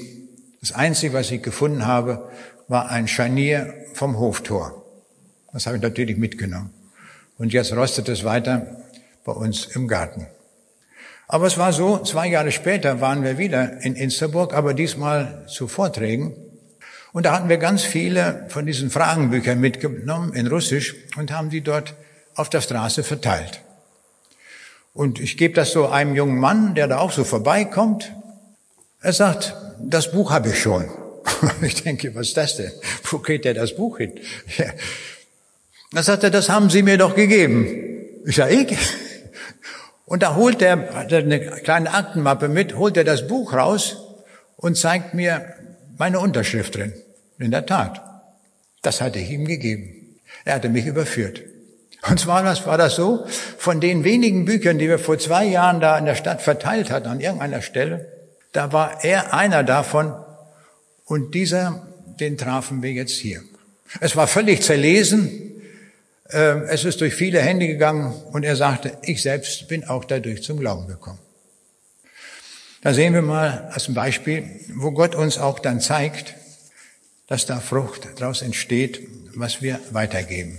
Das 0.61 0.73
Einzige, 0.73 1.13
was 1.13 1.31
ich 1.31 1.43
gefunden 1.43 1.87
habe, 1.87 2.31
war 2.67 2.91
ein 2.91 3.09
Scharnier 3.09 3.75
vom 3.95 4.19
Hoftor. 4.19 4.85
Das 5.53 5.67
habe 5.67 5.77
ich 5.77 5.83
natürlich 5.83 6.17
mitgenommen. 6.17 6.73
Und 7.39 7.53
jetzt 7.53 7.73
rostet 7.73 8.09
es 8.09 8.25
weiter 8.25 8.85
bei 9.25 9.33
uns 9.33 9.67
im 9.67 9.89
Garten. 9.89 10.27
Aber 11.29 11.47
es 11.47 11.59
war 11.59 11.73
so, 11.73 11.99
zwei 11.99 12.27
Jahre 12.27 12.51
später 12.51 13.01
waren 13.01 13.23
wir 13.23 13.39
wieder 13.39 13.83
in 13.83 13.95
Insterburg, 13.95 14.55
aber 14.55 14.75
diesmal 14.75 15.45
zu 15.47 15.69
Vorträgen. 15.69 16.35
Und 17.13 17.27
da 17.27 17.33
hatten 17.33 17.49
wir 17.49 17.59
ganz 17.59 17.83
viele 17.83 18.47
von 18.49 18.67
diesen 18.67 18.91
Fragenbüchern 18.91 19.61
mitgenommen 19.61 20.33
in 20.33 20.47
Russisch 20.47 20.97
und 21.17 21.31
haben 21.31 21.51
die 21.51 21.61
dort 21.61 21.95
auf 22.35 22.49
der 22.49 22.61
Straße 22.61 23.03
verteilt. 23.05 23.61
Und 24.95 25.21
ich 25.21 25.37
gebe 25.37 25.55
das 25.55 25.73
so 25.73 25.89
einem 25.89 26.17
jungen 26.17 26.39
Mann, 26.39 26.75
der 26.75 26.89
da 26.89 26.99
auch 26.99 27.13
so 27.13 27.25
vorbeikommt. 27.25 28.13
Er 29.01 29.13
sagt, 29.13 29.55
das 29.81 30.13
Buch 30.13 30.31
habe 30.31 30.51
ich 30.51 30.59
schon. 30.59 30.89
Ich 31.63 31.83
denke, 31.83 32.15
was 32.15 32.29
ist 32.29 32.37
das 32.37 32.57
denn? 32.57 32.73
Wo 33.05 33.19
geht 33.19 33.45
der 33.45 33.55
das 33.55 33.77
Buch 33.77 33.99
hin? 33.99 34.19
Ja. 34.57 34.67
Da 35.93 36.03
sagt 36.03 36.25
er, 36.25 36.31
das 36.31 36.49
haben 36.49 36.71
Sie 36.71 36.83
mir 36.83 36.99
doch 36.99 37.15
gegeben. 37.15 37.67
Ich 38.27 38.37
sage, 38.37 38.55
ich? 38.55 38.79
Und 40.05 40.23
da 40.23 40.35
holt 40.37 40.63
er, 40.63 40.95
hat 40.95 41.13
er 41.13 41.19
eine 41.19 41.39
kleine 41.39 41.93
Aktenmappe 41.93 42.49
mit, 42.49 42.77
holt 42.77 42.97
er 42.97 43.05
das 43.05 43.29
Buch 43.29 43.53
raus 43.53 43.99
und 44.57 44.77
zeigt 44.77 45.15
mir 45.15 45.55
meine 45.99 46.19
Unterschrift 46.21 46.77
drin. 46.77 46.95
In 47.39 47.51
der 47.51 47.67
Tat. 47.67 48.03
Das 48.83 49.01
hatte 49.01 49.19
ich 49.19 49.31
ihm 49.31 49.45
gegeben. 49.45 50.19
Er 50.45 50.55
hatte 50.55 50.69
mich 50.69 50.87
überführt. 50.87 51.43
Und 52.09 52.19
zwar 52.19 52.43
das, 52.43 52.67
war 52.67 52.79
das 52.79 52.95
so, 52.95 53.27
von 53.59 53.81
den 53.81 54.05
wenigen 54.05 54.45
Büchern, 54.45 54.79
die 54.79 54.89
wir 54.89 54.99
vor 54.99 55.19
zwei 55.19 55.45
Jahren 55.45 55.81
da 55.81 55.99
in 55.99 56.05
der 56.05 56.15
Stadt 56.15 56.43
verteilt 56.43 56.91
hatten, 56.91 57.09
an 57.09 57.21
irgendeiner 57.21 57.61
Stelle, 57.61 58.18
da 58.53 58.73
war 58.73 59.05
er 59.05 59.35
einer 59.35 59.65
davon 59.65 60.15
und 61.05 61.35
dieser, 61.35 61.87
den 62.21 62.37
trafen 62.37 62.83
wir 62.83 62.93
jetzt 62.93 63.15
hier. 63.19 63.43
Es 64.01 64.17
war 64.17 64.27
völlig 64.27 64.63
zerlesen, 64.63 65.63
ähm, 66.31 66.65
es 66.69 66.85
ist 66.85 67.01
durch 67.01 67.15
viele 67.15 67.41
Hände 67.41 67.67
gegangen 67.67 68.13
und 68.33 68.45
er 68.45 68.57
sagte, 68.57 68.99
ich 69.03 69.23
selbst 69.23 69.69
bin 69.69 69.89
auch 69.89 70.05
dadurch 70.05 70.43
zum 70.43 70.61
Glauben 70.61 70.87
gekommen. 70.87 71.19
Da 72.83 72.95
sehen 72.95 73.15
wir 73.15 73.23
mal 73.23 73.71
als 73.73 73.89
ein 73.89 73.95
Beispiel, 73.95 74.49
wo 74.75 74.93
Gott 74.93 75.15
uns 75.15 75.39
auch 75.39 75.59
dann 75.59 75.81
zeigt, 75.81 76.35
dass 77.27 77.45
da 77.45 77.61
Frucht 77.61 78.09
daraus 78.17 78.43
entsteht, 78.43 79.07
was 79.35 79.63
wir 79.63 79.81
weitergeben. 79.91 80.59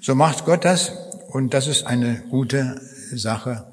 So 0.00 0.14
macht 0.14 0.44
Gott 0.44 0.64
das 0.64 0.92
und 1.28 1.54
das 1.54 1.66
ist 1.66 1.86
eine 1.86 2.22
gute 2.30 2.80
Sache. 3.12 3.66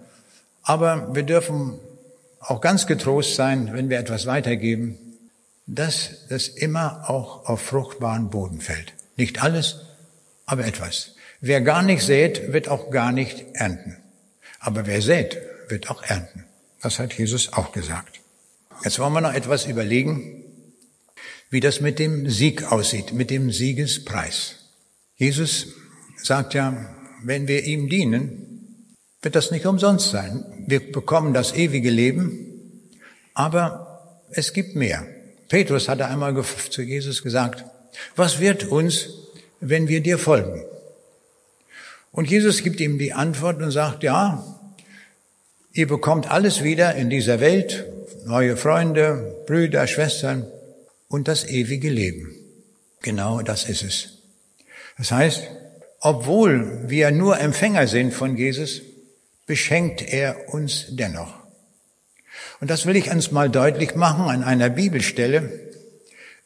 Aber 0.64 1.14
wir 1.14 1.24
dürfen 1.24 1.80
auch 2.48 2.62
ganz 2.62 2.88
getrost 2.88 3.36
sein, 3.36 3.74
wenn 3.74 3.90
wir 3.90 4.00
etwas 4.00 4.26
weitergeben, 4.26 4.98
dass 5.68 6.28
das 6.30 6.48
immer 6.48 7.10
auch 7.10 7.48
auf 7.50 7.62
fruchtbaren 7.62 8.30
Boden 8.30 8.62
fällt. 8.62 8.94
Nicht 9.18 9.42
alles, 9.42 9.82
aber 10.46 10.66
etwas. 10.66 11.16
Wer 11.42 11.62
gar 11.62 11.82
nicht 11.82 12.04
sät, 12.04 12.54
wird 12.54 12.68
auch 12.68 12.92
gar 12.92 13.12
nicht 13.12 13.46
ernten. 13.54 13.98
Aber 14.60 14.86
wer 14.86 15.02
sät, 15.02 15.38
wird 15.70 15.90
auch 15.90 16.04
ernten. 16.04 16.46
Das 16.82 17.00
hat 17.00 17.14
Jesus 17.14 17.54
auch 17.54 17.72
gesagt. 17.72 18.20
Jetzt 18.84 19.00
wollen 19.00 19.14
wir 19.14 19.22
noch 19.22 19.34
etwas 19.34 19.66
überlegen, 19.66 20.44
wie 21.50 21.60
das 21.60 21.82
mit 21.82 22.00
dem 22.00 22.30
Sieg 22.30 22.72
aussieht, 22.72 23.14
mit 23.14 23.30
dem 23.30 23.52
Siegespreis. 23.52 24.56
Jesus 25.16 25.68
sagt 26.22 26.54
ja, 26.54 26.94
wenn 27.24 27.48
wir 27.48 27.64
ihm 27.64 27.90
dienen, 27.90 28.55
wird 29.26 29.36
das 29.36 29.50
nicht 29.50 29.66
umsonst 29.66 30.12
sein. 30.12 30.46
Wir 30.68 30.92
bekommen 30.92 31.34
das 31.34 31.56
ewige 31.56 31.90
Leben, 31.90 32.92
aber 33.34 34.22
es 34.30 34.54
gibt 34.54 34.76
mehr. 34.76 35.04
Petrus 35.50 35.90
hatte 35.90 36.06
einmal 36.06 36.40
zu 36.70 36.84
Jesus 36.84 37.24
gesagt, 37.24 37.66
was 38.16 38.40
wird 38.40 38.66
uns, 38.66 39.10
wenn 39.60 39.88
wir 39.88 40.02
dir 40.02 40.20
folgen? 40.20 40.64
Und 42.12 42.30
Jesus 42.30 42.62
gibt 42.62 42.80
ihm 42.80 43.00
die 43.00 43.14
Antwort 43.14 43.62
und 43.64 43.72
sagt, 43.72 44.04
ja, 44.04 44.46
ihr 45.74 45.88
bekommt 45.88 46.30
alles 46.30 46.64
wieder 46.64 46.94
in 46.94 47.10
dieser 47.10 47.40
Welt, 47.40 47.84
neue 48.26 48.56
Freunde, 48.56 49.44
Brüder, 49.48 49.88
Schwestern 49.88 50.46
und 51.08 51.28
das 51.28 51.50
ewige 51.50 51.90
Leben. 51.90 52.36
Genau 53.02 53.42
das 53.42 53.68
ist 53.68 53.82
es. 53.82 54.10
Das 55.00 55.12
heißt, 55.12 55.48
obwohl 56.00 56.84
wir 56.88 57.10
nur 57.10 57.40
Empfänger 57.40 57.88
sind 57.88 58.14
von 58.14 58.38
Jesus, 58.38 58.84
beschenkt 59.46 60.02
er 60.02 60.54
uns 60.54 60.88
dennoch. 60.90 61.34
Und 62.60 62.70
das 62.70 62.86
will 62.86 62.96
ich 62.96 63.12
uns 63.12 63.32
mal 63.32 63.50
deutlich 63.50 63.96
machen 63.96 64.26
an 64.26 64.44
einer 64.44 64.70
Bibelstelle, 64.70 65.52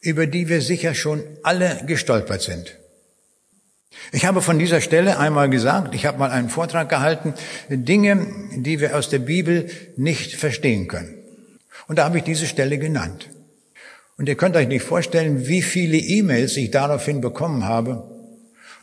über 0.00 0.26
die 0.26 0.48
wir 0.48 0.60
sicher 0.60 0.94
schon 0.94 1.22
alle 1.42 1.82
gestolpert 1.86 2.42
sind. 2.42 2.76
Ich 4.12 4.24
habe 4.24 4.40
von 4.42 4.58
dieser 4.58 4.80
Stelle 4.80 5.18
einmal 5.18 5.50
gesagt, 5.50 5.94
ich 5.94 6.06
habe 6.06 6.18
mal 6.18 6.30
einen 6.30 6.48
Vortrag 6.48 6.88
gehalten, 6.88 7.34
Dinge, 7.68 8.26
die 8.56 8.80
wir 8.80 8.96
aus 8.96 9.08
der 9.08 9.18
Bibel 9.18 9.68
nicht 9.96 10.36
verstehen 10.36 10.88
können. 10.88 11.16
Und 11.86 11.98
da 11.98 12.04
habe 12.04 12.18
ich 12.18 12.24
diese 12.24 12.46
Stelle 12.46 12.78
genannt. 12.78 13.28
Und 14.16 14.28
ihr 14.28 14.36
könnt 14.36 14.56
euch 14.56 14.68
nicht 14.68 14.84
vorstellen, 14.84 15.46
wie 15.46 15.62
viele 15.62 15.96
E-Mails 15.96 16.56
ich 16.56 16.70
daraufhin 16.70 17.20
bekommen 17.20 17.64
habe, 17.64 18.04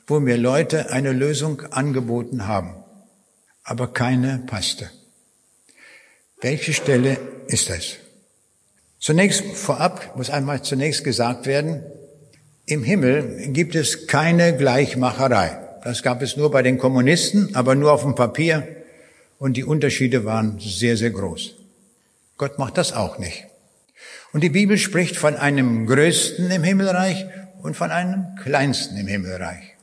wo 0.07 0.19
mir 0.19 0.37
Leute 0.37 0.91
eine 0.91 1.11
Lösung 1.11 1.61
angeboten 1.71 2.47
haben. 2.47 2.83
Aber 3.67 3.91
keine 3.91 4.39
passte. 4.47 4.89
Welche 6.39 6.71
Stelle 6.71 7.19
ist 7.47 7.69
das? 7.69 7.97
Zunächst 8.97 9.43
vorab 9.43 10.15
muss 10.15 10.29
einmal 10.29 10.61
zunächst 10.61 11.03
gesagt 11.03 11.45
werden, 11.47 11.83
im 12.65 12.83
Himmel 12.83 13.49
gibt 13.49 13.75
es 13.75 14.07
keine 14.07 14.55
Gleichmacherei. 14.55 15.59
Das 15.83 16.01
gab 16.01 16.21
es 16.21 16.37
nur 16.37 16.49
bei 16.49 16.61
den 16.61 16.77
Kommunisten, 16.77 17.55
aber 17.55 17.75
nur 17.75 17.91
auf 17.91 18.03
dem 18.03 18.15
Papier. 18.15 18.65
Und 19.37 19.57
die 19.57 19.65
Unterschiede 19.65 20.23
waren 20.23 20.59
sehr, 20.59 20.95
sehr 20.95 21.11
groß. 21.11 21.55
Gott 22.37 22.57
macht 22.59 22.77
das 22.77 22.93
auch 22.93 23.19
nicht. 23.19 23.47
Und 24.31 24.45
die 24.45 24.49
Bibel 24.49 24.77
spricht 24.77 25.17
von 25.17 25.35
einem 25.35 25.87
Größten 25.87 26.49
im 26.51 26.63
Himmelreich 26.63 27.25
und 27.61 27.75
von 27.75 27.91
einem 27.91 28.27
Kleinsten 28.41 28.95
im 28.95 29.07
Himmelreich. 29.07 29.76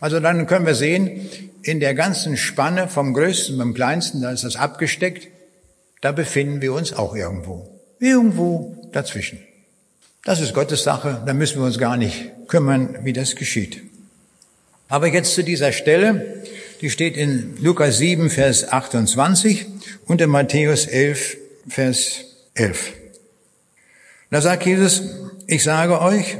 Also 0.00 0.20
dann 0.20 0.46
können 0.46 0.66
wir 0.66 0.74
sehen, 0.74 1.28
in 1.62 1.80
der 1.80 1.94
ganzen 1.94 2.36
Spanne 2.36 2.88
vom 2.88 3.14
Größten 3.14 3.58
zum 3.58 3.74
Kleinsten, 3.74 4.22
da 4.22 4.30
ist 4.30 4.44
das 4.44 4.56
abgesteckt, 4.56 5.28
da 6.00 6.12
befinden 6.12 6.62
wir 6.62 6.72
uns 6.72 6.92
auch 6.92 7.14
irgendwo. 7.14 7.68
Irgendwo 7.98 8.76
dazwischen. 8.92 9.40
Das 10.24 10.40
ist 10.40 10.54
Gottes 10.54 10.84
Sache, 10.84 11.22
da 11.26 11.34
müssen 11.34 11.58
wir 11.58 11.66
uns 11.66 11.78
gar 11.78 11.96
nicht 11.96 12.30
kümmern, 12.48 12.98
wie 13.02 13.12
das 13.12 13.34
geschieht. 13.34 13.82
Aber 14.88 15.08
jetzt 15.08 15.34
zu 15.34 15.42
dieser 15.42 15.72
Stelle, 15.72 16.42
die 16.80 16.90
steht 16.90 17.16
in 17.16 17.56
Lukas 17.60 17.98
7, 17.98 18.30
Vers 18.30 18.72
28 18.72 19.66
und 20.06 20.20
in 20.20 20.30
Matthäus 20.30 20.86
11, 20.86 21.36
Vers 21.68 22.24
11. 22.54 22.92
Da 24.30 24.40
sagt 24.40 24.64
Jesus, 24.64 25.02
ich 25.46 25.62
sage 25.62 26.00
euch, 26.00 26.36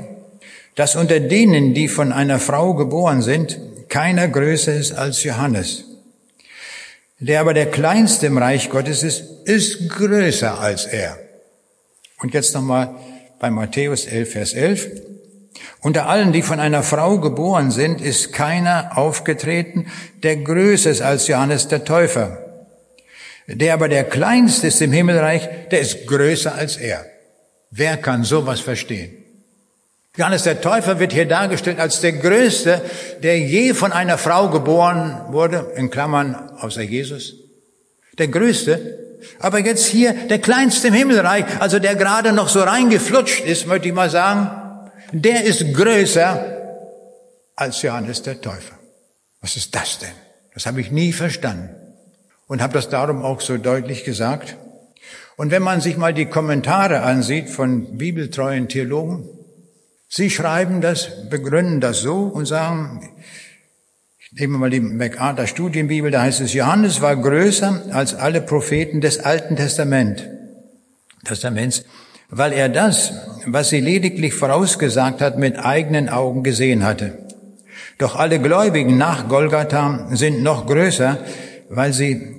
dass 0.78 0.94
unter 0.94 1.18
denen, 1.18 1.74
die 1.74 1.88
von 1.88 2.12
einer 2.12 2.38
Frau 2.38 2.72
geboren 2.74 3.20
sind, 3.20 3.58
keiner 3.88 4.28
größer 4.28 4.72
ist 4.72 4.92
als 4.92 5.24
Johannes. 5.24 5.86
Der 7.18 7.40
aber 7.40 7.52
der 7.52 7.66
Kleinste 7.66 8.26
im 8.26 8.38
Reich 8.38 8.70
Gottes 8.70 9.02
ist, 9.02 9.24
ist 9.44 9.88
größer 9.88 10.60
als 10.60 10.86
er. 10.86 11.18
Und 12.20 12.32
jetzt 12.32 12.54
nochmal 12.54 12.94
bei 13.40 13.50
Matthäus 13.50 14.06
11, 14.06 14.30
Vers 14.30 14.52
11. 14.54 14.88
Unter 15.80 16.08
allen, 16.08 16.30
die 16.32 16.42
von 16.42 16.60
einer 16.60 16.84
Frau 16.84 17.18
geboren 17.18 17.72
sind, 17.72 18.00
ist 18.00 18.32
keiner 18.32 18.96
aufgetreten, 18.96 19.88
der 20.22 20.36
größer 20.36 20.90
ist 20.90 21.02
als 21.02 21.26
Johannes 21.26 21.66
der 21.66 21.84
Täufer. 21.84 22.38
Der 23.48 23.74
aber 23.74 23.88
der 23.88 24.04
Kleinste 24.04 24.68
ist 24.68 24.80
im 24.80 24.92
Himmelreich, 24.92 25.48
der 25.72 25.80
ist 25.80 26.06
größer 26.06 26.54
als 26.54 26.76
er. 26.76 27.04
Wer 27.72 27.96
kann 27.96 28.22
sowas 28.22 28.60
verstehen? 28.60 29.17
Johannes 30.18 30.42
der 30.42 30.60
Täufer 30.60 30.98
wird 30.98 31.12
hier 31.12 31.26
dargestellt 31.26 31.78
als 31.78 32.00
der 32.00 32.12
Größte, 32.12 32.82
der 33.22 33.38
je 33.38 33.72
von 33.72 33.92
einer 33.92 34.18
Frau 34.18 34.48
geboren 34.48 35.26
wurde, 35.28 35.72
in 35.76 35.90
Klammern 35.90 36.34
außer 36.58 36.82
Jesus. 36.82 37.34
Der 38.18 38.26
Größte, 38.26 39.20
aber 39.38 39.60
jetzt 39.60 39.86
hier 39.86 40.12
der 40.12 40.40
Kleinste 40.40 40.88
im 40.88 40.94
Himmelreich, 40.94 41.44
also 41.60 41.78
der 41.78 41.94
gerade 41.94 42.32
noch 42.32 42.48
so 42.48 42.60
reingeflutscht 42.60 43.44
ist, 43.44 43.68
möchte 43.68 43.86
ich 43.86 43.94
mal 43.94 44.10
sagen, 44.10 44.90
der 45.12 45.44
ist 45.44 45.72
größer 45.72 46.56
als 47.54 47.80
Johannes 47.82 48.20
der 48.22 48.40
Täufer. 48.40 48.76
Was 49.40 49.56
ist 49.56 49.72
das 49.76 50.00
denn? 50.00 50.08
Das 50.52 50.66
habe 50.66 50.80
ich 50.80 50.90
nie 50.90 51.12
verstanden 51.12 51.76
und 52.48 52.60
habe 52.60 52.72
das 52.72 52.88
darum 52.88 53.24
auch 53.24 53.40
so 53.40 53.56
deutlich 53.56 54.02
gesagt. 54.02 54.56
Und 55.36 55.52
wenn 55.52 55.62
man 55.62 55.80
sich 55.80 55.96
mal 55.96 56.12
die 56.12 56.26
Kommentare 56.26 57.02
ansieht 57.02 57.50
von 57.50 57.96
bibeltreuen 57.96 58.66
Theologen, 58.66 59.37
sie 60.08 60.30
schreiben 60.30 60.80
das, 60.80 61.28
begründen 61.28 61.80
das 61.80 62.00
so 62.00 62.22
und 62.22 62.46
sagen, 62.46 63.08
Nehmen 64.32 64.54
wir 64.54 64.58
mal 64.58 64.70
die 64.70 64.80
MacArthur 64.80 65.46
Studienbibel, 65.46 66.10
da 66.10 66.22
heißt 66.22 66.42
es, 66.42 66.52
Johannes 66.52 67.00
war 67.00 67.16
größer 67.16 67.84
als 67.92 68.14
alle 68.14 68.42
Propheten 68.42 69.00
des 69.00 69.20
Alten 69.20 69.56
Testament, 69.56 70.28
Testaments, 71.24 71.84
weil 72.28 72.52
er 72.52 72.68
das, 72.68 73.12
was 73.46 73.70
sie 73.70 73.80
lediglich 73.80 74.34
vorausgesagt 74.34 75.22
hat, 75.22 75.38
mit 75.38 75.58
eigenen 75.58 76.10
Augen 76.10 76.42
gesehen 76.42 76.84
hatte. 76.84 77.26
Doch 77.96 78.16
alle 78.16 78.38
Gläubigen 78.38 78.98
nach 78.98 79.28
Golgatha 79.28 80.08
sind 80.10 80.42
noch 80.42 80.66
größer, 80.66 81.18
weil 81.70 81.94
sie 81.94 82.34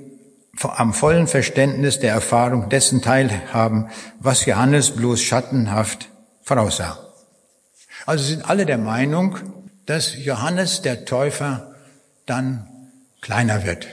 am 0.62 0.94
vollen 0.94 1.26
Verständnis 1.26 2.00
der 2.00 2.14
Erfahrung 2.14 2.70
dessen 2.70 3.02
teilhaben, 3.02 3.88
was 4.20 4.46
Johannes 4.46 4.92
bloß 4.92 5.22
schattenhaft 5.22 6.10
voraussah. 6.44 7.09
Also 8.10 8.24
sind 8.24 8.50
alle 8.50 8.66
der 8.66 8.80
Meinung, 8.80 9.38
dass 9.86 10.18
Johannes 10.18 10.82
der 10.82 11.06
Täufer 11.06 11.76
dann 12.26 12.66
kleiner 13.22 13.68
wird. 13.68 13.86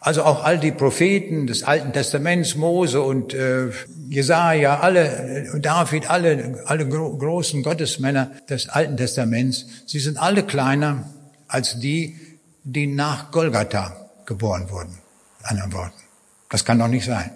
Also 0.00 0.24
auch 0.24 0.42
all 0.42 0.58
die 0.58 0.72
Propheten 0.72 1.46
des 1.46 1.62
Alten 1.62 1.92
Testaments, 1.92 2.56
Mose 2.56 3.00
und 3.00 3.34
äh, 3.34 3.70
Jesaja, 4.08 4.80
alle, 4.80 5.52
äh, 5.54 5.60
David, 5.60 6.10
alle, 6.10 6.64
alle 6.66 6.88
gro 6.88 7.16
großen 7.16 7.62
Gottesmänner 7.62 8.32
des 8.50 8.70
Alten 8.70 8.96
Testaments, 8.96 9.66
sie 9.86 10.00
sind 10.00 10.18
alle 10.18 10.42
kleiner 10.42 11.08
als 11.46 11.78
die, 11.78 12.16
die 12.64 12.88
nach 12.88 13.30
Golgatha 13.30 14.10
geboren 14.26 14.68
wurden. 14.68 14.98
Anderen 15.44 15.72
Worten. 15.74 16.02
Das 16.50 16.64
kann 16.64 16.80
doch 16.80 16.88
nicht 16.88 17.04
sein. 17.04 17.30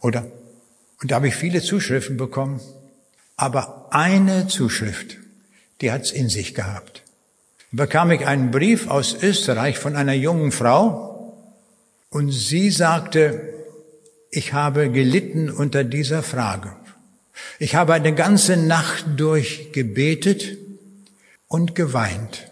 Oder? 0.00 0.26
Und 1.00 1.12
da 1.12 1.14
habe 1.14 1.28
ich 1.28 1.36
viele 1.36 1.62
Zuschriften 1.62 2.16
bekommen. 2.16 2.60
Aber 3.36 3.86
eine 3.90 4.48
Zuschrift, 4.48 5.18
die 5.80 5.90
hat's 5.92 6.10
in 6.10 6.28
sich 6.28 6.54
gehabt 6.54 7.02
bekam 7.70 8.10
ich 8.10 8.26
einen 8.26 8.50
Brief 8.50 8.88
aus 8.88 9.14
Österreich 9.22 9.78
von 9.78 9.96
einer 9.96 10.14
jungen 10.14 10.52
Frau 10.52 11.34
und 12.10 12.30
sie 12.30 12.70
sagte, 12.70 13.54
ich 14.30 14.52
habe 14.52 14.90
gelitten 14.90 15.50
unter 15.50 15.84
dieser 15.84 16.22
Frage. 16.22 16.74
Ich 17.58 17.74
habe 17.74 17.94
eine 17.94 18.14
ganze 18.14 18.56
Nacht 18.56 19.04
durch 19.16 19.72
gebetet 19.72 20.56
und 21.46 21.74
geweint 21.74 22.50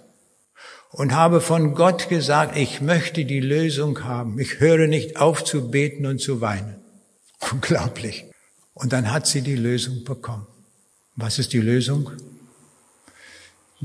und 0.90 1.14
habe 1.14 1.40
von 1.40 1.74
Gott 1.74 2.08
gesagt, 2.08 2.56
ich 2.56 2.80
möchte 2.80 3.24
die 3.24 3.40
Lösung 3.40 4.04
haben. 4.04 4.38
Ich 4.38 4.60
höre 4.60 4.86
nicht 4.86 5.16
auf 5.16 5.44
zu 5.44 5.70
beten 5.70 6.06
und 6.06 6.20
zu 6.20 6.40
weinen. 6.40 6.76
Unglaublich. 7.52 8.26
Und 8.74 8.92
dann 8.92 9.10
hat 9.10 9.26
sie 9.26 9.42
die 9.42 9.56
Lösung 9.56 10.04
bekommen. 10.04 10.46
Was 11.16 11.38
ist 11.38 11.52
die 11.52 11.60
Lösung? 11.60 12.10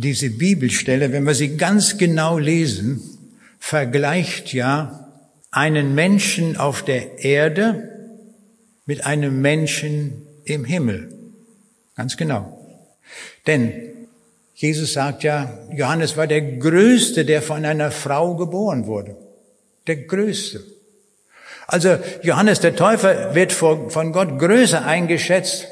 Diese 0.02 0.32
Bibelstelle, 0.32 1.12
wenn 1.12 1.26
wir 1.26 1.36
sie 1.36 1.58
ganz 1.58 2.00
genau 2.00 2.40
lesen, 2.40 3.02
vergleicht 3.60 4.52
ja 4.52 5.08
einen 5.52 5.94
Menschen 5.94 6.58
auf 6.58 6.84
der 6.84 7.24
Erde 7.24 7.88
mit 8.88 9.06
einem 9.06 9.42
Menschen 9.42 10.24
im 10.44 10.66
Himmel. 10.66 11.14
Ganz 11.96 12.18
genau. 12.18 12.58
Denn 13.46 13.74
Jesus 14.56 14.94
sagt 14.94 15.22
ja, 15.22 15.60
Johannes 15.72 16.18
war 16.18 16.26
der 16.26 16.42
Größte, 16.42 17.24
der 17.24 17.44
von 17.44 17.64
einer 17.64 17.92
Frau 17.92 18.36
geboren 18.36 18.88
wurde. 18.88 19.16
Der 19.86 19.98
Größte. 19.98 20.64
Also 21.68 22.00
Johannes 22.24 22.60
der 22.60 22.76
Täufer 22.76 23.36
wird 23.36 23.54
von 23.54 24.14
Gott 24.14 24.40
größer 24.40 24.84
eingeschätzt 24.84 25.68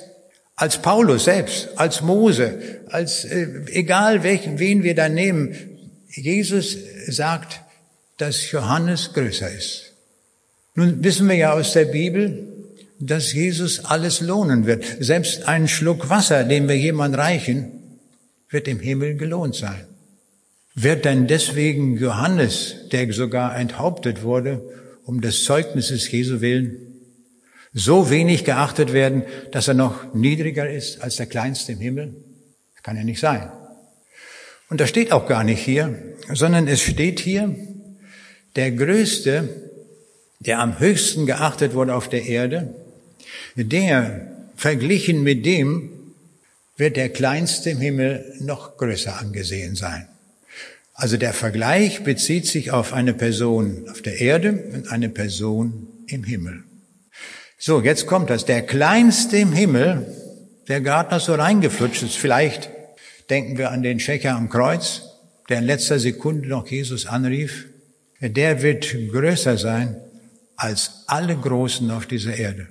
als 0.60 0.82
Paulus 0.82 1.24
selbst, 1.24 1.70
als 1.78 2.02
Mose, 2.02 2.82
als 2.88 3.24
äh, 3.24 3.48
egal 3.72 4.24
welchen, 4.24 4.60
wen 4.60 4.84
wir 4.84 4.94
da 4.94 5.08
nehmen. 5.08 5.56
Jesus 6.10 6.78
sagt, 7.08 7.62
dass 8.18 8.52
Johannes 8.52 9.14
größer 9.14 9.50
ist. 9.50 9.94
Nun 10.76 11.02
wissen 11.02 11.30
wir 11.30 11.36
ja 11.36 11.54
aus 11.54 11.72
der 11.72 11.86
Bibel, 11.86 12.46
dass 13.00 13.32
Jesus 13.32 13.86
alles 13.86 14.20
lohnen 14.20 14.66
wird. 14.66 14.84
Selbst 15.00 15.48
ein 15.48 15.70
Schluck 15.70 16.10
Wasser, 16.10 16.44
den 16.44 16.68
wir 16.68 16.78
jemand 16.78 17.18
reichen, 17.18 17.72
wird 18.50 18.68
im 18.68 18.82
Himmel 18.82 19.16
gelohnt 19.16 19.56
sein. 19.56 19.86
Wird 20.76 21.06
denn 21.06 21.28
deswegen 21.28 21.98
Johannes, 21.98 22.76
der 22.92 23.14
sogar 23.14 23.58
enthauptet 23.58 24.24
wurde, 24.24 24.62
um 25.06 25.22
des 25.22 25.46
Zeugnisses 25.46 26.12
Jesu 26.12 26.42
willen, 26.42 26.89
so 27.80 28.10
wenig 28.10 28.44
geachtet 28.44 28.94
werden, 28.94 29.24
dass 29.52 29.68
er 29.68 29.74
noch 29.74 30.14
niedriger 30.14 30.70
ist 30.70 31.02
als 31.02 31.16
der 31.16 31.26
Kleinste 31.26 31.72
im 31.72 31.80
Himmel? 31.80 32.14
Das 32.76 32.84
kann 32.84 32.98
ja 32.98 33.04
nicht 33.04 33.20
sein. 33.20 33.52
Und 34.70 34.80
das 34.80 34.90
steht 34.90 35.12
auch 35.12 35.28
gar 35.28 35.44
nicht 35.44 35.62
hier, 35.62 35.98
sondern 36.32 36.68
es 36.68 36.82
steht 36.82 37.20
hier, 37.20 37.56
der 38.56 38.72
Größte, 38.72 39.50
der 40.40 40.60
am 40.60 40.80
höchsten 40.80 41.26
geachtet 41.26 41.74
wurde 41.74 41.96
auf 41.96 42.10
der 42.10 42.26
Erde, 42.26 42.74
der 43.56 44.28
verglichen 44.56 45.24
mit 45.24 45.46
dem 45.46 45.92
wird 46.78 46.98
der 46.98 47.10
Kleinste 47.10 47.72
im 47.72 47.80
Himmel 47.80 48.34
noch 48.40 48.78
größer 48.78 49.20
angesehen 49.20 49.76
sein. 49.76 50.08
Also 50.94 51.18
der 51.18 51.34
Vergleich 51.34 52.04
bezieht 52.04 52.46
sich 52.46 52.72
auf 52.72 52.94
eine 52.94 53.14
Person 53.14 53.86
auf 53.90 54.02
der 54.02 54.20
Erde 54.20 54.52
und 54.74 54.92
eine 54.92 55.10
Person 55.10 55.88
im 56.08 56.24
Himmel. 56.24 56.64
So, 57.62 57.82
jetzt 57.82 58.08
kommt 58.08 58.30
das. 58.30 58.46
Der 58.46 58.62
Kleinste 58.62 59.36
im 59.36 59.52
Himmel, 59.52 60.08
der 60.70 60.80
gerade 60.80 61.14
noch 61.14 61.20
so 61.20 61.36
reingeflutscht 61.36 62.04
ist, 62.04 62.16
vielleicht 62.16 62.70
denken 63.30 63.58
wir 63.58 63.72
an 63.72 63.84
den 63.84 64.00
Schächer 64.00 64.36
am 64.36 64.48
Kreuz, 64.48 65.02
der 65.50 65.58
in 65.58 65.66
letzter 65.66 66.00
Sekunde 66.00 66.48
noch 66.48 66.68
Jesus 66.68 67.06
anrief, 67.06 67.66
der 68.22 68.62
wird 68.62 68.96
größer 69.12 69.58
sein 69.58 69.98
als 70.56 71.04
alle 71.08 71.36
Großen 71.36 71.92
auf 71.92 72.06
dieser 72.06 72.38
Erde. 72.38 72.68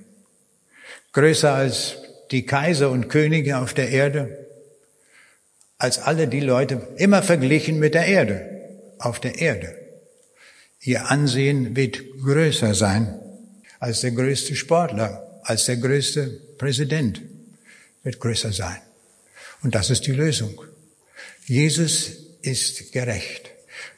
Größer 1.12 1.52
als 1.52 1.98
die 2.30 2.46
Kaiser 2.46 2.90
und 2.90 3.10
Könige 3.10 3.58
auf 3.58 3.74
der 3.74 3.90
Erde, 3.90 4.46
als 5.76 5.98
alle 5.98 6.28
die 6.28 6.40
Leute, 6.40 6.88
immer 6.96 7.22
verglichen 7.22 7.78
mit 7.78 7.92
der 7.92 8.06
Erde, 8.06 8.40
auf 8.98 9.20
der 9.20 9.38
Erde. 9.38 9.74
Ihr 10.80 11.10
Ansehen 11.10 11.76
wird 11.76 11.98
größer 12.22 12.74
sein 12.74 13.20
als 13.80 14.00
der 14.00 14.12
größte 14.12 14.56
Sportler, 14.56 15.40
als 15.42 15.66
der 15.66 15.76
größte 15.76 16.40
Präsident 16.58 17.22
wird 18.02 18.20
größer 18.20 18.52
sein. 18.52 18.78
Und 19.62 19.74
das 19.74 19.90
ist 19.90 20.06
die 20.06 20.12
Lösung. 20.12 20.60
Jesus 21.46 22.12
ist 22.42 22.92
gerecht. 22.92 23.50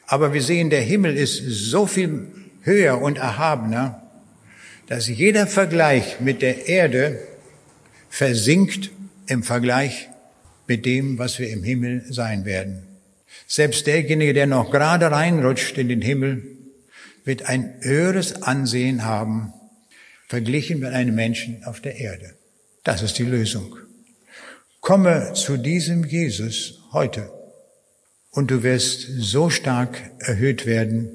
Aber 0.07 0.33
wir 0.33 0.41
sehen, 0.41 0.69
der 0.69 0.81
Himmel 0.81 1.17
ist 1.17 1.37
so 1.37 1.87
viel 1.87 2.27
höher 2.63 3.01
und 3.01 3.17
erhabener, 3.17 4.09
dass 4.87 5.07
jeder 5.07 5.47
Vergleich 5.47 6.19
mit 6.19 6.41
der 6.41 6.67
Erde 6.67 7.19
versinkt 8.09 8.91
im 9.27 9.43
Vergleich 9.43 10.09
mit 10.67 10.85
dem, 10.85 11.17
was 11.17 11.39
wir 11.39 11.49
im 11.49 11.63
Himmel 11.63 12.05
sein 12.09 12.45
werden. 12.45 12.83
Selbst 13.47 13.87
derjenige, 13.87 14.33
der 14.33 14.47
noch 14.47 14.71
gerade 14.71 15.11
reinrutscht 15.11 15.77
in 15.77 15.89
den 15.89 16.01
Himmel, 16.01 16.43
wird 17.23 17.43
ein 17.43 17.75
höheres 17.81 18.41
Ansehen 18.41 19.05
haben 19.05 19.53
verglichen 20.31 20.79
mit 20.79 20.93
einem 20.93 21.13
Menschen 21.13 21.61
auf 21.65 21.81
der 21.81 21.97
Erde. 21.97 22.35
Das 22.85 23.01
ist 23.01 23.17
die 23.19 23.25
Lösung. 23.25 23.75
Komme 24.79 25.33
zu 25.33 25.57
diesem 25.57 26.05
Jesus 26.05 26.79
heute 26.93 27.29
und 28.31 28.49
du 28.49 28.63
wirst 28.63 29.07
so 29.19 29.49
stark 29.49 29.99
erhöht 30.19 30.65
werden, 30.65 31.11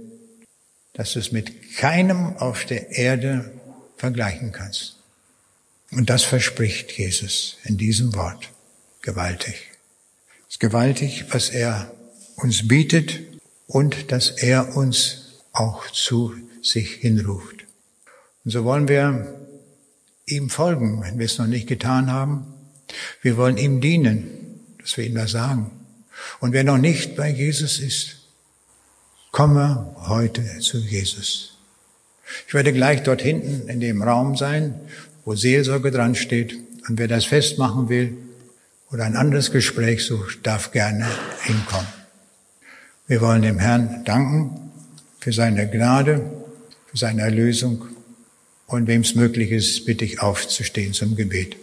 dass 0.93 1.15
du 1.15 1.21
es 1.21 1.33
mit 1.33 1.77
keinem 1.79 2.37
auf 2.37 2.67
der 2.67 2.91
Erde 2.91 3.59
vergleichen 3.97 4.53
kannst. 4.53 4.97
Und 5.93 6.11
das 6.11 6.23
verspricht 6.23 6.93
Jesus 6.93 7.57
in 7.65 7.79
diesem 7.79 8.15
Wort. 8.15 8.51
Gewaltig. 9.01 9.55
Es 10.47 10.57
ist 10.57 10.61
gewaltig, 10.61 11.25
was 11.31 11.49
er 11.49 11.91
uns 12.37 12.69
bietet 12.69 13.21
und 13.67 14.13
dass 14.13 14.29
er 14.29 14.77
uns 14.77 15.41
auch 15.53 15.91
zu 15.91 16.35
sich 16.61 16.97
hinruft. 16.97 17.56
Und 18.47 18.53
so 18.53 18.65
wollen 18.65 18.87
wir 18.87 19.27
ihm 20.25 20.51
folgen, 20.51 21.03
wenn 21.03 21.19
wir 21.19 21.27
es 21.27 21.37
noch 21.37 21.49
nicht 21.49 21.67
getan 21.67 22.13
haben. 22.13 22.47
Wir 23.21 23.37
wollen 23.37 23.57
ihm 23.57 23.81
dienen, 23.81 24.61
dass 24.81 24.97
wir 24.97 25.05
ihm 25.05 25.17
das 25.17 25.33
sagen. 25.33 25.73
Und 26.39 26.53
wer 26.53 26.63
noch 26.63 26.79
nicht 26.79 27.17
bei 27.17 27.29
Jesus 27.29 27.81
ist, 27.81 28.19
komme 29.33 29.97
heute 30.07 30.61
zu 30.61 30.79
Jesus. 30.79 31.59
Ich 32.47 32.55
werde 32.55 32.73
gleich 32.73 33.03
dort 33.03 33.21
hinten 33.21 33.69
in 33.69 33.81
dem 33.81 34.01
Raum 34.01 34.37
sein, 34.37 34.79
wo 35.25 35.35
Seelsorge 35.35 35.91
dran 35.91 36.15
steht. 36.15 36.57
Und 36.89 37.01
wer 37.01 37.09
das 37.09 37.25
festmachen 37.25 37.89
will 37.89 38.17
oder 38.93 39.07
ein 39.07 39.17
anderes 39.17 39.51
Gespräch 39.51 40.07
sucht, 40.07 40.47
darf 40.47 40.71
gerne 40.71 41.09
hinkommen. 41.43 41.89
Wir 43.09 43.21
wollen 43.21 43.43
dem 43.43 43.59
Herrn 43.59 44.05
danken 44.05 44.71
für 45.19 45.33
seine 45.33 45.69
Gnade, 45.69 46.31
für 46.87 46.97
seine 46.97 47.23
Erlösung 47.23 47.96
und 48.67 48.87
wem 48.87 49.03
es 49.03 49.15
möglich 49.15 49.51
ist, 49.51 49.85
bitte 49.85 50.05
ich 50.05 50.21
aufzustehen 50.21 50.93
zum 50.93 51.17
Gebet. 51.17 51.57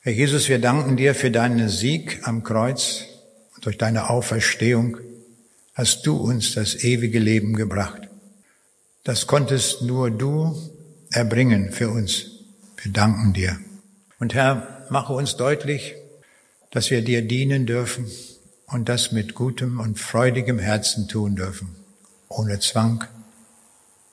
Herr 0.00 0.12
Jesus, 0.12 0.48
wir 0.48 0.58
danken 0.58 0.96
dir 0.96 1.14
für 1.14 1.30
deinen 1.30 1.68
Sieg 1.68 2.20
am 2.22 2.42
Kreuz, 2.42 3.04
durch 3.60 3.78
deine 3.78 4.10
Auferstehung. 4.10 4.98
hast 5.74 6.06
du 6.06 6.16
uns 6.16 6.54
das 6.54 6.82
ewige 6.82 7.18
Leben 7.18 7.54
gebracht. 7.54 8.08
Das 9.04 9.26
konntest 9.26 9.82
nur 9.82 10.10
du 10.10 10.56
erbringen 11.10 11.72
für 11.72 11.88
uns. 11.88 12.26
Wir 12.82 12.92
danken 12.92 13.32
dir. 13.32 13.58
Und 14.18 14.34
Herr, 14.34 14.86
mache 14.90 15.12
uns 15.12 15.36
deutlich, 15.36 15.94
dass 16.70 16.90
wir 16.90 17.02
dir 17.02 17.22
dienen 17.22 17.66
dürfen 17.66 18.10
und 18.66 18.88
das 18.88 19.12
mit 19.12 19.34
gutem 19.34 19.80
und 19.80 19.98
freudigem 19.98 20.58
Herzen 20.58 21.08
tun 21.08 21.36
dürfen, 21.36 21.76
ohne 22.28 22.58
Zwang, 22.60 23.04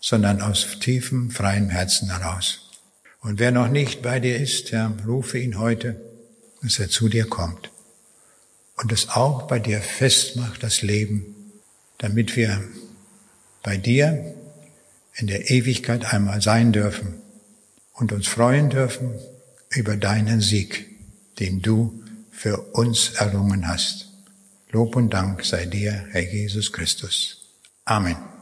sondern 0.06 0.40
aus 0.40 0.68
tiefem, 0.80 1.32
freiem 1.32 1.70
Herzen 1.70 2.16
heraus. 2.16 2.70
Und 3.22 3.40
wer 3.40 3.52
noch 3.52 3.70
nicht 3.70 4.04
bei 4.04 4.20
dir 4.20 4.38
ist, 4.38 4.72
Herr, 4.72 4.96
rufe 5.08 5.40
ihn 5.40 5.58
heute, 5.58 6.00
dass 6.62 6.78
er 6.78 6.90
zu 6.90 7.10
dir 7.10 7.26
kommt 7.26 7.72
und 8.78 8.92
es 8.92 9.10
auch 9.10 9.48
bei 9.48 9.58
dir 9.58 9.82
festmacht, 9.82 10.62
das 10.62 10.84
Leben, 10.84 11.26
damit 11.98 12.36
wir 12.36 12.64
bei 13.64 13.78
dir 13.78 14.36
in 15.16 15.26
der 15.26 15.50
Ewigkeit 15.50 16.14
einmal 16.14 16.40
sein 16.40 16.72
dürfen 16.72 17.16
und 17.94 18.12
uns 18.12 18.28
freuen 18.28 18.70
dürfen 18.70 19.16
über 19.72 19.98
deinen 19.98 20.40
Sieg, 20.40 20.86
den 21.40 21.64
du 21.64 22.04
für 22.30 22.60
uns 22.74 23.10
errungen 23.16 23.68
hast. 23.68 24.12
Lob 24.70 24.96
und 24.98 25.10
Dank 25.10 25.44
sei 25.44 25.66
dir, 25.66 26.06
Herr 26.12 26.32
Jesus 26.32 26.72
Christus. 26.72 27.42
Amen. 27.86 28.35